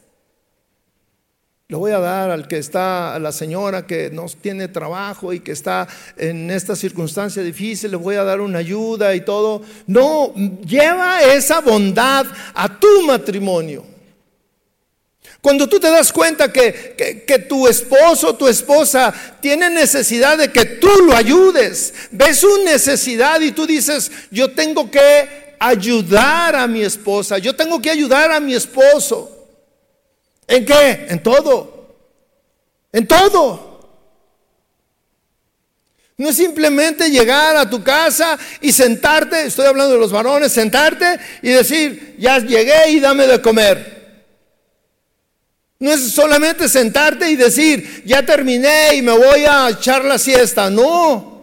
Le 1.75 1.79
voy 1.79 1.91
a 1.91 1.99
dar 1.99 2.31
al 2.31 2.47
que 2.47 2.59
está, 2.59 3.17
a 3.17 3.19
la 3.19 3.33
señora 3.33 3.85
que 3.85 4.09
no 4.09 4.27
tiene 4.41 4.69
trabajo 4.69 5.33
y 5.33 5.41
que 5.41 5.51
está 5.51 5.89
en 6.17 6.49
esta 6.53 6.77
circunstancia 6.77 7.43
difícil, 7.43 7.91
le 7.91 7.97
voy 7.97 8.15
a 8.15 8.23
dar 8.23 8.41
una 8.41 8.61
ayuda 8.61 9.13
y 9.13 9.23
todo. 9.23 9.61
No, 9.89 10.33
lleva 10.65 11.25
esa 11.25 11.61
bondad 11.61 12.27
a 12.55 12.79
tu 12.79 13.03
matrimonio. 13.03 13.85
Cuando 15.43 15.69
tú 15.69 15.81
te 15.81 15.91
das 15.91 16.13
cuenta 16.13 16.53
que, 16.53 17.25
que, 17.27 17.39
tu 17.41 17.67
esposo 17.67 18.29
o 18.29 18.37
tu 18.37 18.47
esposa 18.47 19.13
tiene 19.41 19.69
necesidad 19.69 20.39
de 20.39 20.53
que 20.53 20.65
tú 20.65 20.91
lo 21.05 21.17
ayudes, 21.17 21.93
ves 22.13 22.37
su 22.37 22.63
necesidad 22.65 23.41
y 23.41 23.51
tú 23.51 23.67
dices, 23.67 24.13
yo 24.31 24.53
tengo 24.53 24.89
que 24.93 25.57
ayudar 25.59 26.55
a 26.55 26.69
mi 26.69 26.83
esposa, 26.83 27.39
yo 27.39 27.57
tengo 27.57 27.83
que 27.83 27.91
ayudar 27.91 28.31
a 28.31 28.39
mi 28.39 28.55
esposo. 28.55 29.34
¿En 30.47 30.65
qué? 30.65 31.07
En 31.09 31.23
todo. 31.23 31.97
En 32.93 33.07
todo. 33.07 33.75
No 36.17 36.29
es 36.29 36.37
simplemente 36.37 37.11
llegar 37.11 37.57
a 37.57 37.69
tu 37.69 37.83
casa 37.83 38.39
y 38.61 38.71
sentarte, 38.71 39.47
estoy 39.47 39.67
hablando 39.67 39.95
de 39.95 39.99
los 39.99 40.13
varones, 40.13 40.53
sentarte 40.53 41.19
y 41.43 41.51
decir, 41.51 42.15
ya 42.19 42.39
llegué 42.39 42.91
y 42.91 43.01
dame 43.01 43.27
de 43.27 43.43
comer. 43.43 43.95
No 45.81 45.93
es 45.93 46.13
solamente 46.13 46.69
sentarte 46.69 47.29
y 47.31 47.37
decir, 47.37 48.05
ya 48.07 48.25
terminé 48.25 48.95
y 48.95 49.03
me 49.03 49.13
voy 49.13 49.45
a 49.45 49.71
echar 49.71 50.05
la 50.05 50.19
siesta. 50.19 50.71
No. 50.71 51.34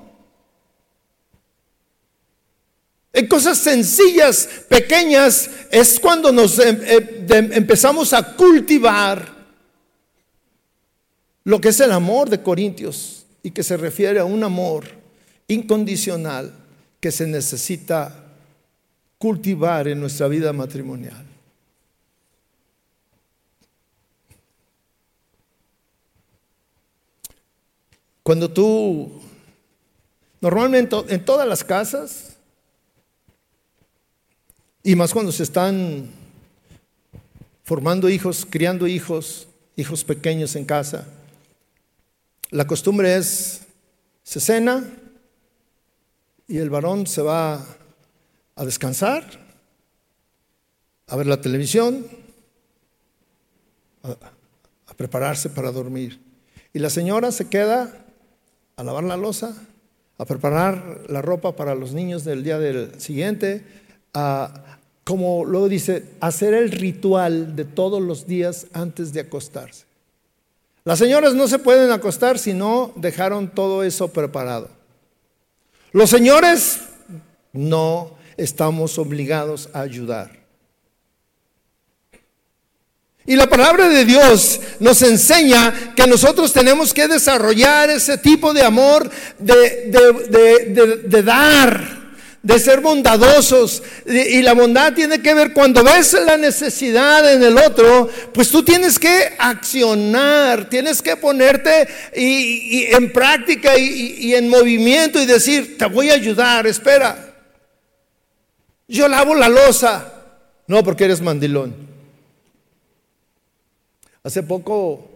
En 3.14 3.28
cosas 3.28 3.58
sencillas, 3.58 4.48
pequeñas, 4.70 5.50
es 5.70 6.00
cuando 6.00 6.32
nos 6.32 6.58
em, 6.60 6.80
em, 6.82 7.54
empezamos 7.54 8.14
a 8.14 8.36
cultivar 8.36 9.42
lo 11.44 11.60
que 11.60 11.70
es 11.70 11.80
el 11.82 11.92
amor 11.92 12.30
de 12.30 12.42
Corintios 12.42 13.26
y 13.44 13.52
que 13.52 13.64
se 13.64 13.76
refiere 13.76 14.20
a 14.20 14.26
un 14.26 14.44
amor 14.44 14.86
incondicional 15.48 16.54
que 17.00 17.12
se 17.12 17.28
necesita 17.28 18.34
cultivar 19.18 19.88
en 19.88 20.00
nuestra 20.00 20.28
vida 20.28 20.54
matrimonial. 20.54 21.26
Cuando 28.24 28.50
tú, 28.50 29.20
normalmente 30.40 30.96
en 31.10 31.26
todas 31.26 31.48
las 31.48 31.64
casas, 31.64 32.31
Y 34.84 34.96
más 34.96 35.14
cuando 35.14 35.32
se 35.32 35.44
están 35.44 36.10
formando 37.64 38.10
hijos, 38.10 38.48
criando 38.50 38.88
hijos, 38.88 39.48
hijos 39.76 40.04
pequeños 40.04 40.56
en 40.56 40.66
casa. 40.66 41.08
La 42.50 42.66
costumbre 42.66 43.16
es, 43.16 43.62
se 44.24 44.40
cena 44.40 44.84
y 46.48 46.58
el 46.58 46.70
varón 46.70 47.06
se 47.06 47.22
va 47.22 47.64
a 48.56 48.66
descansar, 48.66 49.24
a 51.08 51.16
ver 51.16 51.28
la 51.28 51.42
televisión, 51.42 52.06
a, 54.04 54.16
prepararse 54.96 55.50
para 55.50 55.72
dormir. 55.72 56.20
Y 56.74 56.80
la 56.80 56.90
señora 56.90 57.32
se 57.32 57.50
queda 57.50 58.06
a 58.76 58.84
lavar 58.84 59.04
la 59.04 59.18
losa, 59.18 59.56
a 60.18 60.26
preparar 60.26 61.06
la 61.08 61.22
ropa 61.22 61.56
para 61.56 61.76
los 61.76 61.94
niños 61.94 62.24
del 62.24 62.44
día 62.44 62.60
del 62.60 63.00
siguiente, 63.00 63.64
como 65.04 65.46
luego 65.46 65.70
dice, 65.70 66.06
hacer 66.20 66.54
el 66.54 66.72
ritual 66.72 67.56
de 67.56 67.66
todos 67.66 68.02
los 68.02 68.28
días 68.28 68.68
antes 68.74 69.14
de 69.14 69.22
acostarse. 69.22 69.86
Las 70.84 71.00
señoras 71.00 71.34
no 71.34 71.48
se 71.48 71.60
pueden 71.60 71.92
acostar 71.92 72.40
si 72.40 72.54
no 72.54 72.92
dejaron 72.96 73.50
todo 73.50 73.84
eso 73.84 74.08
preparado. 74.08 74.70
Los 75.92 76.10
señores 76.10 76.80
no 77.54 78.16
estamos 78.38 78.98
obligados 78.98 79.70
a 79.74 79.82
ayudar. 79.82 80.40
Y 83.26 83.36
la 83.36 83.48
palabra 83.48 83.88
de 83.88 84.04
Dios 84.04 84.60
nos 84.80 85.02
enseña 85.04 85.94
que 85.96 86.08
nosotros 86.08 86.52
tenemos 86.52 86.92
que 86.94 87.08
desarrollar 87.08 87.92
ese 87.92 88.18
tipo 88.18 88.52
de 88.52 88.64
amor 88.64 89.10
de, 89.38 89.92
de 91.06 91.24
dar 91.24 92.01
de 92.44 92.60
ser 92.60 92.82
bondadosos. 92.82 93.84
Y 94.06 94.42
la 94.42 94.54
bondad 94.54 94.94
tiene 94.94 95.22
que 95.22 95.34
ver 95.34 95.54
cuando 95.54 95.84
ves 95.84 96.14
la 96.14 96.38
necesidad 96.38 97.34
en 97.34 97.44
el 97.44 97.58
otro, 97.58 98.10
pues 98.34 98.50
tú 98.50 98.64
tienes 98.64 98.98
que 98.98 99.34
accionar, 99.38 100.70
tienes 100.70 101.02
que 101.02 101.16
ponerte 101.18 101.88
y, 102.16 102.86
en 102.86 103.12
práctica 103.12 103.78
y, 103.78 104.34
en 104.34 104.50
movimiento 104.50 105.22
y 105.22 105.26
decir, 105.26 105.78
te 105.78 105.86
voy 105.86 106.10
a 106.10 106.16
ayudar, 106.16 106.66
espera. 106.68 107.34
Yo 108.88 109.08
lavo 109.08 109.36
la 109.36 109.50
losa. 109.50 110.14
No, 110.68 110.84
porque 110.84 111.06
eres 111.06 111.22
mandilón. 111.22 111.76
Hace 114.24 114.44
poco 114.44 115.10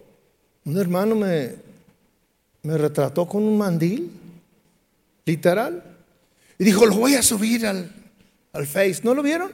un 0.64 0.76
hermano 0.78 1.14
me, 1.14 1.54
me 2.62 2.76
retrató 2.76 3.26
con 3.26 3.42
un 3.42 3.56
mandil, 3.56 4.10
literal. 5.24 5.95
Y 6.58 6.64
dijo, 6.64 6.86
lo 6.86 6.94
voy 6.94 7.14
a 7.14 7.22
subir 7.22 7.66
al, 7.66 7.90
al 8.52 8.66
Face. 8.66 9.00
¿No 9.02 9.14
lo 9.14 9.22
vieron? 9.22 9.52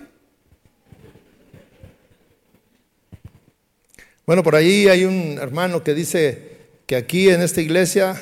Bueno, 4.25 4.43
por 4.43 4.55
ahí 4.55 4.89
hay 4.89 5.05
un 5.05 5.39
hermano 5.39 5.83
que 5.83 5.95
dice 5.95 6.53
que 6.87 6.95
aquí 6.97 7.29
en 7.29 7.43
esta 7.43 7.61
iglesia 7.61 8.21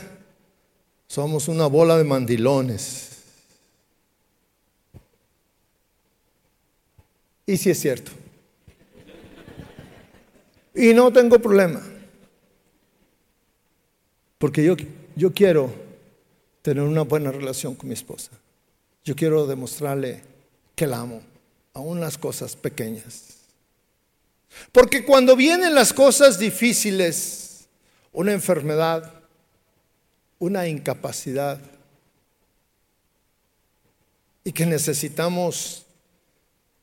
somos 1.07 1.49
una 1.49 1.66
bola 1.66 1.99
de 1.99 2.05
mandilones. 2.05 3.11
Y 7.45 7.57
sí 7.57 7.70
es 7.70 7.81
cierto. 7.81 8.12
Y 10.74 10.95
no 10.95 11.12
tengo 11.12 11.39
problema. 11.39 11.83
Porque 14.39 14.64
yo, 14.64 14.76
yo 15.16 15.33
quiero 15.35 15.70
tener 16.62 16.83
una 16.83 17.03
buena 17.03 17.31
relación 17.31 17.74
con 17.74 17.89
mi 17.89 17.95
esposa. 17.95 18.31
Yo 19.11 19.17
quiero 19.17 19.45
demostrarle 19.45 20.23
que 20.77 20.87
la 20.87 21.01
amo, 21.01 21.21
aún 21.75 21.99
las 21.99 22.17
cosas 22.17 22.55
pequeñas. 22.55 23.39
Porque 24.71 25.05
cuando 25.05 25.35
vienen 25.35 25.75
las 25.75 25.93
cosas 25.93 26.39
difíciles, 26.39 27.67
una 28.13 28.31
enfermedad, 28.31 29.13
una 30.39 30.69
incapacidad, 30.69 31.59
y 34.45 34.53
que 34.53 34.65
necesitamos, 34.65 35.87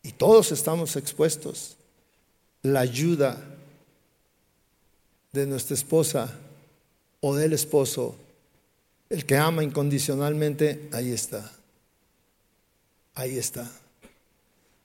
y 0.03 0.11
todos 0.11 0.51
estamos 0.51 0.97
expuestos, 0.97 1.77
la 2.61 2.81
ayuda 2.81 3.41
de 5.31 5.45
nuestra 5.45 5.75
esposa 5.75 6.37
o 7.21 7.37
del 7.37 7.53
esposo, 7.53 8.17
el 9.09 9.25
que 9.25 9.37
ama 9.37 9.63
incondicionalmente, 9.63 10.89
ahí 10.91 11.13
está. 11.13 11.53
Ahí 13.17 13.35
está. 13.39 13.67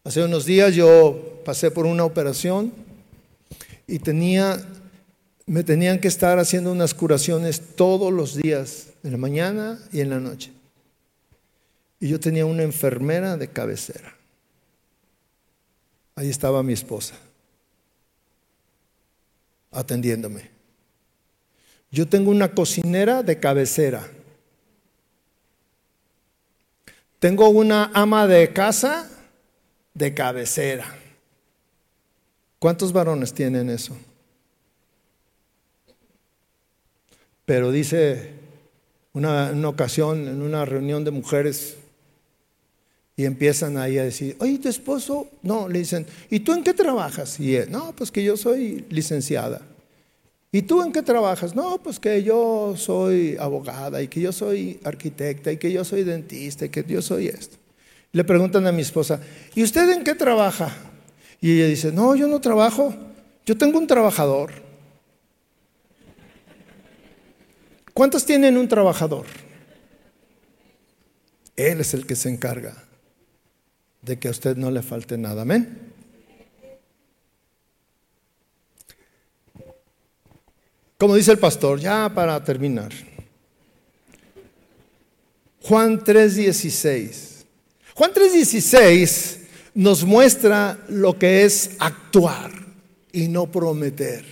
Hace 0.05 0.25
unos 0.25 0.47
días 0.47 0.75
yo 0.75 1.43
pasé 1.45 1.71
por 1.71 1.85
una 1.85 2.07
operación 2.07 2.73
y 3.87 3.99
tenía, 3.99 4.59
me 5.45 5.63
tenían 5.63 6.01
que 6.01 6.09
estar 6.09 6.39
haciendo 6.39 6.73
unas 6.73 6.95
curaciones 6.95 7.61
todos 7.77 8.11
los 8.11 8.35
días, 8.35 8.87
en 9.05 9.13
la 9.13 9.19
mañana 9.19 9.79
y 9.93 10.01
en 10.01 10.09
la 10.09 10.19
noche. 10.19 10.51
Y 12.01 12.09
yo 12.09 12.19
tenía 12.19 12.47
una 12.47 12.63
enfermera 12.63 13.37
de 13.37 13.49
cabecera. 13.49 14.17
Ahí 16.15 16.31
estaba 16.31 16.63
mi 16.63 16.73
esposa, 16.73 17.15
atendiéndome. 19.71 20.49
Yo 21.91 22.09
tengo 22.09 22.31
una 22.31 22.55
cocinera 22.55 23.23
de 23.23 23.39
cabecera. 23.39 24.09
Tengo 27.23 27.49
una 27.51 27.89
ama 27.95 28.27
de 28.27 28.53
casa 28.53 29.09
de 29.95 30.13
cabecera. 30.13 30.93
¿Cuántos 32.59 32.93
varones 32.93 33.33
tienen 33.33 33.71
eso? 33.71 33.97
Pero 37.45 37.71
dice 37.71 38.31
una, 39.13 39.53
ocasión 39.69 40.27
en 40.27 40.43
una 40.43 40.65
reunión 40.65 41.05
de 41.05 41.13
mujeres 41.13 41.77
y 43.15 43.25
empiezan 43.25 43.77
ahí 43.77 43.99
a 43.99 44.03
decir, 44.03 44.37
oye, 44.41 44.59
tu 44.59 44.69
esposo, 44.69 45.29
no, 45.43 45.69
le 45.69 45.79
dicen, 45.79 46.05
¿y 46.29 46.41
tú 46.41 46.53
en 46.55 46.65
qué 46.65 46.75
trabajas? 46.75 47.39
Y 47.39 47.55
él, 47.55 47.71
no, 47.71 47.95
pues 47.95 48.11
que 48.11 48.25
yo 48.25 48.37
soy 48.37 48.85
licenciada. 48.89 49.63
¿Y 50.55 50.61
tú 50.63 50.83
en 50.83 50.93
qué 50.93 51.01
trabajas? 51.01 51.55
No, 51.55 51.83
pues 51.83 51.99
que 51.99 52.23
yo 52.23 52.75
soy 52.77 53.39
abogada 53.41 54.03
y 54.03 54.09
que 54.09 54.21
yo 54.21 54.33
soy 54.33 54.79
arquitecta 54.85 55.51
y 55.51 55.57
que 55.57 55.73
yo 55.73 55.83
soy 55.83 56.05
dentista 56.05 56.67
y 56.67 56.69
que 56.69 56.85
yo 56.87 57.01
soy 57.01 57.29
esto. 57.29 57.57
Le 58.13 58.23
preguntan 58.23 58.67
a 58.67 58.73
mi 58.73 58.83
esposa, 58.83 59.19
¿y 59.55 59.63
usted 59.63 59.89
en 59.91 60.05
qué 60.05 60.15
trabaja? 60.15 60.77
Y 61.41 61.53
ella 61.53 61.67
dice, 61.67 61.91
no, 61.91 62.15
yo 62.15 62.29
no 62.29 62.43
trabajo, 62.43 62.95
yo 63.47 63.57
tengo 63.57 63.79
un 63.79 63.87
trabajador. 63.87 64.53
¿Cuántos 67.95 68.27
tienen 68.27 68.59
un 68.59 68.69
trabajador? 68.69 69.25
Él 71.57 71.81
es 71.81 71.95
el 71.95 72.07
que 72.07 72.15
se 72.15 72.29
encarga 72.29 72.75
de 74.03 74.19
que 74.19 74.29
a 74.29 74.33
usted 74.33 74.57
no 74.57 74.71
le 74.71 74.83
falte 74.83 75.17
nada. 75.17 75.43
Amén. 75.43 75.92
Como 81.03 81.17
dice 81.17 81.33
el 81.33 81.39
pastor, 81.39 81.81
ya 81.81 82.09
para 82.15 82.45
terminar. 82.45 82.93
Juan 85.61 85.99
3:16. 85.99 87.45
Juan 87.93 88.13
3:16 88.15 89.39
nos 89.75 90.05
muestra 90.05 90.79
lo 90.89 91.19
que 91.19 91.43
es 91.45 91.71
actuar 91.81 92.53
y 93.11 93.27
no 93.27 93.51
prometer. 93.51 94.25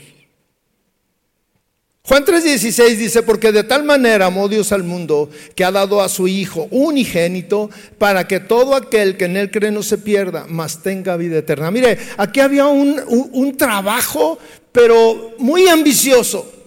Juan 2.04 2.24
3:16 2.24 2.96
dice, 2.96 3.22
porque 3.24 3.50
de 3.50 3.64
tal 3.64 3.82
manera 3.82 4.26
amó 4.26 4.46
Dios 4.48 4.70
al 4.70 4.84
mundo 4.84 5.28
que 5.56 5.64
ha 5.64 5.72
dado 5.72 6.00
a 6.00 6.08
su 6.08 6.28
Hijo 6.28 6.68
unigénito 6.70 7.68
para 7.98 8.28
que 8.28 8.38
todo 8.38 8.76
aquel 8.76 9.16
que 9.16 9.24
en 9.24 9.36
él 9.36 9.50
cree 9.50 9.72
no 9.72 9.82
se 9.82 9.98
pierda, 9.98 10.46
mas 10.48 10.84
tenga 10.84 11.16
vida 11.16 11.38
eterna. 11.38 11.72
Mire, 11.72 11.98
aquí 12.16 12.38
había 12.38 12.68
un, 12.68 13.00
un 13.32 13.56
trabajo, 13.56 14.38
pero 14.70 15.34
muy 15.38 15.66
ambicioso 15.66 16.58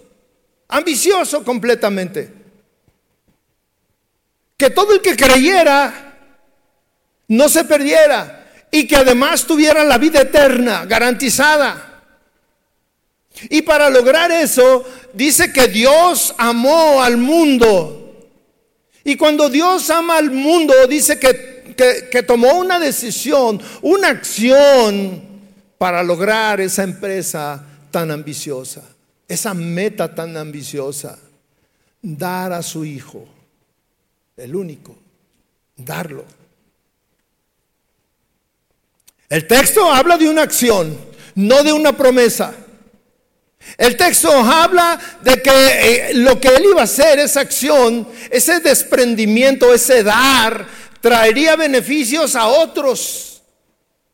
ambicioso 0.73 1.43
completamente. 1.43 2.29
Que 4.57 4.69
todo 4.71 4.93
el 4.93 5.01
que 5.01 5.15
creyera 5.15 6.17
no 7.27 7.47
se 7.47 7.63
perdiera 7.63 8.51
y 8.71 8.87
que 8.87 8.95
además 8.95 9.45
tuviera 9.45 9.83
la 9.83 9.97
vida 9.97 10.21
eterna 10.21 10.85
garantizada. 10.85 12.01
Y 13.49 13.61
para 13.61 13.89
lograr 13.89 14.31
eso, 14.31 14.83
dice 15.13 15.53
que 15.53 15.67
Dios 15.67 16.33
amó 16.37 17.03
al 17.03 17.17
mundo. 17.17 18.29
Y 19.03 19.15
cuando 19.15 19.49
Dios 19.49 19.89
ama 19.89 20.17
al 20.17 20.31
mundo, 20.31 20.73
dice 20.87 21.19
que, 21.19 21.75
que, 22.09 22.23
tomó 22.23 22.53
una 22.53 22.79
decisión, 22.79 23.61
una 23.81 24.09
acción 24.09 25.21
para 25.77 26.01
lograr 26.01 26.61
esa 26.61 26.83
empresa 26.83 27.63
tan 27.91 28.09
ambiciosa 28.11 28.92
esa 29.27 29.53
meta 29.53 30.13
tan 30.13 30.35
ambiciosa, 30.37 31.17
dar 32.01 32.51
a 32.53 32.61
su 32.61 32.85
hijo, 32.85 33.27
el 34.37 34.55
único, 34.55 34.95
darlo. 35.75 36.25
El 39.29 39.47
texto 39.47 39.91
habla 39.91 40.17
de 40.17 40.29
una 40.29 40.43
acción, 40.43 40.97
no 41.35 41.63
de 41.63 41.73
una 41.73 41.95
promesa. 41.97 42.53
El 43.77 43.97
texto 43.97 44.29
habla 44.29 44.99
de 45.21 45.41
que 45.41 45.49
eh, 45.51 46.13
lo 46.15 46.39
que 46.39 46.49
él 46.49 46.65
iba 46.65 46.81
a 46.81 46.83
hacer, 46.83 47.17
esa 47.17 47.39
acción, 47.39 48.07
ese 48.29 48.59
desprendimiento, 48.59 49.73
ese 49.73 50.03
dar, 50.03 50.67
traería 51.01 51.55
beneficios 51.55 52.35
a 52.35 52.47
otros. 52.47 53.32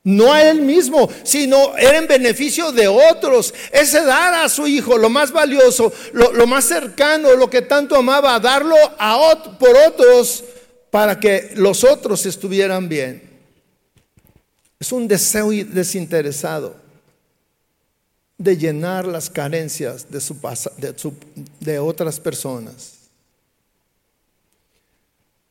No 0.03 0.31
a 0.31 0.43
él 0.49 0.61
mismo, 0.61 1.09
sino 1.23 1.77
era 1.77 1.97
en 1.97 2.07
beneficio 2.07 2.71
de 2.71 2.87
otros. 2.87 3.53
Ese 3.71 4.01
dar 4.03 4.33
a 4.33 4.49
su 4.49 4.65
hijo, 4.65 4.97
lo 4.97 5.09
más 5.09 5.31
valioso, 5.31 5.91
lo, 6.13 6.47
más 6.47 6.65
cercano, 6.65 7.35
lo 7.35 7.49
que 7.49 7.61
tanto 7.61 7.95
amaba, 7.95 8.39
darlo 8.39 8.75
a 8.97 9.57
por 9.59 9.75
otros 9.87 10.43
para 10.89 11.19
que 11.19 11.51
los 11.55 11.83
otros 11.83 12.25
estuvieran 12.25 12.87
bien. 12.87 13.29
Es 14.79 14.93
un 14.93 15.07
deseo 15.07 15.49
desinteresado 15.49 16.75
de 18.37 18.55
llenar 18.55 19.05
las 19.05 19.29
carencias 19.29 20.09
de, 20.09 20.21
su, 20.21 20.35
de, 20.77 20.95
de 21.59 21.79
otras 21.79 22.21
personas. 22.21 22.93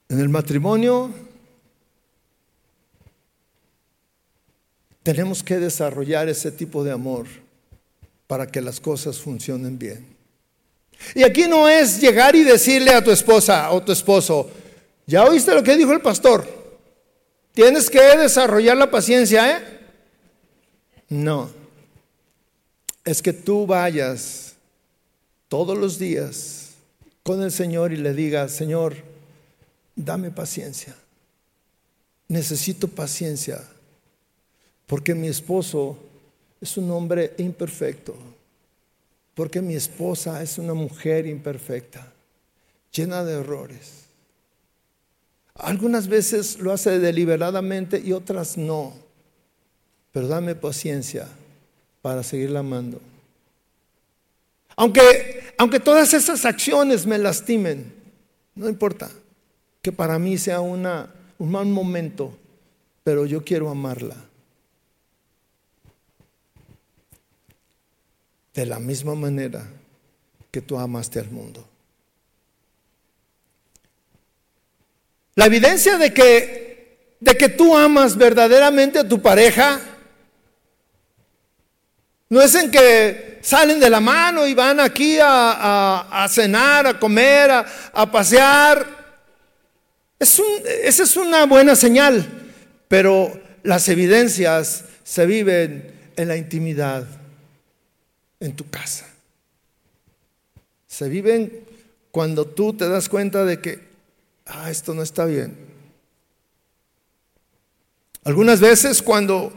En 0.09 0.21
el 0.21 0.31
matrimonio 0.31 1.28
tenemos 5.09 5.43
que 5.43 5.57
desarrollar 5.57 6.29
ese 6.29 6.53
tipo 6.53 6.85
de 6.85 6.91
amor 6.93 7.27
para 8.27 8.47
que 8.47 8.61
las 8.61 8.79
cosas 8.79 9.17
funcionen 9.17 9.79
bien. 9.79 10.07
Y 11.15 11.23
aquí 11.23 11.49
no 11.49 11.67
es 11.67 11.99
llegar 11.99 12.37
y 12.37 12.45
decirle 12.45 12.91
a 12.91 13.03
tu 13.03 13.11
esposa 13.11 13.71
o 13.71 13.83
tu 13.83 13.91
esposo, 13.91 14.51
ya 15.07 15.25
oíste 15.25 15.55
lo 15.55 15.63
que 15.63 15.79
dijo 15.79 15.95
el 15.95 16.03
pastor, 16.03 16.47
tienes 17.55 17.89
que 17.89 18.03
desarrollar 18.19 18.77
la 18.77 18.91
paciencia, 18.91 19.51
¿eh? 19.57 19.63
No 21.09 21.49
es 23.03 23.23
que 23.23 23.33
tú 23.33 23.67
vayas 23.67 24.57
todos 25.49 25.79
los 25.79 25.99
días 25.99 26.73
con 27.23 27.43
el 27.43 27.51
Señor 27.51 27.95
y 27.95 27.97
le 27.97 28.13
digas, 28.13 28.53
Señor, 28.53 28.97
dame 29.97 30.31
paciencia. 30.31 30.95
Necesito 32.29 32.89
paciencia 32.89 33.65
porque 34.89 35.15
mi 35.15 35.29
esposo 35.29 35.99
es 36.61 36.77
un 36.79 36.91
hombre 36.91 37.35
imperfecto, 37.39 38.17
porque 39.35 39.61
mi 39.61 39.77
esposa 39.77 40.43
es 40.43 40.59
una 40.59 40.75
mujer 40.75 41.27
imperfecta, 41.27 42.11
llena 42.91 43.23
de 43.23 43.35
errores. 43.35 44.07
Algunas 45.55 46.09
veces 46.09 46.59
lo 46.59 46.73
hace 46.73 46.99
deliberadamente 46.99 48.01
y 48.01 48.13
otras 48.13 48.57
no, 48.57 48.95
pero 50.11 50.27
dame 50.27 50.55
paciencia 50.55 51.29
para 52.01 52.23
seguirla 52.23 52.61
amando. 52.61 52.99
Aunque, 54.75 55.53
aunque 55.59 55.81
todas 55.81 56.15
esas 56.15 56.47
acciones 56.47 57.05
me 57.05 57.19
lastimen, 57.19 57.93
no 58.55 58.69
importa 58.71 59.11
que 59.83 59.93
para 59.93 60.19
mí 60.19 60.39
sea 60.39 60.61
una, 60.61 61.13
un 61.39 61.51
mal 61.51 61.67
momento, 61.67 62.33
pero 63.05 63.27
yo 63.27 63.45
quiero 63.45 63.69
amarla. 63.69 64.28
De 68.59 68.67
la 68.67 68.81
misma 68.81 69.15
manera 69.15 69.65
que 70.51 70.61
tú 70.61 70.77
amaste 70.77 71.21
al 71.21 71.31
mundo. 71.31 71.65
La 75.37 75.47
evidencia 75.47 75.97
de 75.97 76.13
que, 76.13 77.15
de 77.21 77.37
que 77.37 77.51
tú 77.51 77.77
amas 77.77 78.17
verdaderamente 78.17 78.99
a 78.99 79.09
tu 79.09 79.23
pareja 79.23 79.79
no 82.29 82.43
es 82.43 82.53
en 82.57 82.69
que 82.69 83.39
salen 83.43 83.79
de 83.79 83.91
la 83.91 84.01
mano 84.01 84.45
y 84.45 84.55
van 84.55 84.81
aquí 84.81 85.19
a, 85.23 86.27
cenar, 86.29 86.89
a 86.89 86.99
comer, 86.99 87.53
a, 87.53 88.11
pasear. 88.11 88.85
Es 90.19 90.43
esa 90.83 91.05
es 91.05 91.17
una 91.17 91.47
buena 91.47 91.77
señal, 91.77 92.27
pero 92.89 93.41
las 93.63 93.89
evidencias 93.89 94.85
se 95.05 95.27
viven 95.27 95.95
en 96.17 96.27
la 96.27 96.37
intimidad, 96.37 97.07
en 98.41 98.55
tu 98.55 98.69
casa. 98.69 99.07
Se 100.87 101.09
viven 101.09 101.65
cuando 102.11 102.47
tú 102.47 102.73
te 102.73 102.89
das 102.89 103.09
cuenta 103.09 103.45
de 103.45 103.61
que, 103.61 103.89
ah, 104.47 104.71
esto 104.71 104.95
no 104.95 105.03
está 105.03 105.25
bien. 105.25 105.57
Algunas 108.25 108.61
veces 108.61 109.03
cuando 109.03 109.53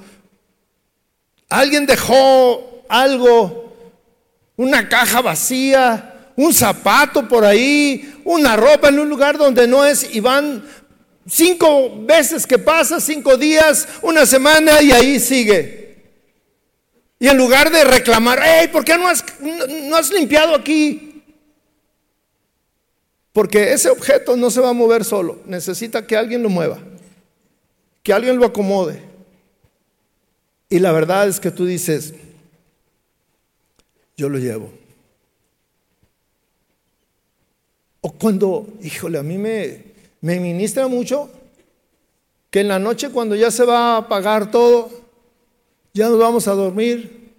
Alguien 1.51 1.86
dejó 1.86 2.86
algo, 2.88 3.75
una 4.55 4.88
caja 4.88 5.19
vacía, 5.19 6.32
un 6.38 6.53
zapato 6.53 7.27
por 7.27 7.43
ahí, 7.43 8.21
una 8.23 8.55
ropa 8.55 8.88
en 8.88 8.99
un 8.99 9.09
lugar 9.09 9.38
donde 9.38 9.67
no 9.67 9.84
es 9.84 10.15
y 10.15 10.21
van 10.21 10.63
cinco 11.29 11.91
veces 12.05 12.47
que 12.47 12.57
pasa, 12.57 13.01
cinco 13.01 13.36
días, 13.36 13.86
una 14.01 14.25
semana 14.25 14.82
y 14.82 14.93
ahí 14.93 15.19
sigue. 15.19 15.80
Y 17.22 17.28
en 17.28 17.38
lugar 17.38 17.72
de 17.72 17.84
reclamar, 17.84 18.39
hey, 18.41 18.67
¿por 18.74 18.84
qué 18.84 18.97
no 18.97 19.07
has, 19.07 19.24
no 19.39 19.95
has 19.95 20.11
limpiado 20.11 20.55
aquí? 20.55 21.24
Porque 23.32 23.74
ese 23.74 23.91
objeto 23.91 24.36
no 24.36 24.49
se 24.49 24.59
va 24.59 24.69
a 24.69 24.74
mover 24.74 25.05
solo, 25.05 25.39
necesita 25.45 26.07
que 26.07 26.17
alguien 26.17 26.41
lo 26.41 26.49
mueva, 26.49 26.80
que 28.01 28.11
alguien 28.11 28.38
lo 28.38 28.47
acomode. 28.47 29.03
Y 30.67 30.80
la 30.80 30.91
verdad 30.93 31.28
es 31.28 31.39
que 31.39 31.51
tú 31.51 31.63
dices, 31.63 32.15
yo 34.17 34.28
lo 34.28 34.39
llevo. 34.39 34.72
O 38.01 38.13
cuando, 38.13 38.67
híjole, 38.82 39.19
a 39.19 39.24
mí 39.24 39.38
me, 39.38 39.84
me 40.22 40.39
ministra 40.39 40.88
mucho 40.88 41.30
que 42.49 42.61
en 42.61 42.69
la 42.69 42.80
noche 42.80 43.11
cuando 43.11 43.36
ya 43.36 43.51
se 43.51 43.63
va 43.63 43.93
a 43.93 43.97
apagar 43.97 44.49
todo, 44.49 45.00
ya 45.93 46.09
nos 46.09 46.19
vamos 46.19 46.47
a 46.47 46.53
dormir, 46.53 47.33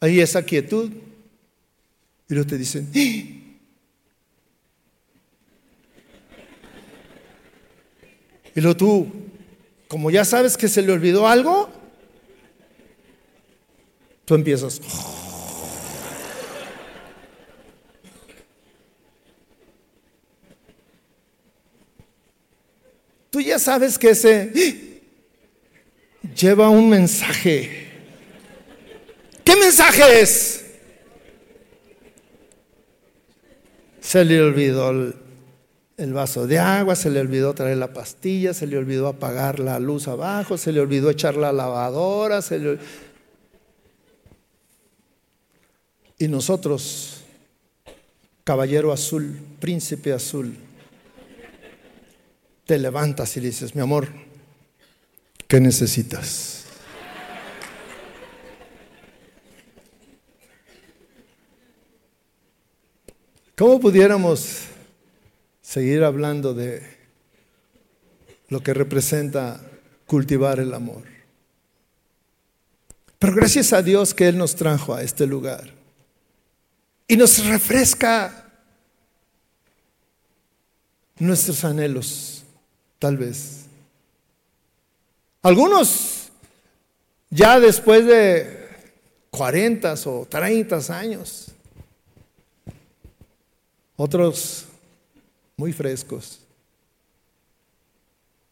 hay 0.00 0.20
esa 0.20 0.42
quietud. 0.42 0.90
Y 2.28 2.34
luego 2.34 2.48
te 2.48 2.58
dicen, 2.58 2.90
¡Ah! 2.94 2.98
y 8.54 8.60
luego 8.60 8.76
tú, 8.76 9.12
como 9.88 10.10
ya 10.10 10.24
sabes 10.24 10.56
que 10.56 10.68
se 10.68 10.80
le 10.80 10.92
olvidó 10.92 11.28
algo, 11.28 11.68
tú 14.24 14.34
empiezas. 14.34 14.80
Tú 23.30 23.40
ya 23.40 23.58
sabes 23.58 23.98
que 23.98 24.10
ese 24.10 24.93
lleva 26.32 26.70
un 26.70 26.88
mensaje. 26.88 27.84
¿Qué 29.44 29.56
mensaje 29.56 30.20
es? 30.20 30.64
Se 34.00 34.24
le 34.24 34.40
olvidó 34.40 34.90
el, 35.96 36.12
vaso 36.12 36.46
de 36.46 36.58
agua, 36.58 36.94
se 36.94 37.10
le 37.10 37.20
olvidó 37.20 37.54
traer 37.54 37.76
la 37.78 37.92
pastilla, 37.92 38.54
se 38.54 38.66
le 38.66 38.76
olvidó 38.76 39.08
apagar 39.08 39.58
la 39.58 39.78
luz 39.78 40.08
abajo, 40.08 40.56
se 40.56 40.72
le 40.72 40.80
olvidó 40.80 41.10
echar 41.10 41.36
la 41.36 41.52
lavadora, 41.52 42.42
se 42.42 42.78
Y 46.18 46.28
nosotros, 46.28 47.22
caballero 48.44 48.92
azul, 48.92 49.36
príncipe 49.58 50.12
azul, 50.12 50.54
te 52.66 52.78
levantas 52.78 53.36
y 53.36 53.40
dices, 53.40 53.74
mi 53.74 53.82
amor, 53.82 54.08
¿qué 55.54 55.60
necesitas? 55.60 56.64
¿Cómo 63.56 63.78
pudiéramos 63.78 64.62
seguir 65.62 66.02
hablando 66.02 66.54
de 66.54 66.82
lo 68.48 68.64
que 68.64 68.74
representa 68.74 69.60
cultivar 70.06 70.58
el 70.58 70.74
amor. 70.74 71.04
Pero 73.20 73.32
gracias 73.32 73.72
a 73.72 73.80
Dios 73.80 74.12
que 74.12 74.26
Él 74.26 74.36
nos 74.36 74.56
trajo 74.56 74.92
a 74.92 75.04
este 75.04 75.24
lugar 75.24 75.72
y 77.06 77.16
nos 77.16 77.46
refresca 77.46 78.50
nuestros 81.20 81.64
anhelos, 81.64 82.42
tal 82.98 83.18
vez. 83.18 83.63
Algunos 85.44 86.30
ya 87.28 87.60
después 87.60 88.06
de 88.06 88.66
40 89.28 89.92
o 90.06 90.24
30 90.24 90.98
años, 90.98 91.48
otros 93.94 94.64
muy 95.58 95.70
frescos, 95.74 96.40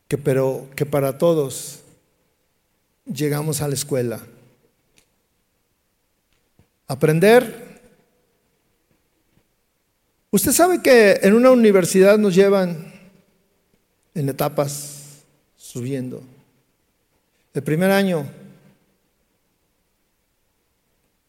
que, 0.07 0.18
pero, 0.18 0.68
que 0.76 0.84
para 0.84 1.16
todos 1.16 1.80
llegamos 3.07 3.62
a 3.62 3.68
la 3.68 3.74
escuela. 3.74 4.20
Aprender. 6.88 7.80
Usted 10.30 10.53
sabe 10.53 10.82
que 10.82 11.20
en 11.22 11.32
una 11.32 11.53
universidad 11.53 12.18
nos 12.18 12.34
llevan 12.34 12.93
en 14.14 14.28
etapas 14.28 15.22
subiendo. 15.57 16.22
El 17.55 17.63
primer 17.63 17.91
año, 17.91 18.27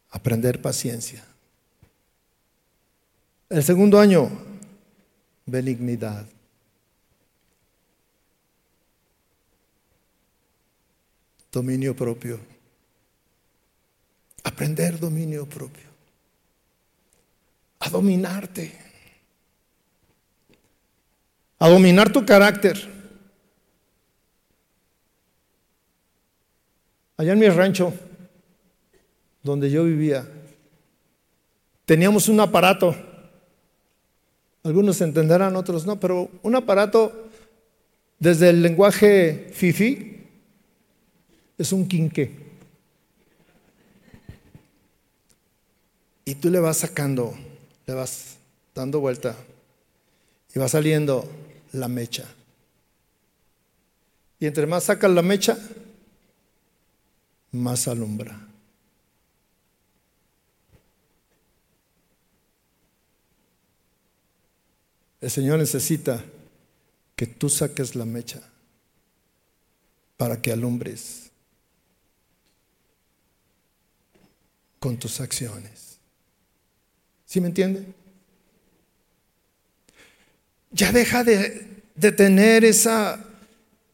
aprender 0.09 0.61
paciencia. 0.61 1.23
El 3.49 3.63
segundo 3.63 3.99
año, 3.99 4.29
benignidad. 5.45 6.25
Dominio 11.51 11.95
propio. 11.95 12.39
Aprender 14.43 14.99
dominio 14.99 15.45
propio. 15.45 15.87
A 17.79 17.89
dominarte. 17.89 18.79
A 21.59 21.69
dominar 21.69 22.11
tu 22.11 22.25
carácter. 22.25 22.92
Allá 27.17 27.33
en 27.33 27.39
mi 27.39 27.47
rancho, 27.49 27.93
donde 29.43 29.69
yo 29.69 29.83
vivía, 29.83 30.27
teníamos 31.85 32.27
un 32.27 32.39
aparato. 32.39 32.95
Algunos 34.63 34.99
entenderán, 35.01 35.55
otros 35.55 35.85
no, 35.85 35.99
pero 35.99 36.29
un 36.41 36.55
aparato 36.55 37.29
desde 38.17 38.49
el 38.49 38.63
lenguaje 38.63 39.49
fifi 39.53 40.25
es 41.57 41.71
un 41.71 41.87
quinque. 41.87 42.31
Y 46.25 46.35
tú 46.35 46.49
le 46.49 46.59
vas 46.59 46.77
sacando, 46.77 47.35
le 47.85 47.93
vas 47.93 48.37
dando 48.73 49.01
vuelta 49.01 49.35
y 50.55 50.59
va 50.59 50.69
saliendo 50.69 51.29
la 51.73 51.87
mecha. 51.87 52.25
Y 54.39 54.45
entre 54.45 54.67
más 54.67 54.85
sacas 54.85 55.11
la 55.11 55.21
mecha, 55.21 55.57
más 57.53 57.87
alumbra. 57.87 58.37
El 65.21 65.31
Señor 65.31 65.59
necesita 65.59 66.21
que 67.15 67.27
tú 67.27 67.49
saques 67.49 67.95
la 67.95 68.03
mecha 68.03 68.41
para 70.17 70.41
que 70.41 70.51
alumbres 70.51 71.31
con 74.79 74.97
tus 74.97 75.21
acciones. 75.21 75.97
¿Sí 77.25 77.39
me 77.39 77.47
entiende? 77.47 77.85
Ya 80.71 80.91
deja 80.91 81.23
de, 81.23 81.83
de 81.95 82.11
tener 82.11 82.65
esa 82.65 83.32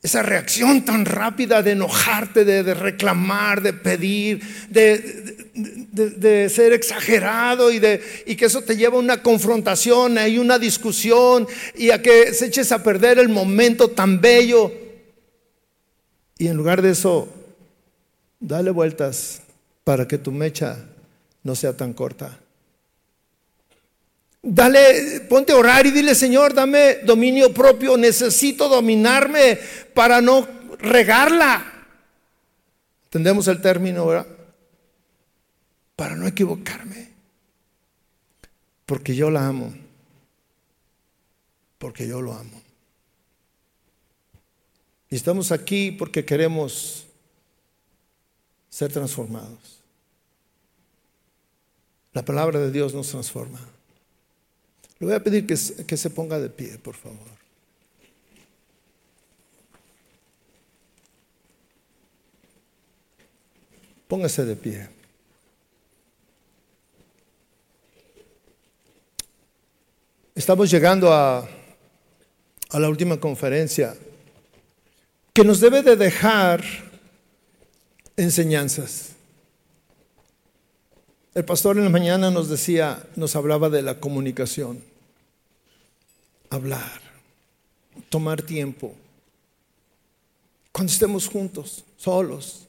esa 0.02 0.24
reacción 0.24 0.86
tan 0.86 1.04
rápida 1.06 1.62
de 1.62 1.72
enojarte, 1.72 2.46
de, 2.46 2.74
reclamar, 2.74 3.62
de 3.62 3.74
pedir, 3.74 4.42
de, 4.70 6.50
ser 6.50 6.72
exagerado 6.72 7.70
y, 7.72 7.80
de, 7.80 8.02
y 8.26 8.36
que 8.36 8.46
eso 8.46 8.62
te 8.62 8.78
lleva 8.78 8.96
a 8.96 9.00
una 9.00 9.22
confrontación 9.22 10.18
y 10.28 10.38
una 10.38 10.58
discusión 10.58 11.48
y 11.76 11.90
a 11.90 12.02
que 12.02 12.34
se 12.34 12.46
eches 12.46 12.72
a 12.72 12.82
perder 12.82 13.20
el 13.20 13.28
momento 13.28 13.90
tan 13.90 14.22
bello. 14.22 14.72
Y 16.38 16.48
en 16.48 16.56
lugar 16.56 16.82
de 16.82 16.92
eso, 16.92 17.28
dale 18.40 18.72
vueltas 18.72 19.42
para 19.84 20.08
que 20.08 20.18
tu 20.18 20.32
mecha 20.32 20.86
no 21.44 21.56
sea 21.56 21.76
tan 21.76 21.92
corta. 21.92 22.40
Dale, 24.42 25.22
ponte 25.30 25.52
a 25.52 25.58
orar 25.58 25.86
y 25.86 25.92
dile, 25.92 26.16
Señor, 26.16 26.54
dame 26.54 27.00
dominio 27.04 27.54
propio, 27.54 27.98
necesito 27.98 28.70
dominarme 28.70 29.60
para 29.94 30.22
no 30.22 30.48
regarla. 30.80 31.86
¿Entendemos 33.06 33.48
el 33.48 33.62
término, 33.62 34.06
verdad? 34.06 34.28
Para 35.96 36.16
no 36.16 36.26
equivocarme. 36.26 37.10
Porque 38.86 39.16
yo 39.16 39.30
la 39.30 39.46
amo. 39.46 39.74
Porque 41.78 42.08
yo 42.08 42.22
lo 42.22 42.34
amo. 42.34 42.62
Y 45.10 45.16
estamos 45.16 45.52
aquí 45.52 45.92
porque 45.92 46.24
queremos 46.24 47.08
ser 48.70 48.92
transformados. 48.92 49.80
La 52.14 52.24
palabra 52.24 52.60
de 52.60 52.72
Dios 52.72 52.94
nos 52.94 53.10
transforma. 53.10 53.60
Le 55.00 55.06
voy 55.06 55.16
a 55.16 55.24
pedir 55.24 55.48
que, 55.48 55.56
se 55.56 56.10
ponga 56.10 56.38
de 56.40 56.50
pie, 56.50 56.78
por 56.78 56.94
favor. 56.94 57.18
Póngase 64.10 64.44
de 64.44 64.56
pie. 64.58 64.90
Estamos 70.36 70.70
llegando 70.70 71.14
a, 71.14 71.48
a, 72.70 72.80
la 72.80 72.90
última 72.90 73.20
conferencia 73.20 73.96
que 75.34 75.44
nos 75.46 75.62
debe 75.62 75.82
de 75.82 75.96
dejar 75.96 76.62
enseñanzas. 78.18 79.12
El 81.34 81.46
pastor 81.46 81.78
en 81.78 81.86
la 81.86 81.90
mañana 81.90 82.32
nos 82.32 82.50
decía, 82.50 83.08
nos 83.16 83.36
hablaba 83.36 83.70
de 83.70 83.82
la 83.82 84.00
comunicación 84.00 84.89
hablar, 86.50 87.02
tomar 88.10 88.42
tiempo. 88.42 88.96
Cuando 90.72 90.92
estemos 90.92 91.28
juntos, 91.28 91.84
solos. 91.98 92.68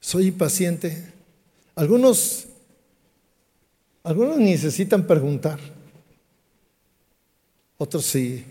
Soy 0.00 0.28
impaciente. 0.28 1.12
Algunos, 1.74 2.46
algunos 4.02 4.38
necesitan 4.38 5.06
preguntar. 5.06 5.58
Otros 7.78 8.04
sí. 8.04 8.44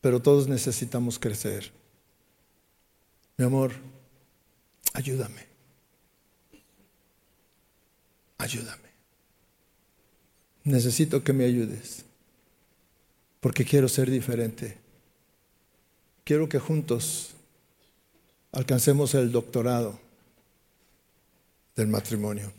Pero 0.00 0.20
todos 0.20 0.46
necesitamos 0.46 1.18
crecer. 1.18 1.72
Mi 3.36 3.44
amor, 3.44 3.72
ayúdame 4.94 5.45
ayúdame. 8.38 8.86
Necesito 10.64 11.22
que 11.22 11.32
me 11.32 11.44
ayudes, 11.44 12.04
porque 13.40 13.64
quiero 13.64 13.88
ser 13.88 14.10
diferente. 14.10 14.78
Quiero 16.24 16.48
que 16.48 16.58
juntos 16.58 17.34
alcancemos 18.50 19.14
el 19.14 19.30
doctorado 19.30 20.00
del 21.76 21.86
matrimonio. 21.86 22.52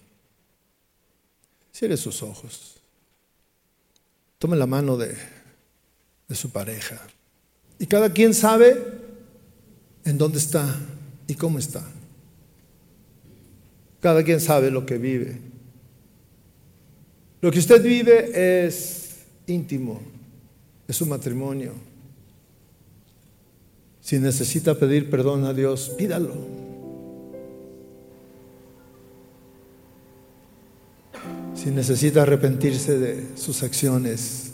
Cierre 1.73 1.97
sus 1.97 2.23
ojos. 2.23 2.77
Tome 4.39 4.55
la 4.55 4.67
mano 4.67 4.95
de, 4.95 5.17
de 6.27 6.35
su 6.35 6.49
pareja. 6.49 7.01
Y 7.79 7.87
cada 7.87 8.13
quien 8.13 8.33
sabe 8.33 8.77
en 10.05 10.17
dónde 10.17 10.37
está 10.37 10.79
y 11.27 11.35
cómo 11.35 11.59
está. 11.59 11.83
Cada 13.99 14.23
quien 14.23 14.39
sabe 14.39 14.71
lo 14.71 14.85
que 14.85 14.97
vive. 14.97 15.46
Lo 17.41 17.51
que 17.51 17.59
usted 17.59 17.83
vive 17.83 18.65
es 18.65 19.25
íntimo, 19.45 20.01
es 20.87 20.95
su 20.95 21.05
matrimonio. 21.05 21.73
Si 24.01 24.17
necesita 24.19 24.73
pedir 24.75 25.09
perdón 25.09 25.45
a 25.45 25.53
Dios, 25.53 25.89
pídalo. 25.97 26.33
Si 31.53 31.69
necesita 31.71 32.21
arrepentirse 32.21 32.97
de 32.97 33.25
sus 33.35 33.63
acciones, 33.63 34.51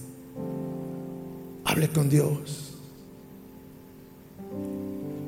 hable 1.63 1.87
con 1.89 2.09
Dios. 2.09 2.73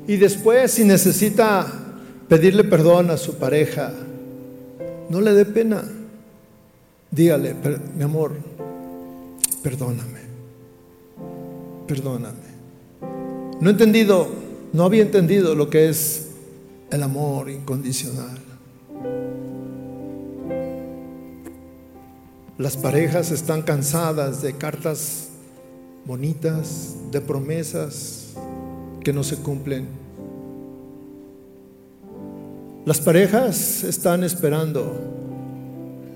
Y 0.08 0.16
después, 0.16 0.72
si 0.72 0.84
necesita 0.84 1.66
pedirle 2.28 2.64
perdón 2.64 3.10
a 3.10 3.16
su 3.16 3.34
pareja, 3.36 3.92
no 5.08 5.20
le 5.20 5.32
dé 5.32 5.44
pena. 5.44 5.84
Dígale, 7.10 7.54
mi 7.96 8.02
amor, 8.02 8.32
perdóname, 9.62 10.20
perdóname. 11.86 12.56
No 13.60 13.70
he 13.70 13.72
entendido, 13.72 14.28
no 14.72 14.84
había 14.84 15.02
entendido 15.02 15.54
lo 15.54 15.70
que 15.70 15.88
es 15.88 16.28
el 16.90 17.02
amor 17.02 17.48
incondicional. 17.50 18.38
Las 22.58 22.76
parejas 22.76 23.30
están 23.30 23.62
cansadas 23.62 24.40
de 24.40 24.54
cartas 24.54 25.28
bonitas, 26.06 26.96
de 27.10 27.20
promesas 27.20 28.34
que 29.02 29.12
no 29.12 29.22
se 29.24 29.36
cumplen. 29.36 29.86
Las 32.86 33.00
parejas 33.00 33.84
están 33.84 34.22
esperando 34.22 34.94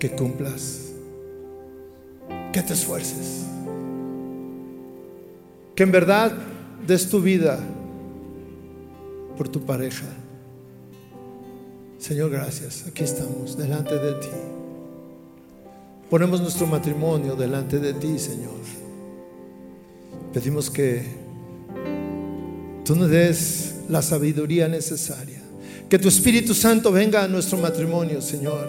que 0.01 0.11
cumplas, 0.11 0.89
que 2.53 2.63
te 2.63 2.73
esfuerces, 2.73 3.45
que 5.77 5.85
en 5.85 5.93
verdad 5.93 6.33
des 6.87 7.09
tu 7.09 7.21
vida 7.21 7.61
por 9.37 9.49
tu 9.49 9.61
pareja. 9.61 10.07
Señor, 11.99 12.31
gracias. 12.31 12.87
Aquí 12.87 13.05
estamos, 13.05 13.57
delante 13.57 13.95
de 13.95 14.15
ti. 14.15 14.29
Ponemos 16.09 16.41
nuestro 16.41 16.67
matrimonio 16.67 17.37
delante 17.37 17.79
de 17.79 17.93
ti, 17.93 18.19
Señor. 18.19 18.61
Pedimos 20.33 20.71
que 20.71 21.05
tú 22.85 22.97
nos 22.97 23.11
des 23.11 23.77
la 23.89 24.01
sabiduría 24.01 24.67
necesaria. 24.67 25.43
Que 25.89 25.99
tu 25.99 26.09
Espíritu 26.09 26.55
Santo 26.55 26.91
venga 26.91 27.23
a 27.23 27.29
nuestro 27.29 27.59
matrimonio, 27.59 28.23
Señor. 28.23 28.69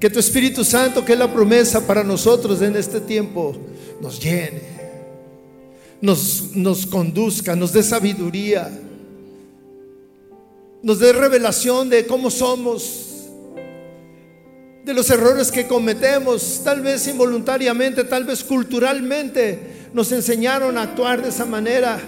Que 0.00 0.10
tu 0.10 0.18
Espíritu 0.18 0.64
Santo, 0.64 1.04
que 1.04 1.12
es 1.12 1.18
la 1.18 1.32
promesa 1.32 1.86
para 1.86 2.02
nosotros 2.02 2.62
en 2.62 2.74
este 2.74 3.00
tiempo, 3.00 3.54
nos 4.00 4.18
llene, 4.18 4.62
nos, 6.00 6.56
nos 6.56 6.86
conduzca, 6.86 7.54
nos 7.54 7.72
dé 7.72 7.82
sabiduría 7.82 8.70
nos 10.82 10.98
dé 10.98 11.12
revelación 11.12 11.90
de 11.90 12.06
cómo 12.06 12.30
somos, 12.30 13.06
de 14.84 14.94
los 14.94 15.10
errores 15.10 15.52
que 15.52 15.66
cometemos, 15.66 16.62
tal 16.64 16.80
vez 16.80 17.06
involuntariamente, 17.06 18.04
tal 18.04 18.24
vez 18.24 18.42
culturalmente 18.42 19.88
nos 19.92 20.10
enseñaron 20.12 20.78
a 20.78 20.82
actuar 20.82 21.22
de 21.22 21.28
esa 21.28 21.44
manera, 21.44 22.00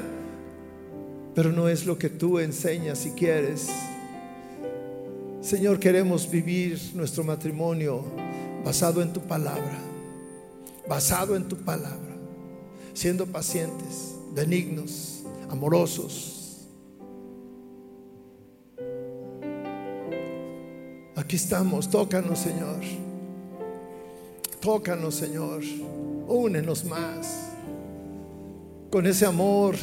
pero 1.35 1.53
no 1.53 1.69
es 1.69 1.85
lo 1.85 1.99
que 1.99 2.09
tú 2.09 2.39
enseñas 2.39 3.05
y 3.05 3.11
quieres. 3.11 3.69
Señor, 5.43 5.79
queremos 5.79 6.31
vivir 6.31 6.81
nuestro 6.95 7.25
matrimonio 7.25 8.03
basado 8.65 9.03
en 9.03 9.13
tu 9.13 9.21
palabra, 9.21 9.79
basado 10.89 11.37
en 11.37 11.47
tu 11.49 11.57
palabra, 11.57 12.17
siendo 12.95 13.27
pacientes, 13.27 14.15
benignos, 14.35 15.25
amorosos 15.51 16.33
Aquí 21.23 21.37
estamos, 21.37 21.89
tócanos 21.89 22.41
Señor. 22.41 22.81
Tócanos 24.61 25.15
Señor. 25.15 25.63
Únenos 26.27 26.85
más 26.85 27.51
con 28.91 29.07
ese 29.07 29.25
amor 29.25 29.77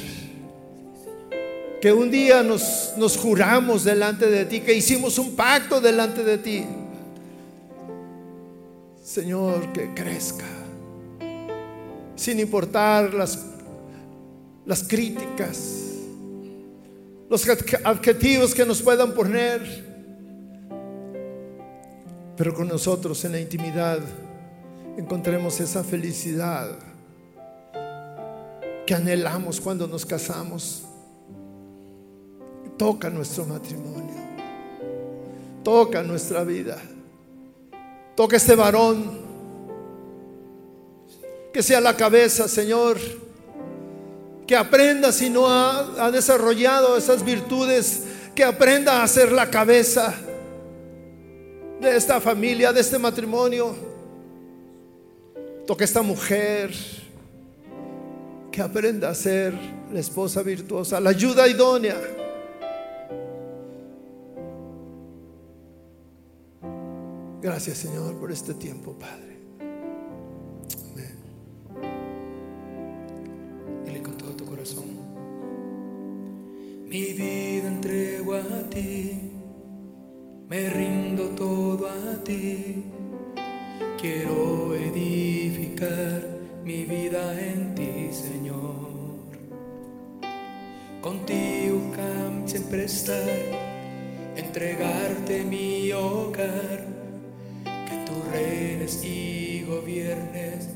que 1.81 1.93
un 1.93 2.11
día 2.11 2.43
nos, 2.43 2.93
nos 2.97 3.17
juramos 3.17 3.83
delante 3.83 4.27
de 4.27 4.45
ti, 4.45 4.61
que 4.61 4.73
hicimos 4.73 5.17
un 5.17 5.35
pacto 5.35 5.79
delante 5.79 6.23
de 6.23 6.37
ti. 6.37 6.65
Señor, 9.03 9.71
que 9.73 9.93
crezca, 9.93 10.45
sin 12.15 12.39
importar 12.39 13.13
las, 13.13 13.39
las 14.65 14.83
críticas, 14.83 15.85
los 17.29 17.47
adjetivos 17.83 18.53
que 18.53 18.65
nos 18.65 18.81
puedan 18.81 19.13
poner 19.13 19.89
pero 22.39 22.53
con 22.53 22.69
nosotros 22.69 23.25
en 23.25 23.33
la 23.33 23.39
intimidad 23.41 23.99
encontremos 24.95 25.59
esa 25.59 25.83
felicidad 25.83 26.69
que 28.87 28.95
anhelamos 28.95 29.59
cuando 29.59 29.89
nos 29.89 30.05
casamos. 30.05 30.83
Toca 32.79 33.09
nuestro 33.09 33.45
matrimonio, 33.45 34.15
toca 35.65 36.01
nuestra 36.01 36.45
vida, 36.45 36.81
toca 38.15 38.37
este 38.37 38.55
varón, 38.55 39.19
que 41.51 41.61
sea 41.61 41.81
la 41.81 41.97
cabeza, 41.97 42.47
Señor, 42.47 42.97
que 44.47 44.55
aprenda 44.55 45.11
si 45.11 45.29
no 45.29 45.47
ha, 45.49 46.09
desarrollado 46.09 46.95
esas 46.95 47.25
virtudes, 47.25 48.03
que 48.33 48.45
aprenda 48.45 49.03
a 49.03 49.07
ser 49.09 49.33
la 49.33 49.49
cabeza 49.51 50.15
de 51.81 51.97
esta 51.97 52.21
familia, 52.21 52.71
de 52.71 52.79
este 52.79 52.97
matrimonio. 52.97 53.75
Toca 55.67 55.83
esta 55.83 56.01
mujer 56.01 56.73
que 58.49 58.61
aprenda 58.61 59.09
a 59.09 59.15
ser 59.15 59.53
la 59.91 59.99
esposa 59.99 60.41
virtuosa, 60.43 61.01
la 61.01 61.09
ayuda 61.09 61.45
idónea. 61.45 61.97
Gracias 67.41 67.77
Señor 67.77 68.15
por 68.15 68.31
este 68.31 68.53
tiempo, 68.53 68.93
Padre. 68.93 69.39
Amén. 70.91 71.15
Dile 73.85 74.03
con 74.03 74.17
todo 74.17 74.31
tu 74.31 74.45
corazón. 74.45 74.85
Mi 76.85 77.13
vida 77.13 77.67
entrego 77.67 78.33
a 78.35 78.69
ti 78.69 79.29
me 80.49 80.67
rindo 80.67 81.29
todo 81.35 81.87
a 81.87 82.23
ti. 82.23 82.83
Quiero 84.01 84.73
edificar 84.73 86.25
mi 86.63 86.85
vida 86.85 87.39
en 87.39 87.75
ti, 87.75 88.09
Señor. 88.11 88.89
Contigo 91.01 91.79
siempre 92.45 92.85
estar, 92.85 93.29
entregarte 94.35 95.43
mi 95.43 95.91
hogar, 95.91 96.87
y 99.03 99.63
gobiernes 99.67 100.69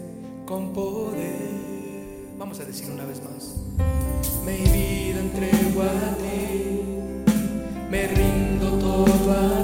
con 0.45 0.73
poder. 0.73 1.49
Vamos 2.37 2.59
a 2.59 2.65
decir 2.65 2.91
una 2.91 3.05
vez 3.05 3.21
más. 3.23 3.55
Mi 4.45 4.57
vida 4.71 5.19
entrego 5.19 5.81
a 5.81 6.17
ti 6.17 6.93
me 7.93 8.07
rindo 8.07 8.71
todo 8.79 9.31
a 9.31 9.57
ti. 9.57 9.62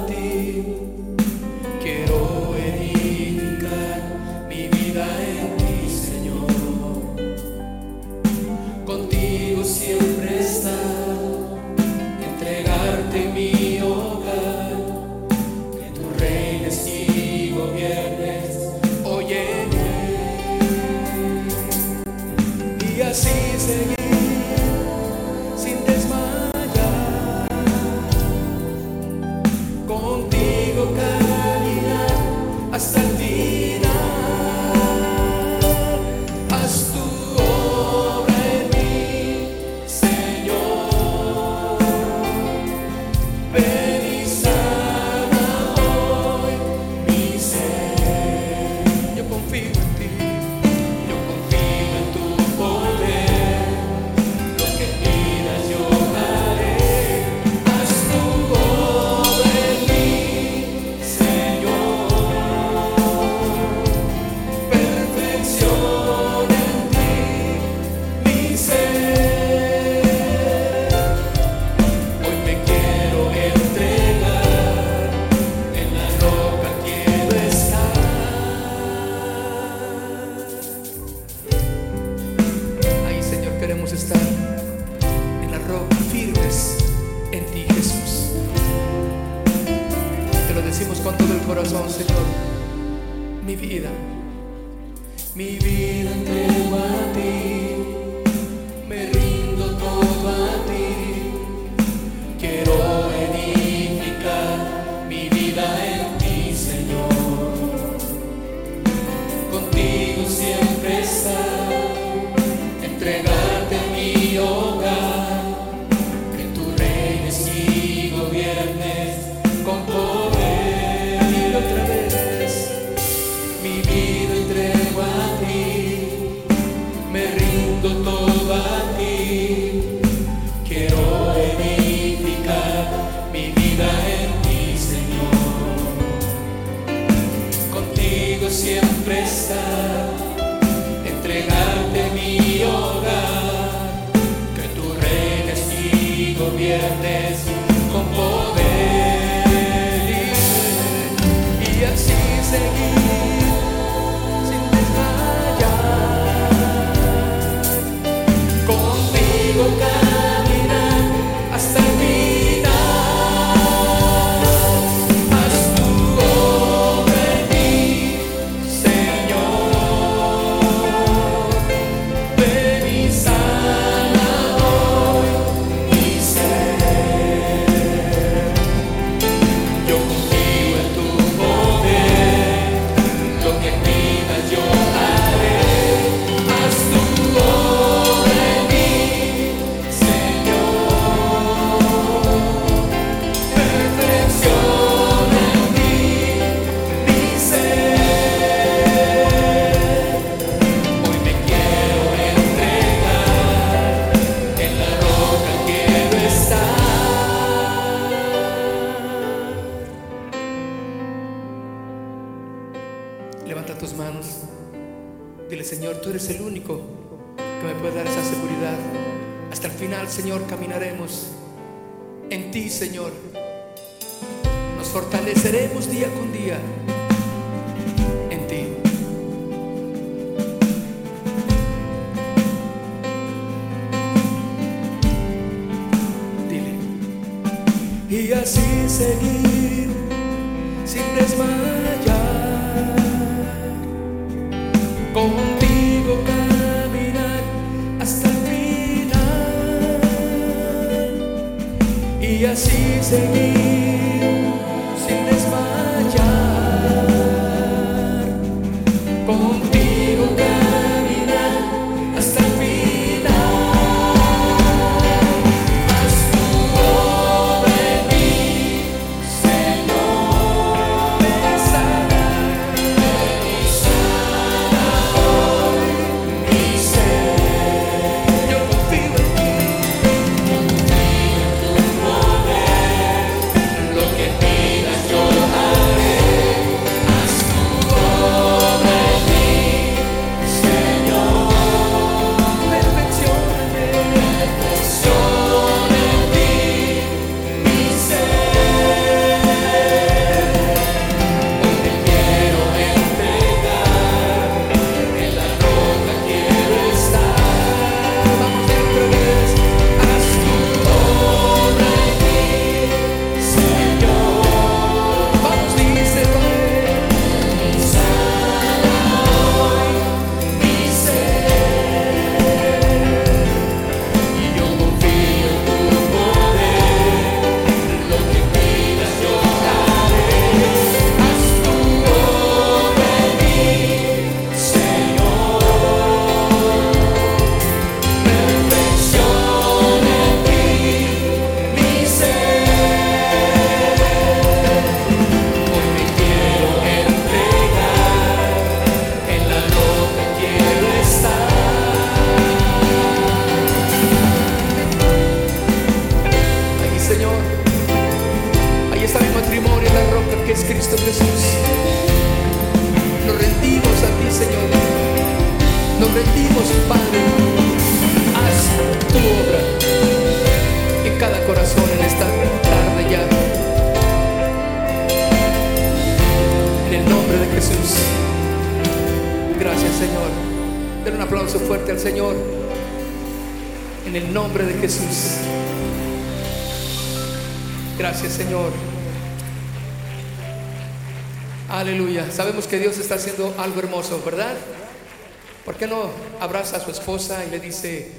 Su 396.94 397.00
esposa 397.00 397.44
y 397.44 397.50
le 397.50 397.60
dice, 397.60 398.10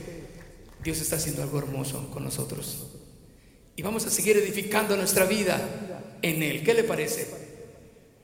Dios 0.83 0.99
está 1.01 1.17
haciendo 1.17 1.43
algo 1.43 1.59
hermoso 1.59 2.09
con 2.11 2.23
nosotros? 2.23 2.87
Y 3.75 3.81
vamos 3.81 4.05
a 4.05 4.09
seguir 4.09 4.37
edificando 4.37 4.95
nuestra 4.95 5.25
vida 5.25 5.59